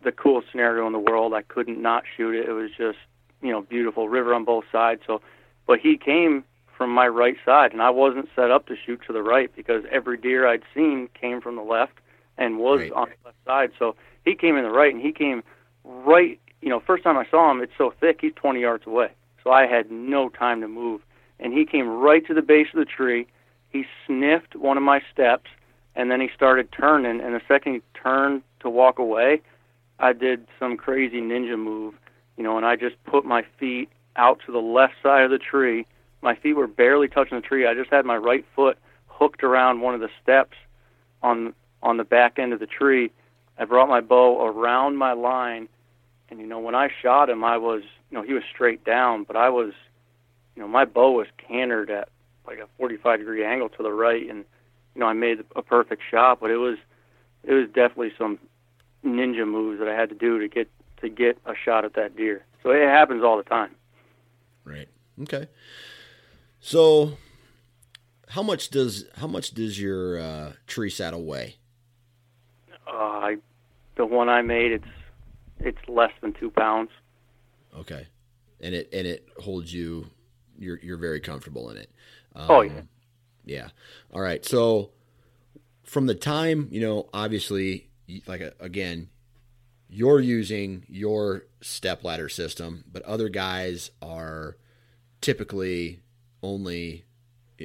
the 0.04 0.12
coolest 0.12 0.50
scenario 0.52 0.86
in 0.88 0.94
the 0.94 1.00
world 1.00 1.34
i 1.34 1.42
couldn't 1.42 1.82
not 1.82 2.04
shoot 2.16 2.36
it 2.36 2.50
it 2.50 2.54
was 2.54 2.72
just 2.78 2.98
you 3.44 3.52
know 3.52 3.62
beautiful 3.62 4.10
river 4.10 4.34
on 4.34 4.46
both 4.46 4.64
sides. 4.72 5.02
So, 5.06 5.22
but 5.68 5.80
he 5.80 5.98
came 5.98 6.44
from 6.76 6.90
my 6.90 7.08
right 7.08 7.36
side, 7.46 7.74
and 7.74 7.82
I 7.82 7.92
wasn't 7.92 8.30
set 8.36 8.50
up 8.50 8.66
to 8.68 8.76
shoot 8.76 9.02
to 9.06 9.14
the 9.14 9.22
right 9.22 9.54
because 9.56 9.84
every 9.92 10.18
deer 10.18 10.48
I'd 10.48 10.64
seen 10.74 11.10
came 11.20 11.42
from 11.42 11.56
the 11.56 11.62
left 11.62 12.00
and 12.38 12.58
was 12.58 12.80
right. 12.80 12.92
on 12.94 13.10
the 13.10 13.28
left 13.28 13.38
side. 13.46 13.72
So 13.78 13.96
he 14.26 14.34
came 14.34 14.58
in 14.58 14.64
the 14.64 14.72
right, 14.72 14.92
and 14.92 15.04
he 15.04 15.12
came 15.12 15.44
right. 15.84 16.40
You 16.62 16.70
know, 16.70 16.80
first 16.80 17.04
time 17.04 17.18
I 17.18 17.26
saw 17.30 17.52
him, 17.52 17.62
it's 17.62 17.74
so 17.78 17.94
thick, 18.00 18.20
he's 18.22 18.34
20 18.36 18.62
yards 18.62 18.88
away. 18.88 19.12
So 19.44 19.52
I 19.52 19.68
had 19.68 19.92
no 19.92 20.30
time 20.30 20.62
to 20.62 20.68
move, 20.68 21.02
and 21.40 21.54
he 21.54 21.66
came 21.66 21.88
right 21.88 22.26
to 22.26 22.34
the 22.34 22.42
base 22.42 22.68
of 22.74 22.80
the 22.80 22.86
tree. 22.86 23.28
He 23.74 23.86
sniffed 24.06 24.56
one 24.56 24.78
of 24.78 24.84
my 24.84 25.02
steps, 25.12 25.50
and 25.96 26.10
then 26.10 26.22
he 26.22 26.30
started 26.34 26.72
turning. 26.72 27.20
And 27.20 27.36
the 27.36 27.42
second 27.48 27.74
he 27.74 27.82
turned 28.02 28.44
to 28.62 28.70
walk 28.70 29.00
away, 29.00 29.42
I 30.00 30.14
did 30.14 30.48
some 30.58 30.78
crazy 30.78 31.20
ninja 31.20 31.60
move 31.60 31.96
you 32.38 32.44
know, 32.44 32.58
and 32.58 32.66
I 32.66 32.76
just 32.76 33.02
put 33.06 33.26
my 33.26 33.44
feet 33.60 33.90
out 34.16 34.40
to 34.46 34.52
the 34.52 34.60
left 34.60 34.94
side 35.02 35.24
of 35.24 35.32
the 35.32 35.38
tree. 35.38 35.86
My 36.22 36.36
feet 36.36 36.54
were 36.54 36.68
barely 36.68 37.08
touching 37.08 37.38
the 37.38 37.46
tree. 37.46 37.68
I 37.68 37.74
just 37.74 37.92
had 37.92 38.06
my 38.06 38.18
right 38.18 38.46
foot 38.56 38.78
hooked 39.08 39.44
around 39.44 39.82
one 39.82 39.94
of 39.94 40.00
the 40.00 40.10
steps 40.22 40.58
on 41.22 41.54
on 41.82 41.98
the 41.98 42.04
back 42.04 42.40
end 42.40 42.54
of 42.54 42.60
the 42.60 42.66
tree. 42.66 43.12
I 43.58 43.66
brought 43.66 43.90
my 43.90 44.02
bow 44.02 44.46
around 44.46 44.98
my 44.98 45.14
line, 45.14 45.68
and 46.30 46.40
you 46.40 46.48
know, 46.48 46.60
when 46.60 46.76
I 46.76 46.90
shot 47.02 47.30
him, 47.30 47.44
I 47.44 47.58
was, 47.58 47.84
you 48.10 48.18
know, 48.18 48.24
he 48.24 48.34
was 48.34 48.44
straight 48.52 48.84
down, 48.84 49.26
but 49.26 49.36
I 49.36 49.50
was, 49.50 49.74
you 50.56 50.62
know, 50.62 50.68
my 50.68 50.86
bow 50.86 51.12
was 51.12 51.28
cantered 51.38 51.92
at 51.92 52.10
like 52.46 52.60
a 52.60 52.68
45 52.78 53.20
degree 53.20 53.44
angle 53.44 53.70
to 53.70 53.84
the 53.84 53.92
right, 53.92 54.30
and 54.30 54.46
you 54.96 55.00
know, 55.00 55.08
I 55.08 55.14
made 55.14 55.44
a 55.56 55.62
perfect 55.62 56.02
shot. 56.10 56.40
But 56.40 56.52
it 56.52 56.58
was, 56.58 56.78
it 57.44 57.54
was 57.54 57.68
definitely 57.68 58.14
some 58.18 58.40
ninja 59.06 59.48
moves 59.48 59.80
that 59.80 59.88
I 59.88 59.94
had 59.94 60.10
to 60.10 60.16
do 60.16 60.40
to 60.40 60.48
get 60.48 60.70
to 61.02 61.10
get 61.10 61.38
a 61.46 61.54
shot 61.56 61.86
at 61.86 61.94
that 61.96 62.16
deer. 62.16 62.46
So 62.62 62.72
it 62.72 62.88
happens 62.88 63.24
all 63.24 63.38
the 63.38 63.44
time. 63.44 63.76
Right. 64.64 64.88
Okay. 65.22 65.48
So 66.60 67.18
how 68.30 68.42
much 68.42 68.70
does 68.70 69.06
how 69.16 69.28
much 69.28 69.52
does 69.52 69.80
your 69.80 70.20
uh, 70.20 70.54
tree 70.66 70.90
saddle 70.90 71.24
weigh? 71.24 71.58
Uh, 72.88 72.92
I, 72.92 73.38
the 73.96 74.06
one 74.06 74.30
I 74.30 74.42
made, 74.42 74.72
it's 74.72 74.88
it's 75.60 75.78
less 75.88 76.12
than 76.22 76.34
two 76.34 76.50
pounds. 76.50 76.90
Okay, 77.78 78.08
and 78.60 78.74
it 78.74 78.90
and 78.92 79.06
it 79.06 79.28
holds 79.38 79.74
you. 79.74 80.08
You're 80.58 80.80
you're 80.82 80.98
very 80.98 81.20
comfortable 81.20 81.70
in 81.70 81.78
it. 81.78 81.92
Um, 82.36 82.46
oh 82.50 82.62
yeah. 82.62 82.82
Yeah. 83.46 83.68
All 84.14 84.22
right. 84.22 84.44
So 84.46 84.92
from 85.84 86.08
the 86.08 86.16
time 86.16 86.68
you 86.72 86.82
know, 86.82 87.10
obviously, 87.14 87.90
like 88.28 88.42
again, 88.60 89.10
you're 89.90 90.20
using 90.20 90.86
your 90.88 91.46
step 91.62 92.04
ladder 92.04 92.30
system, 92.30 92.84
but 92.92 93.04
other 93.04 93.30
guys 93.30 93.92
are 94.02 94.58
typically 95.22 96.02
only 96.42 97.06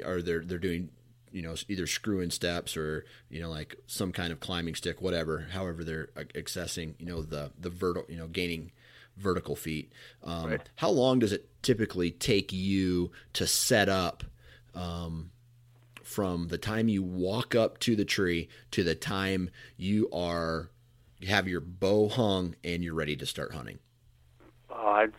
or 0.04 0.22
they're 0.22 0.44
they're 0.44 0.58
doing 0.58 0.90
you 1.32 1.42
know 1.42 1.54
either 1.68 1.86
screw-in 1.86 2.30
steps 2.30 2.76
or 2.76 3.04
you 3.28 3.40
know 3.40 3.50
like 3.50 3.76
some 3.86 4.12
kind 4.12 4.32
of 4.32 4.40
climbing 4.40 4.74
stick 4.74 5.00
whatever 5.02 5.48
however 5.52 5.84
they're 5.84 6.06
accessing 6.34 6.94
you 6.98 7.06
know 7.06 7.22
the 7.22 7.50
the 7.58 7.70
vertical 7.70 8.10
you 8.10 8.18
know 8.18 8.28
gaining 8.28 8.70
vertical 9.16 9.56
feet 9.56 9.92
um, 10.22 10.50
right. 10.50 10.70
how 10.76 10.88
long 10.88 11.18
does 11.18 11.32
it 11.32 11.48
typically 11.62 12.10
take 12.10 12.52
you 12.52 13.10
to 13.32 13.46
set 13.46 13.88
up 13.88 14.22
um, 14.74 15.30
from 16.02 16.48
the 16.48 16.58
time 16.58 16.88
you 16.88 17.02
walk 17.02 17.54
up 17.54 17.78
to 17.80 17.94
the 17.94 18.04
tree 18.04 18.48
to 18.70 18.82
the 18.82 18.94
time 18.94 19.50
you 19.76 20.08
are 20.12 20.70
have 21.26 21.48
your 21.48 21.60
bow 21.60 22.08
hung 22.08 22.54
and 22.62 22.84
you're 22.84 22.94
ready 22.94 23.16
to 23.16 23.26
start 23.26 23.52
hunting? 23.52 23.78
Uh, 24.70 25.04
it's 25.04 25.14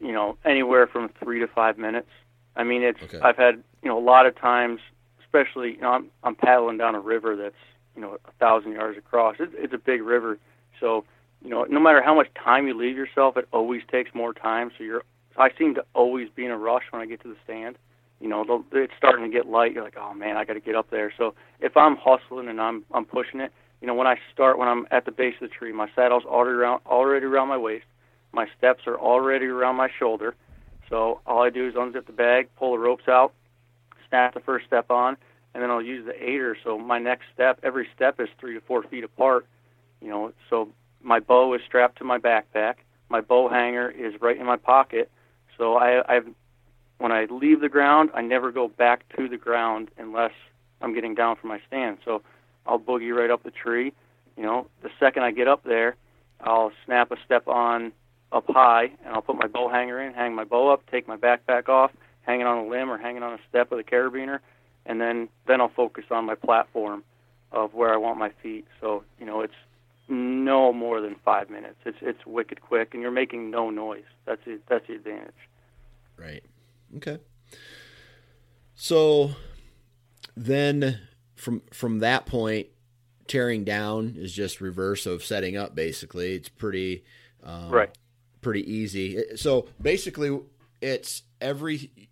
you 0.00 0.12
know 0.12 0.36
anywhere 0.44 0.86
from 0.86 1.10
three 1.22 1.40
to 1.40 1.46
five 1.46 1.78
minutes. 1.78 2.08
I 2.56 2.64
mean, 2.64 2.82
it's 2.82 3.02
Okay. 3.02 3.20
I've 3.20 3.36
had 3.36 3.62
you 3.82 3.88
know 3.88 3.98
a 3.98 4.04
lot 4.04 4.26
of 4.26 4.36
times, 4.36 4.80
especially 5.24 5.72
you 5.72 5.80
know 5.80 5.90
I'm 5.90 6.10
I'm 6.22 6.34
paddling 6.34 6.78
down 6.78 6.94
a 6.94 7.00
river 7.00 7.36
that's 7.36 7.54
you 7.94 8.02
know 8.02 8.18
a 8.24 8.32
thousand 8.38 8.72
yards 8.72 8.96
across. 8.98 9.36
It's, 9.38 9.52
it's 9.56 9.74
a 9.74 9.78
big 9.78 10.02
river, 10.02 10.38
so 10.80 11.04
you 11.42 11.50
know 11.50 11.64
no 11.64 11.80
matter 11.80 12.02
how 12.02 12.14
much 12.14 12.28
time 12.34 12.66
you 12.66 12.74
leave 12.74 12.96
yourself, 12.96 13.36
it 13.36 13.48
always 13.52 13.82
takes 13.90 14.14
more 14.14 14.32
time. 14.32 14.70
So 14.76 14.84
you're 14.84 15.02
I 15.36 15.50
seem 15.58 15.74
to 15.74 15.84
always 15.94 16.28
be 16.28 16.44
in 16.44 16.50
a 16.50 16.58
rush 16.58 16.84
when 16.90 17.02
I 17.02 17.06
get 17.06 17.22
to 17.22 17.28
the 17.28 17.36
stand. 17.44 17.76
You 18.22 18.28
know, 18.28 18.64
it's 18.72 18.92
starting 18.96 19.24
to 19.24 19.36
get 19.36 19.48
light. 19.48 19.72
You're 19.72 19.82
like, 19.82 19.96
oh 19.98 20.14
man, 20.14 20.36
I 20.36 20.44
got 20.44 20.52
to 20.52 20.60
get 20.60 20.76
up 20.76 20.90
there. 20.90 21.12
So 21.18 21.34
if 21.58 21.76
I'm 21.76 21.96
hustling 21.96 22.46
and 22.48 22.60
I'm 22.60 22.84
I'm 22.92 23.04
pushing 23.04 23.40
it, 23.40 23.52
you 23.80 23.88
know, 23.88 23.94
when 23.94 24.06
I 24.06 24.14
start 24.32 24.58
when 24.58 24.68
I'm 24.68 24.86
at 24.92 25.04
the 25.04 25.10
base 25.10 25.34
of 25.42 25.50
the 25.50 25.54
tree, 25.54 25.72
my 25.72 25.88
saddle's 25.96 26.24
already 26.24 26.56
around 26.56 26.82
already 26.86 27.26
around 27.26 27.48
my 27.48 27.58
waist. 27.58 27.84
My 28.32 28.46
steps 28.56 28.82
are 28.86 28.96
already 28.96 29.46
around 29.46 29.74
my 29.74 29.88
shoulder. 29.98 30.36
So 30.88 31.20
all 31.26 31.42
I 31.42 31.50
do 31.50 31.66
is 31.66 31.74
unzip 31.74 32.06
the 32.06 32.12
bag, 32.12 32.48
pull 32.56 32.72
the 32.72 32.78
ropes 32.78 33.08
out, 33.08 33.34
snap 34.08 34.34
the 34.34 34.40
first 34.40 34.66
step 34.66 34.88
on, 34.90 35.16
and 35.52 35.60
then 35.62 35.70
I'll 35.70 35.82
use 35.82 36.06
the 36.06 36.14
aider. 36.14 36.56
So 36.62 36.78
my 36.78 37.00
next 37.00 37.24
step, 37.34 37.58
every 37.64 37.88
step 37.96 38.20
is 38.20 38.28
three 38.38 38.54
to 38.54 38.60
four 38.60 38.84
feet 38.84 39.02
apart. 39.02 39.46
You 40.00 40.10
know, 40.10 40.32
so 40.48 40.68
my 41.02 41.18
bow 41.18 41.54
is 41.54 41.60
strapped 41.66 41.98
to 41.98 42.04
my 42.04 42.18
backpack. 42.18 42.74
My 43.08 43.20
bow 43.20 43.48
hanger 43.48 43.90
is 43.90 44.14
right 44.20 44.38
in 44.38 44.46
my 44.46 44.58
pocket. 44.58 45.10
So 45.58 45.74
I, 45.74 46.02
I've 46.08 46.28
when 47.02 47.10
I 47.10 47.24
leave 47.24 47.60
the 47.60 47.68
ground, 47.68 48.10
I 48.14 48.22
never 48.22 48.52
go 48.52 48.68
back 48.68 49.02
to 49.16 49.28
the 49.28 49.36
ground 49.36 49.90
unless 49.98 50.30
I'm 50.80 50.94
getting 50.94 51.16
down 51.16 51.34
from 51.34 51.48
my 51.48 51.60
stand. 51.66 51.98
So 52.04 52.22
I'll 52.64 52.78
boogie 52.78 53.12
right 53.12 53.28
up 53.28 53.42
the 53.42 53.50
tree. 53.50 53.92
You 54.36 54.44
know, 54.44 54.68
the 54.84 54.90
second 55.00 55.24
I 55.24 55.32
get 55.32 55.48
up 55.48 55.64
there, 55.64 55.96
I'll 56.40 56.70
snap 56.86 57.10
a 57.10 57.16
step 57.26 57.48
on 57.48 57.90
up 58.30 58.44
high, 58.48 58.92
and 59.04 59.14
I'll 59.14 59.20
put 59.20 59.34
my 59.34 59.48
bow 59.48 59.68
hanger 59.68 60.00
in, 60.00 60.14
hang 60.14 60.36
my 60.36 60.44
bow 60.44 60.72
up, 60.72 60.88
take 60.92 61.08
my 61.08 61.16
backpack 61.16 61.68
off, 61.68 61.90
hang 62.22 62.40
it 62.40 62.46
on 62.46 62.66
a 62.66 62.68
limb 62.68 62.88
or 62.88 62.98
hang 62.98 63.16
it 63.16 63.24
on 63.24 63.32
a 63.32 63.40
step 63.48 63.72
with 63.72 63.80
a 63.80 63.84
carabiner, 63.84 64.38
and 64.86 65.00
then 65.00 65.28
then 65.48 65.60
I'll 65.60 65.72
focus 65.74 66.04
on 66.12 66.24
my 66.24 66.36
platform 66.36 67.02
of 67.50 67.74
where 67.74 67.92
I 67.92 67.96
want 67.96 68.16
my 68.16 68.30
feet. 68.40 68.64
So 68.80 69.02
you 69.18 69.26
know, 69.26 69.40
it's 69.40 69.52
no 70.06 70.72
more 70.72 71.00
than 71.00 71.16
five 71.24 71.50
minutes. 71.50 71.78
It's 71.84 71.98
it's 72.00 72.24
wicked 72.24 72.60
quick, 72.60 72.94
and 72.94 73.02
you're 73.02 73.10
making 73.10 73.50
no 73.50 73.70
noise. 73.70 74.04
That's 74.24 74.42
it. 74.46 74.62
That's 74.68 74.86
the 74.86 74.94
advantage. 74.94 75.34
Right. 76.16 76.44
Okay. 76.96 77.18
So 78.74 79.32
then 80.36 80.98
from 81.36 81.62
from 81.72 82.00
that 82.00 82.26
point, 82.26 82.68
tearing 83.26 83.64
down 83.64 84.14
is 84.16 84.32
just 84.32 84.60
reverse 84.60 85.06
of 85.06 85.24
setting 85.24 85.56
up. 85.56 85.74
Basically, 85.74 86.34
it's 86.34 86.48
pretty 86.48 87.04
um, 87.42 87.70
Right. 87.70 87.90
pretty 88.40 88.70
easy. 88.70 89.36
So 89.36 89.68
basically, 89.80 90.38
it's 90.80 91.22
every 91.40 92.08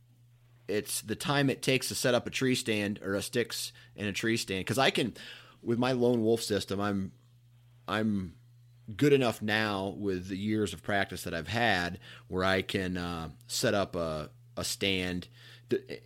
it's 0.69 1.01
the 1.01 1.17
time 1.17 1.51
it 1.51 1.63
takes 1.63 1.89
to 1.89 1.95
set 1.95 2.15
up 2.15 2.27
a 2.27 2.31
tree 2.31 2.55
stand 2.55 3.01
or 3.03 3.15
a 3.15 3.23
sticks 3.23 3.73
in 3.97 4.07
a 4.07 4.13
tree 4.13 4.37
stand. 4.37 4.61
Because 4.61 4.79
I 4.79 4.91
can, 4.91 5.15
with 5.63 5.79
my 5.79 5.93
lone 5.93 6.23
wolf 6.23 6.43
system, 6.43 6.81
I'm 6.81 7.13
I'm 7.89 8.35
good 8.97 9.13
enough 9.13 9.41
now 9.43 9.95
with 9.99 10.29
the 10.29 10.37
years 10.37 10.73
of 10.73 10.83
practice 10.83 11.23
that 11.25 11.35
I've 11.35 11.49
had 11.49 11.99
where 12.29 12.45
I 12.45 12.63
can 12.63 12.97
uh, 12.97 13.29
set 13.47 13.75
up 13.75 13.95
a, 13.95 14.31
a 14.57 14.65
stand, 14.65 15.29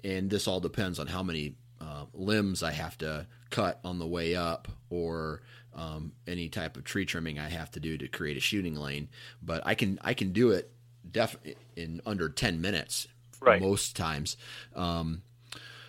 and 0.03 0.30
this 0.30 0.47
all 0.47 0.61
depends 0.61 0.99
on 0.99 1.07
how 1.07 1.22
many 1.22 1.55
uh, 1.80 2.05
limbs 2.12 2.62
I 2.62 2.72
have 2.72 2.97
to 2.99 3.26
cut 3.51 3.80
on 3.84 3.99
the 3.99 4.07
way 4.07 4.34
up 4.34 4.68
or 4.90 5.42
um, 5.74 6.12
any 6.26 6.49
type 6.49 6.76
of 6.76 6.84
tree 6.84 7.05
trimming 7.05 7.38
I 7.38 7.49
have 7.49 7.70
to 7.72 7.80
do 7.80 7.99
to 7.99 8.09
create 8.09 8.36
a 8.36 8.40
shooting 8.40 8.76
lane. 8.76 9.09
But 9.42 9.62
I 9.66 9.74
can 9.74 9.99
I 10.03 10.14
can 10.14 10.32
do 10.32 10.51
it 10.51 10.70
def- 11.11 11.36
in 11.76 12.01
under 12.07 12.28
ten 12.28 12.61
minutes 12.61 13.09
Right. 13.40 13.61
most 13.61 13.95
times. 13.95 14.36
Um, 14.74 15.22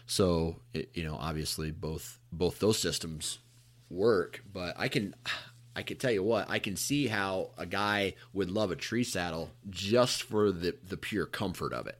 so 0.08 0.58
it, 0.74 0.90
you 0.94 1.04
know, 1.04 1.16
obviously 1.20 1.72
both 1.72 2.20
both 2.32 2.60
those 2.60 2.78
systems 2.80 3.40
work, 3.90 4.44
but 4.52 4.76
I 4.78 4.88
can 4.90 5.16
I 5.76 5.84
can 5.84 5.98
tell 5.98 6.12
you 6.12 6.24
what 6.24 6.50
I 6.50 6.60
can 6.60 6.76
see 6.76 7.08
how 7.08 7.52
a 7.58 7.66
guy 7.66 8.16
would 8.34 8.52
love 8.52 8.72
a 8.72 8.76
tree 8.76 9.04
saddle 9.04 9.52
just 9.70 10.24
for 10.24 10.52
the 10.52 10.76
the 10.88 10.98
pure 10.98 11.26
comfort 11.26 11.74
of 11.74 11.88
it. 11.88 12.00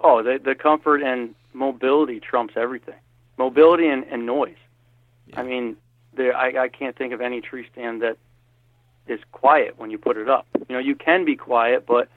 Oh, 0.00 0.22
the 0.22 0.38
the 0.42 0.54
comfort 0.54 1.02
and 1.02 1.34
mobility 1.52 2.20
trumps 2.20 2.54
everything. 2.56 2.94
Mobility 3.38 3.88
and, 3.88 4.04
and 4.04 4.26
noise. 4.26 4.56
I 5.36 5.42
mean, 5.42 5.76
there 6.14 6.36
I, 6.36 6.64
I 6.64 6.68
can't 6.68 6.96
think 6.96 7.12
of 7.12 7.20
any 7.20 7.40
tree 7.40 7.66
stand 7.72 8.02
that 8.02 8.16
is 9.06 9.20
quiet 9.32 9.78
when 9.78 9.90
you 9.90 9.98
put 9.98 10.16
it 10.16 10.28
up. 10.28 10.46
You 10.68 10.74
know, 10.74 10.78
you 10.78 10.94
can 10.94 11.24
be 11.24 11.36
quiet, 11.36 11.86
but 11.86 12.08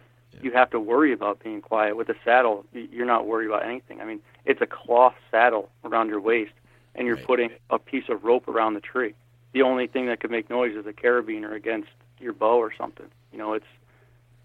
you 0.41 0.51
have 0.51 0.69
to 0.71 0.80
worry 0.80 1.11
about 1.13 1.43
being 1.43 1.61
quiet. 1.61 1.95
With 1.97 2.09
a 2.09 2.15
saddle, 2.23 2.65
you're 2.73 3.05
not 3.05 3.27
worried 3.27 3.47
about 3.47 3.65
anything. 3.65 4.01
I 4.01 4.05
mean, 4.05 4.21
it's 4.45 4.61
a 4.61 4.65
cloth 4.65 5.15
saddle 5.30 5.69
around 5.84 6.09
your 6.09 6.21
waist, 6.21 6.53
and 6.95 7.05
you're 7.05 7.17
Right. 7.17 7.25
putting 7.25 7.49
a 7.69 7.77
piece 7.77 8.09
of 8.09 8.23
rope 8.23 8.47
around 8.47 8.73
the 8.73 8.82
tree. 8.82 9.13
The 9.51 9.61
only 9.63 9.88
thing 9.88 10.05
that 10.07 10.19
could 10.19 10.32
make 10.32 10.49
noise 10.49 10.75
is 10.75 10.86
a 10.86 10.93
carabiner 10.93 11.53
against 11.53 11.89
your 12.19 12.34
bow 12.34 12.57
or 12.57 12.73
something. 12.73 13.07
You 13.32 13.38
know, 13.38 13.53
it's 13.53 13.65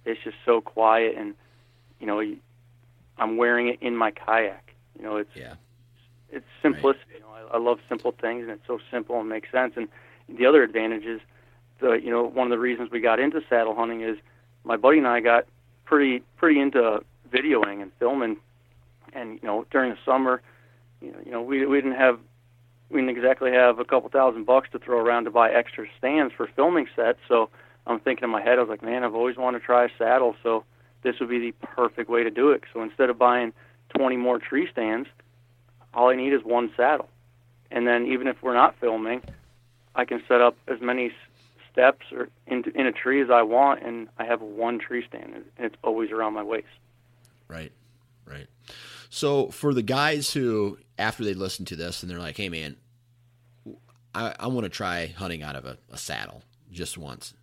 it's 0.05 0.20
just 0.22 0.37
so 0.45 0.61
quiet, 0.61 1.14
and 1.16 1.35
you 2.01 2.07
know, 2.07 2.20
you, 2.20 2.39
I'm 3.19 3.37
wearing 3.37 3.69
it 3.69 3.79
in 3.81 3.97
my 3.97 4.11
kayak. 4.11 4.75
You 4.99 5.05
know, 5.05 5.17
it's 5.17 5.31
Yeah. 5.35 5.55
it's 6.31 6.47
simplicity. 6.62 7.15
You 7.15 7.21
know, 7.21 7.49
I, 7.53 7.57
I 7.57 7.59
love 7.59 7.79
simple 7.89 8.12
things, 8.12 8.43
and 8.43 8.51
it's 8.51 8.67
so 8.67 8.79
simple 8.91 9.21
and 9.21 9.29
makes 9.29 9.51
sense. 9.51 9.75
And 9.77 9.89
the 10.29 10.47
other 10.47 10.62
advantage 10.62 11.05
is, 11.05 11.21
the 11.81 11.93
you 11.93 12.11
know, 12.11 12.25
one 12.25 12.47
of 12.47 12.51
the 12.51 12.59
reasons 12.59 12.91
we 12.91 13.01
got 13.01 13.21
into 13.21 13.41
saddle 13.49 13.75
hunting 13.75 14.03
is 14.03 14.17
my 14.65 14.77
buddy 14.77 14.99
and 14.99 15.07
I 15.07 15.21
got 15.21 15.47
pretty 15.85 16.23
pretty 16.37 16.61
into 16.61 17.05
videoing 17.31 17.83
and 17.83 17.93
filming. 17.99 18.37
And 19.12 19.39
you 19.43 19.47
know, 19.47 19.67
during 19.71 19.91
the 19.91 19.99
summer, 20.05 20.43
you 21.01 21.12
know, 21.12 21.19
you 21.25 21.31
know, 21.33 21.43
we 21.43 21.67
we 21.67 21.77
didn't 21.81 21.97
have 21.97 22.19
we 22.91 23.01
didn't 23.01 23.17
exactly 23.17 23.53
have 23.53 23.79
a 23.79 23.85
couple 23.85 24.09
thousand 24.09 24.45
bucks 24.45 24.69
to 24.73 24.79
throw 24.79 24.99
around 24.99 25.25
to 25.25 25.31
buy 25.31 25.51
extra 25.51 25.87
stands 25.99 26.33
for 26.35 26.49
filming 26.55 26.87
sets. 26.95 27.19
So 27.29 27.51
I'm 27.87 28.01
thinking 28.01 28.25
in 28.25 28.31
my 28.31 28.43
head, 28.43 28.59
I 28.59 28.62
was 28.62 28.69
like, 28.69 28.83
man, 28.83 29.05
I've 29.05 29.15
always 29.15 29.37
wanted 29.37 29.61
to 29.61 29.65
try 29.65 29.85
a 29.85 29.89
saddle, 29.99 30.35
so 30.43 30.65
this 31.05 31.20
would 31.20 31.28
be 31.28 31.38
the 31.38 31.52
perfect 31.66 32.11
way 32.11 32.24
to 32.24 32.30
do 32.30 32.50
it. 32.50 32.64
So 32.72 32.82
instead 32.82 33.11
of 33.11 33.18
buying 33.18 33.52
20 33.90 34.16
more 34.16 34.38
tree 34.40 34.68
stands, 34.72 35.09
all 35.94 36.11
I 36.11 36.16
need 36.16 36.32
is 36.32 36.42
one 36.42 36.72
saddle. 36.76 37.09
And 37.70 37.86
then 37.86 38.07
even 38.07 38.26
if 38.26 38.42
we're 38.42 38.55
not 38.55 38.74
filming, 38.80 39.22
I 39.94 40.05
can 40.05 40.20
set 40.26 40.40
up 40.40 40.57
as 40.66 40.80
many 40.80 41.12
steps 41.70 42.07
or 42.12 42.28
in, 42.46 42.64
in 42.74 42.86
a 42.86 42.92
tree 42.92 43.20
as 43.22 43.30
I 43.30 43.42
want, 43.42 43.82
and 43.82 44.09
I 44.18 44.24
have 44.24 44.40
one 44.40 44.78
tree 44.78 45.05
stand, 45.09 45.34
and 45.34 45.44
it's 45.59 45.76
always 45.84 46.11
around 46.11 46.34
my 46.34 46.42
waist. 46.42 46.66
Right. 47.48 47.72
Right. 48.26 48.46
So 49.11 49.48
for 49.48 49.74
the 49.74 49.82
guys 49.82 50.32
who, 50.32 50.78
after 50.98 51.24
they 51.24 51.34
listen 51.34 51.64
to 51.66 51.76
this 51.76 52.02
and 52.02 52.11
they're 52.11 52.18
like, 52.18 52.36
"Hey, 52.36 52.48
man, 52.48 52.76
I, 54.14 54.34
I 54.40 54.46
want 54.46 54.64
to 54.64 54.70
try 54.70 55.09
hunting 55.09 55.42
out 55.42 55.57
of 55.57 55.64
a, 55.66 55.76
a 55.92 55.98
saddle 55.98 56.42
just 56.72 56.96
once," 56.96 57.34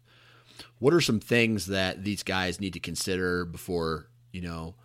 what 0.80 0.93
are 0.93 1.01
some 1.01 1.20
things 1.20 1.68
that 1.68 2.03
these 2.03 2.24
guys 2.24 2.59
need 2.59 2.74
to 2.74 2.80
consider 2.80 3.45
before 3.45 4.07
you 4.32 4.41
know 4.41 4.76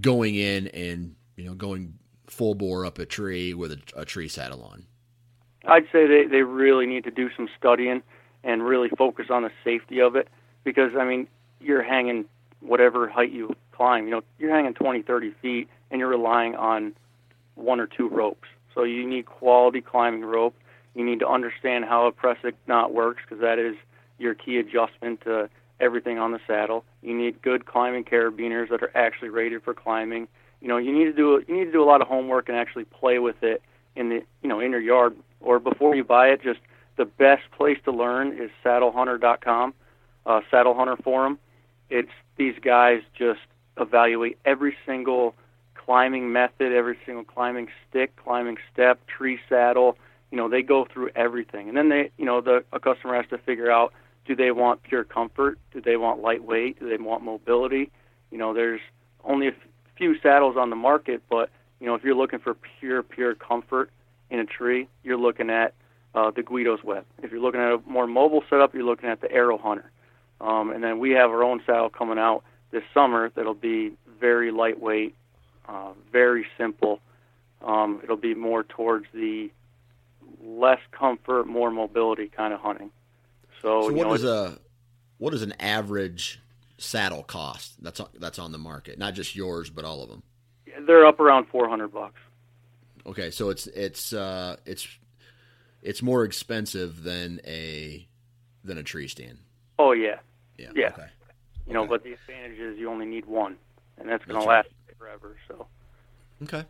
going 0.00 0.34
in 0.34 0.68
and 0.68 1.14
you 1.36 1.44
know 1.44 1.54
going 1.54 1.98
full 2.26 2.54
bore 2.54 2.84
up 2.84 2.98
a 2.98 3.06
tree 3.06 3.54
with 3.54 3.72
a, 3.72 3.80
a 3.96 4.04
tree 4.04 4.28
saddle 4.28 4.62
on? 4.62 4.86
I'd 5.66 5.84
say 5.92 6.06
they, 6.06 6.26
they 6.26 6.42
really 6.42 6.86
need 6.86 7.04
to 7.04 7.10
do 7.10 7.28
some 7.36 7.48
studying 7.58 8.02
and 8.44 8.64
really 8.64 8.88
focus 8.90 9.26
on 9.30 9.42
the 9.42 9.50
safety 9.64 10.00
of 10.00 10.16
it 10.16 10.28
because, 10.64 10.92
I 10.98 11.04
mean, 11.04 11.28
you're 11.60 11.82
hanging 11.82 12.24
whatever 12.60 13.08
height 13.08 13.32
you 13.32 13.54
climb. 13.72 14.04
You 14.04 14.12
know, 14.12 14.22
you're 14.38 14.54
hanging 14.54 14.74
20, 14.74 15.02
30 15.02 15.34
feet 15.42 15.68
and 15.90 15.98
you're 15.98 16.08
relying 16.08 16.54
on 16.54 16.94
one 17.54 17.80
or 17.80 17.86
two 17.86 18.08
ropes. 18.08 18.48
So 18.74 18.84
you 18.84 19.06
need 19.06 19.26
quality 19.26 19.80
climbing 19.80 20.24
rope. 20.24 20.54
You 20.94 21.04
need 21.04 21.20
to 21.20 21.28
understand 21.28 21.84
how 21.84 22.06
a 22.06 22.12
Prusik 22.12 22.54
knot 22.66 22.94
works 22.94 23.22
because 23.24 23.40
that 23.42 23.58
is 23.58 23.76
your 24.18 24.34
key 24.34 24.58
adjustment 24.58 25.20
to 25.22 25.48
everything 25.80 26.18
on 26.18 26.32
the 26.32 26.40
saddle. 26.46 26.84
You 27.02 27.16
need 27.16 27.40
good 27.42 27.66
climbing 27.66 28.04
carabiners 28.04 28.70
that 28.70 28.82
are 28.82 28.96
actually 28.96 29.28
rated 29.28 29.62
for 29.62 29.74
climbing. 29.74 30.28
You 30.60 30.68
know, 30.68 30.76
you 30.76 30.92
need 30.92 31.04
to 31.04 31.12
do 31.12 31.42
you 31.46 31.56
need 31.56 31.66
to 31.66 31.72
do 31.72 31.82
a 31.82 31.86
lot 31.86 32.00
of 32.00 32.08
homework 32.08 32.48
and 32.48 32.58
actually 32.58 32.84
play 32.84 33.18
with 33.18 33.42
it 33.42 33.62
in 33.96 34.08
the 34.08 34.22
you 34.42 34.48
know 34.48 34.60
in 34.60 34.70
your 34.70 34.80
yard 34.80 35.16
or 35.40 35.58
before 35.58 35.94
you 35.94 36.04
buy 36.04 36.28
it. 36.28 36.42
Just 36.42 36.60
the 36.96 37.04
best 37.04 37.42
place 37.56 37.78
to 37.84 37.92
learn 37.92 38.32
is 38.38 38.50
saddlehunter.com, 38.64 39.74
uh, 40.26 40.40
Saddle 40.50 40.74
Hunter 40.74 40.96
Forum. 40.96 41.38
It's 41.90 42.10
these 42.36 42.54
guys 42.60 43.02
just 43.16 43.40
evaluate 43.78 44.38
every 44.44 44.76
single 44.84 45.34
climbing 45.74 46.32
method, 46.32 46.72
every 46.72 46.98
single 47.06 47.24
climbing 47.24 47.68
stick, 47.88 48.14
climbing 48.16 48.58
step, 48.72 49.00
tree 49.06 49.38
saddle. 49.48 49.96
You 50.30 50.36
know, 50.36 50.48
they 50.48 50.62
go 50.62 50.84
through 50.84 51.10
everything, 51.16 51.68
and 51.68 51.76
then 51.76 51.88
they, 51.88 52.10
you 52.18 52.26
know, 52.26 52.40
the 52.40 52.64
a 52.72 52.80
customer 52.80 53.14
has 53.14 53.26
to 53.30 53.38
figure 53.38 53.70
out: 53.70 53.92
do 54.28 54.36
they 54.36 54.52
want 54.52 54.84
pure 54.84 55.02
comfort? 55.02 55.58
Do 55.72 55.80
they 55.80 55.96
want 55.96 56.22
lightweight? 56.22 56.78
Do 56.78 56.88
they 56.88 57.02
want 57.02 57.24
mobility? 57.24 57.90
You 58.30 58.38
know, 58.38 58.54
there's 58.54 58.80
only 59.24 59.48
a 59.48 59.52
few 59.96 60.16
saddles 60.20 60.56
on 60.56 60.70
the 60.70 60.76
market, 60.76 61.22
but 61.28 61.50
you 61.80 61.86
know, 61.86 61.96
if 61.96 62.04
you're 62.04 62.14
looking 62.14 62.38
for 62.38 62.54
pure, 62.54 63.02
pure 63.02 63.34
comfort, 63.34 63.90
in 64.30 64.40
a 64.40 64.44
tree, 64.44 64.88
you're 65.02 65.16
looking 65.16 65.50
at 65.50 65.74
uh, 66.14 66.30
the 66.30 66.42
Guido's 66.42 66.82
web. 66.84 67.04
If 67.22 67.30
you're 67.30 67.40
looking 67.40 67.60
at 67.60 67.72
a 67.72 67.80
more 67.86 68.06
mobile 68.06 68.42
setup, 68.48 68.74
you're 68.74 68.84
looking 68.84 69.08
at 69.08 69.20
the 69.20 69.30
Aero 69.30 69.58
Hunter. 69.58 69.90
Um, 70.40 70.70
and 70.70 70.82
then 70.82 70.98
we 70.98 71.10
have 71.12 71.30
our 71.30 71.42
own 71.42 71.62
saddle 71.66 71.90
coming 71.90 72.18
out 72.18 72.44
this 72.70 72.82
summer 72.92 73.30
that'll 73.34 73.54
be 73.54 73.92
very 74.20 74.50
lightweight, 74.50 75.14
uh, 75.68 75.92
very 76.12 76.46
simple. 76.56 77.00
Um, 77.62 78.00
it'll 78.04 78.16
be 78.16 78.34
more 78.34 78.62
towards 78.62 79.06
the 79.12 79.50
less 80.42 80.80
comfort, 80.92 81.46
more 81.46 81.70
mobility 81.70 82.30
kind 82.34 82.52
of 82.52 82.60
hunting. 82.60 82.90
So, 83.62 83.82
So 83.82 83.92
what 83.92 84.20
know, 84.22 84.48
a 84.48 84.58
what 85.18 85.30
does 85.30 85.42
an 85.42 85.54
average 85.60 86.40
saddle 86.78 87.22
cost? 87.22 87.82
That's 87.82 88.00
on, 88.00 88.08
that's 88.18 88.38
on 88.38 88.52
the 88.52 88.58
market, 88.58 88.98
not 88.98 89.14
just 89.14 89.34
yours, 89.34 89.70
but 89.70 89.84
all 89.84 90.02
of 90.02 90.08
them. 90.08 90.22
they're 90.86 91.06
up 91.06 91.18
around 91.20 91.46
400 91.48 91.88
bucks. 91.88 92.20
Okay, 93.06 93.30
so 93.30 93.48
it's 93.50 93.66
it's 93.68 94.12
uh, 94.12 94.56
it's 94.66 94.86
it's 95.82 96.02
more 96.02 96.24
expensive 96.24 97.02
than 97.02 97.40
a 97.46 98.06
than 98.64 98.78
a 98.78 98.82
tree 98.82 99.08
stand. 99.08 99.38
Oh 99.78 99.92
yeah, 99.92 100.16
Yeah. 100.58 100.70
Yeah. 100.74 100.88
Okay. 100.88 101.06
you 101.66 101.72
know, 101.72 101.80
Okay. 101.80 101.88
but 101.90 102.02
the 102.04 102.12
advantage 102.12 102.58
is 102.58 102.78
you 102.78 102.90
only 102.90 103.06
need 103.06 103.24
one, 103.26 103.56
and 103.96 104.08
that's 104.08 104.24
going 104.24 104.40
to 104.40 104.46
last 104.46 104.68
forever. 104.98 105.36
So. 105.46 105.66
Okay. 106.42 106.64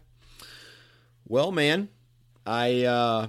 Well, 1.27 1.51
man, 1.53 1.89
I 2.47 2.85
uh, 2.85 3.29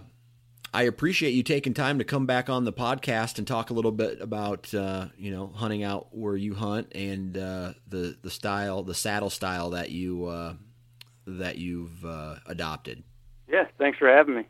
I 0.74 0.84
appreciate 0.84 1.32
you 1.32 1.42
taking 1.42 1.74
time 1.74 1.98
to 1.98 2.04
come 2.04 2.26
back 2.26 2.50
on 2.50 2.64
the 2.64 2.74
podcast 2.74 3.40
and 3.40 3.48
talk 3.48 3.72
a 3.72 3.74
little 3.74 3.92
bit 3.92 4.22
about 4.22 4.74
uh, 4.74 5.08
you 5.18 5.32
know 5.32 5.48
hunting 5.48 5.84
out 5.84 6.10
where 6.12 6.36
you 6.36 6.54
hunt 6.54 6.92
and 6.94 7.38
uh, 7.38 7.74
the 7.88 8.18
the 8.22 8.30
style, 8.30 8.84
the 8.84 8.94
saddle 8.94 9.30
style 9.30 9.72
that 9.72 9.90
you 9.90 10.26
uh, 10.26 10.54
that 11.26 11.58
you've 11.58 12.06
uh, 12.06 12.36
adopted. 12.46 13.04
Yeah, 13.48 13.66
thanks 13.80 13.98
for 13.98 14.08
having 14.08 14.36
me. 14.36 14.46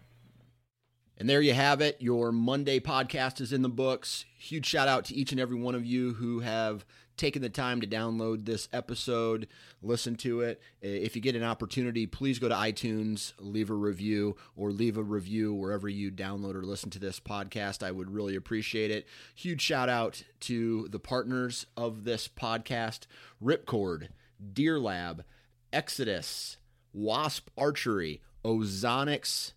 And 1.17 1.29
there 1.29 1.41
you 1.41 1.53
have 1.53 1.81
it. 1.81 1.97
Your 1.99 2.31
Monday 2.31 2.79
podcast 2.79 3.41
is 3.41 3.51
in 3.51 3.61
the 3.61 3.69
books. 3.69 4.25
Huge 4.37 4.65
shout 4.65 4.87
out 4.87 5.05
to 5.05 5.15
each 5.15 5.31
and 5.31 5.39
every 5.39 5.57
one 5.57 5.75
of 5.75 5.85
you 5.85 6.13
who 6.13 6.39
have 6.39 6.85
taken 7.19 7.41
the 7.41 7.49
time 7.49 7.81
to 7.81 7.87
download 7.87 8.45
this 8.45 8.69
episode, 8.73 9.47
listen 9.83 10.15
to 10.15 10.41
it. 10.41 10.61
If 10.81 11.15
you 11.15 11.21
get 11.21 11.35
an 11.35 11.43
opportunity, 11.43 12.07
please 12.07 12.39
go 12.39 12.49
to 12.49 12.55
iTunes, 12.55 13.33
leave 13.37 13.69
a 13.69 13.75
review, 13.75 14.37
or 14.55 14.71
leave 14.71 14.97
a 14.97 15.03
review 15.03 15.53
wherever 15.53 15.87
you 15.87 16.11
download 16.11 16.55
or 16.55 16.63
listen 16.63 16.89
to 16.91 16.99
this 16.99 17.19
podcast. 17.19 17.83
I 17.83 17.91
would 17.91 18.09
really 18.09 18.35
appreciate 18.35 18.89
it. 18.89 19.05
Huge 19.35 19.61
shout 19.61 19.89
out 19.89 20.23
to 20.41 20.87
the 20.87 20.99
partners 20.99 21.67
of 21.77 22.05
this 22.05 22.27
podcast 22.27 23.01
Ripcord, 23.43 24.07
Deer 24.53 24.79
Lab, 24.79 25.25
Exodus, 25.73 26.57
Wasp 26.93 27.49
Archery, 27.57 28.21
Ozonics, 28.43 29.51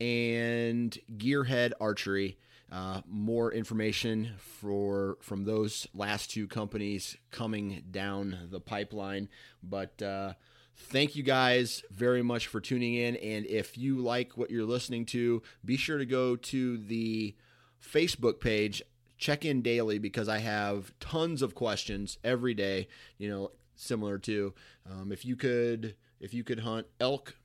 and 0.00 0.98
Gearhead 1.16 1.72
Archery. 1.80 2.38
Uh, 2.72 3.00
more 3.06 3.52
information 3.52 4.32
for 4.38 5.16
from 5.20 5.44
those 5.44 5.86
last 5.94 6.30
two 6.30 6.48
companies 6.48 7.16
coming 7.30 7.84
down 7.90 8.48
the 8.50 8.60
pipeline. 8.60 9.28
But 9.62 10.00
uh, 10.02 10.32
thank 10.74 11.14
you 11.14 11.22
guys 11.22 11.84
very 11.90 12.22
much 12.22 12.46
for 12.46 12.60
tuning 12.60 12.94
in. 12.94 13.16
And 13.16 13.46
if 13.46 13.78
you 13.78 13.98
like 13.98 14.36
what 14.36 14.50
you're 14.50 14.64
listening 14.64 15.06
to, 15.06 15.42
be 15.64 15.76
sure 15.76 15.98
to 15.98 16.06
go 16.06 16.36
to 16.36 16.78
the 16.78 17.36
Facebook 17.80 18.40
page. 18.40 18.82
Check 19.18 19.44
in 19.44 19.62
daily 19.62 19.98
because 19.98 20.28
I 20.28 20.38
have 20.38 20.92
tons 20.98 21.42
of 21.42 21.54
questions 21.54 22.18
every 22.24 22.54
day. 22.54 22.88
You 23.18 23.30
know, 23.30 23.50
similar 23.76 24.18
to 24.20 24.52
um, 24.90 25.12
if 25.12 25.24
you 25.24 25.36
could 25.36 25.94
if 26.20 26.34
you 26.34 26.42
could 26.42 26.60
hunt 26.60 26.86
elk 26.98 27.36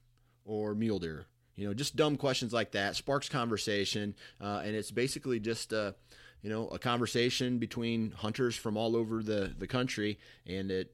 or 0.45 0.73
mule 0.73 0.99
deer 0.99 1.25
you 1.59 1.67
know 1.67 1.73
just 1.73 1.97
dumb 1.97 2.15
questions 2.15 2.53
like 2.53 2.71
that 2.71 2.95
sparks 2.95 3.27
conversation 3.27 4.15
uh, 4.39 4.61
and 4.63 4.75
it's 4.75 4.91
basically 4.91 5.39
just 5.41 5.73
uh, 5.73 5.91
you 6.41 6.49
know 6.49 6.69
a 6.69 6.79
conversation 6.79 7.57
between 7.57 8.11
hunters 8.11 8.55
from 8.55 8.77
all 8.77 8.95
over 8.95 9.21
the 9.21 9.53
the 9.57 9.67
country 9.67 10.17
and 10.47 10.71
it 10.71 10.93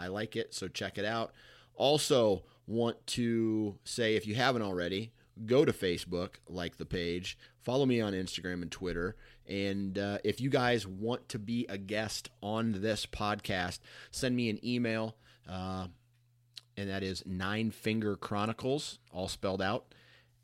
i 0.00 0.08
like 0.08 0.34
it 0.34 0.52
so 0.52 0.66
check 0.68 0.98
it 0.98 1.04
out. 1.04 1.32
Also 1.74 2.42
want 2.66 3.06
to 3.06 3.76
say 3.84 4.16
if 4.16 4.26
you 4.26 4.34
haven't 4.34 4.62
already 4.62 5.12
go 5.46 5.64
to 5.64 5.72
facebook 5.72 6.34
like 6.46 6.76
the 6.76 6.84
page 6.84 7.38
follow 7.60 7.86
me 7.86 8.00
on 8.00 8.12
instagram 8.12 8.60
and 8.60 8.70
twitter 8.70 9.16
and 9.48 9.98
uh, 9.98 10.18
if 10.22 10.40
you 10.40 10.50
guys 10.50 10.86
want 10.86 11.28
to 11.28 11.38
be 11.38 11.64
a 11.68 11.78
guest 11.78 12.28
on 12.42 12.82
this 12.82 13.06
podcast 13.06 13.78
send 14.10 14.36
me 14.36 14.50
an 14.50 14.64
email 14.64 15.16
uh, 15.48 15.86
and 16.76 16.88
that 16.88 17.02
is 17.02 17.22
nine 17.26 17.70
finger 17.70 18.16
chronicles 18.16 18.98
all 19.12 19.28
spelled 19.28 19.62
out 19.62 19.94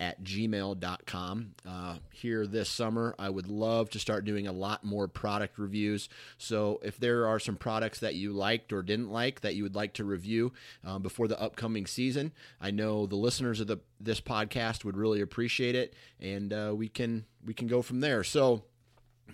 at 0.01 0.23
gmail.com 0.23 1.55
uh, 1.67 1.97
here 2.13 2.47
this 2.47 2.69
summer 2.69 3.17
i 3.19 3.29
would 3.29 3.49
love 3.49 3.91
to 3.91 3.99
start 3.99 4.25
doing 4.25 4.47
a 4.47 4.53
lot 4.53 4.85
more 4.85 5.09
product 5.09 5.59
reviews. 5.59 6.09
So 6.37 6.81
if 6.85 6.99
there 6.99 7.27
are 7.27 7.41
some 7.41 7.57
products 7.57 7.99
that 8.01 8.15
you 8.15 8.33
liked 8.33 8.73
or 8.73 8.83
didn't 8.83 9.11
like 9.11 9.41
that 9.41 9.57
you 9.57 9.65
would 9.65 9.75
like 9.75 9.95
to 9.95 10.05
review 10.05 10.53
um, 10.85 11.03
before 11.03 11.27
the 11.27 11.41
upcoming 11.41 11.87
season 11.87 12.33
i 12.61 12.71
know 12.71 13.07
the 13.07 13.17
listeners 13.17 13.61
of 13.61 13.67
the 13.67 13.79
this 14.01 14.21
podcast 14.21 14.85
would 14.85 14.97
really 14.97 15.21
appreciate 15.21 15.75
it 15.75 15.95
and 16.21 16.53
uh, 16.53 16.73
we 16.75 16.89
can 16.89 17.25
we 17.45 17.55
can 17.55 17.67
go 17.67 17.83
from 17.83 18.01
there. 18.01 18.23
So 18.23 18.63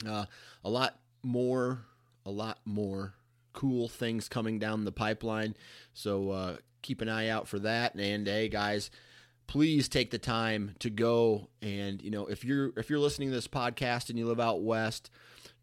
uh, 0.06 0.26
a 0.64 0.70
lot 0.70 0.98
more 1.22 1.84
a 2.26 2.30
lot 2.30 2.58
more 2.64 3.14
cool 3.52 3.88
things 3.88 4.28
coming 4.28 4.58
down 4.58 4.84
the 4.84 4.92
pipeline. 4.92 5.56
So 5.92 6.30
uh, 6.30 6.56
keep 6.84 7.00
an 7.00 7.08
eye 7.08 7.28
out 7.28 7.48
for 7.48 7.58
that. 7.58 7.94
And 7.94 8.26
hey 8.26 8.48
guys 8.48 8.90
please 9.46 9.88
take 9.88 10.10
the 10.10 10.18
time 10.18 10.74
to 10.78 10.90
go 10.90 11.48
and 11.60 12.00
you 12.02 12.10
know 12.10 12.26
if 12.26 12.44
you're 12.44 12.72
if 12.76 12.88
you're 12.88 12.98
listening 12.98 13.28
to 13.28 13.34
this 13.34 13.48
podcast 13.48 14.08
and 14.08 14.18
you 14.18 14.26
live 14.26 14.40
out 14.40 14.62
west 14.62 15.10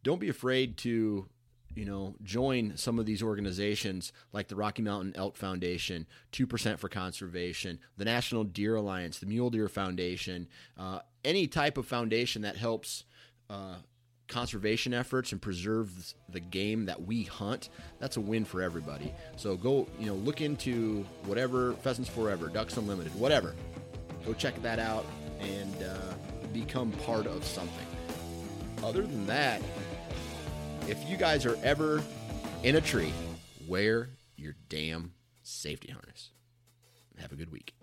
don't 0.04 0.20
be 0.20 0.30
afraid 0.30 0.78
to 0.78 1.28
you 1.76 1.86
know 1.86 2.16
join 2.24 2.76
some 2.76 3.00
of 3.00 3.06
these 3.06 3.24
organizations 3.24 4.12
like 4.34 4.48
the 4.48 4.56
rocky 4.56 4.82
mountain 4.82 5.14
elk 5.16 5.36
foundation 5.36 6.06
2% 6.32 6.78
for 6.78 6.90
conservation 6.90 7.80
the 7.98 8.06
national 8.06 8.44
deer 8.44 8.76
alliance 8.76 9.20
the 9.20 9.26
mule 9.26 9.50
deer 9.50 9.68
foundation 9.68 10.48
uh, 10.78 11.00
any 11.24 11.48
type 11.48 11.78
of 11.78 11.86
foundation 11.86 12.42
that 12.42 12.58
helps 12.58 13.06
uh, 13.50 13.76
conservation 14.32 14.94
efforts 14.94 15.32
and 15.34 15.42
preserves 15.42 16.16
the 16.30 16.40
game 16.40 16.86
that 16.86 17.00
we 17.06 17.24
hunt 17.24 17.70
that's 18.00 18.18
a 18.18 18.22
win 18.22 18.46
for 18.46 18.62
everybody. 18.62 19.14
So 19.36 19.56
go 19.56 19.88
you 20.00 20.08
know 20.08 20.16
look 20.16 20.42
into 20.42 21.06
whatever 21.26 21.74
pheasants 21.74 22.10
forever 22.10 22.48
ducks 22.48 22.78
unlimited 22.78 23.14
whatever. 23.16 23.54
Go 24.26 24.34
check 24.34 24.60
that 24.62 24.80
out 24.80 25.06
and 25.40 25.84
uh, 25.84 26.14
become 26.54 26.92
part 26.92 27.28
of 27.28 27.44
something. 27.44 27.86
Other 28.84 29.02
than 29.02 29.28
that 29.28 29.62
if 30.88 31.08
you 31.08 31.18
guys 31.18 31.46
are 31.46 31.58
ever 31.62 32.02
in 32.64 32.78
a 32.78 32.82
tree 32.82 33.14
wear 33.68 34.10
your 34.38 34.56
damn 34.70 35.14
safety 35.44 35.92
harness. 35.92 36.32
Have 37.20 37.32
a 37.32 37.36
good 37.36 37.52
week 37.52 37.74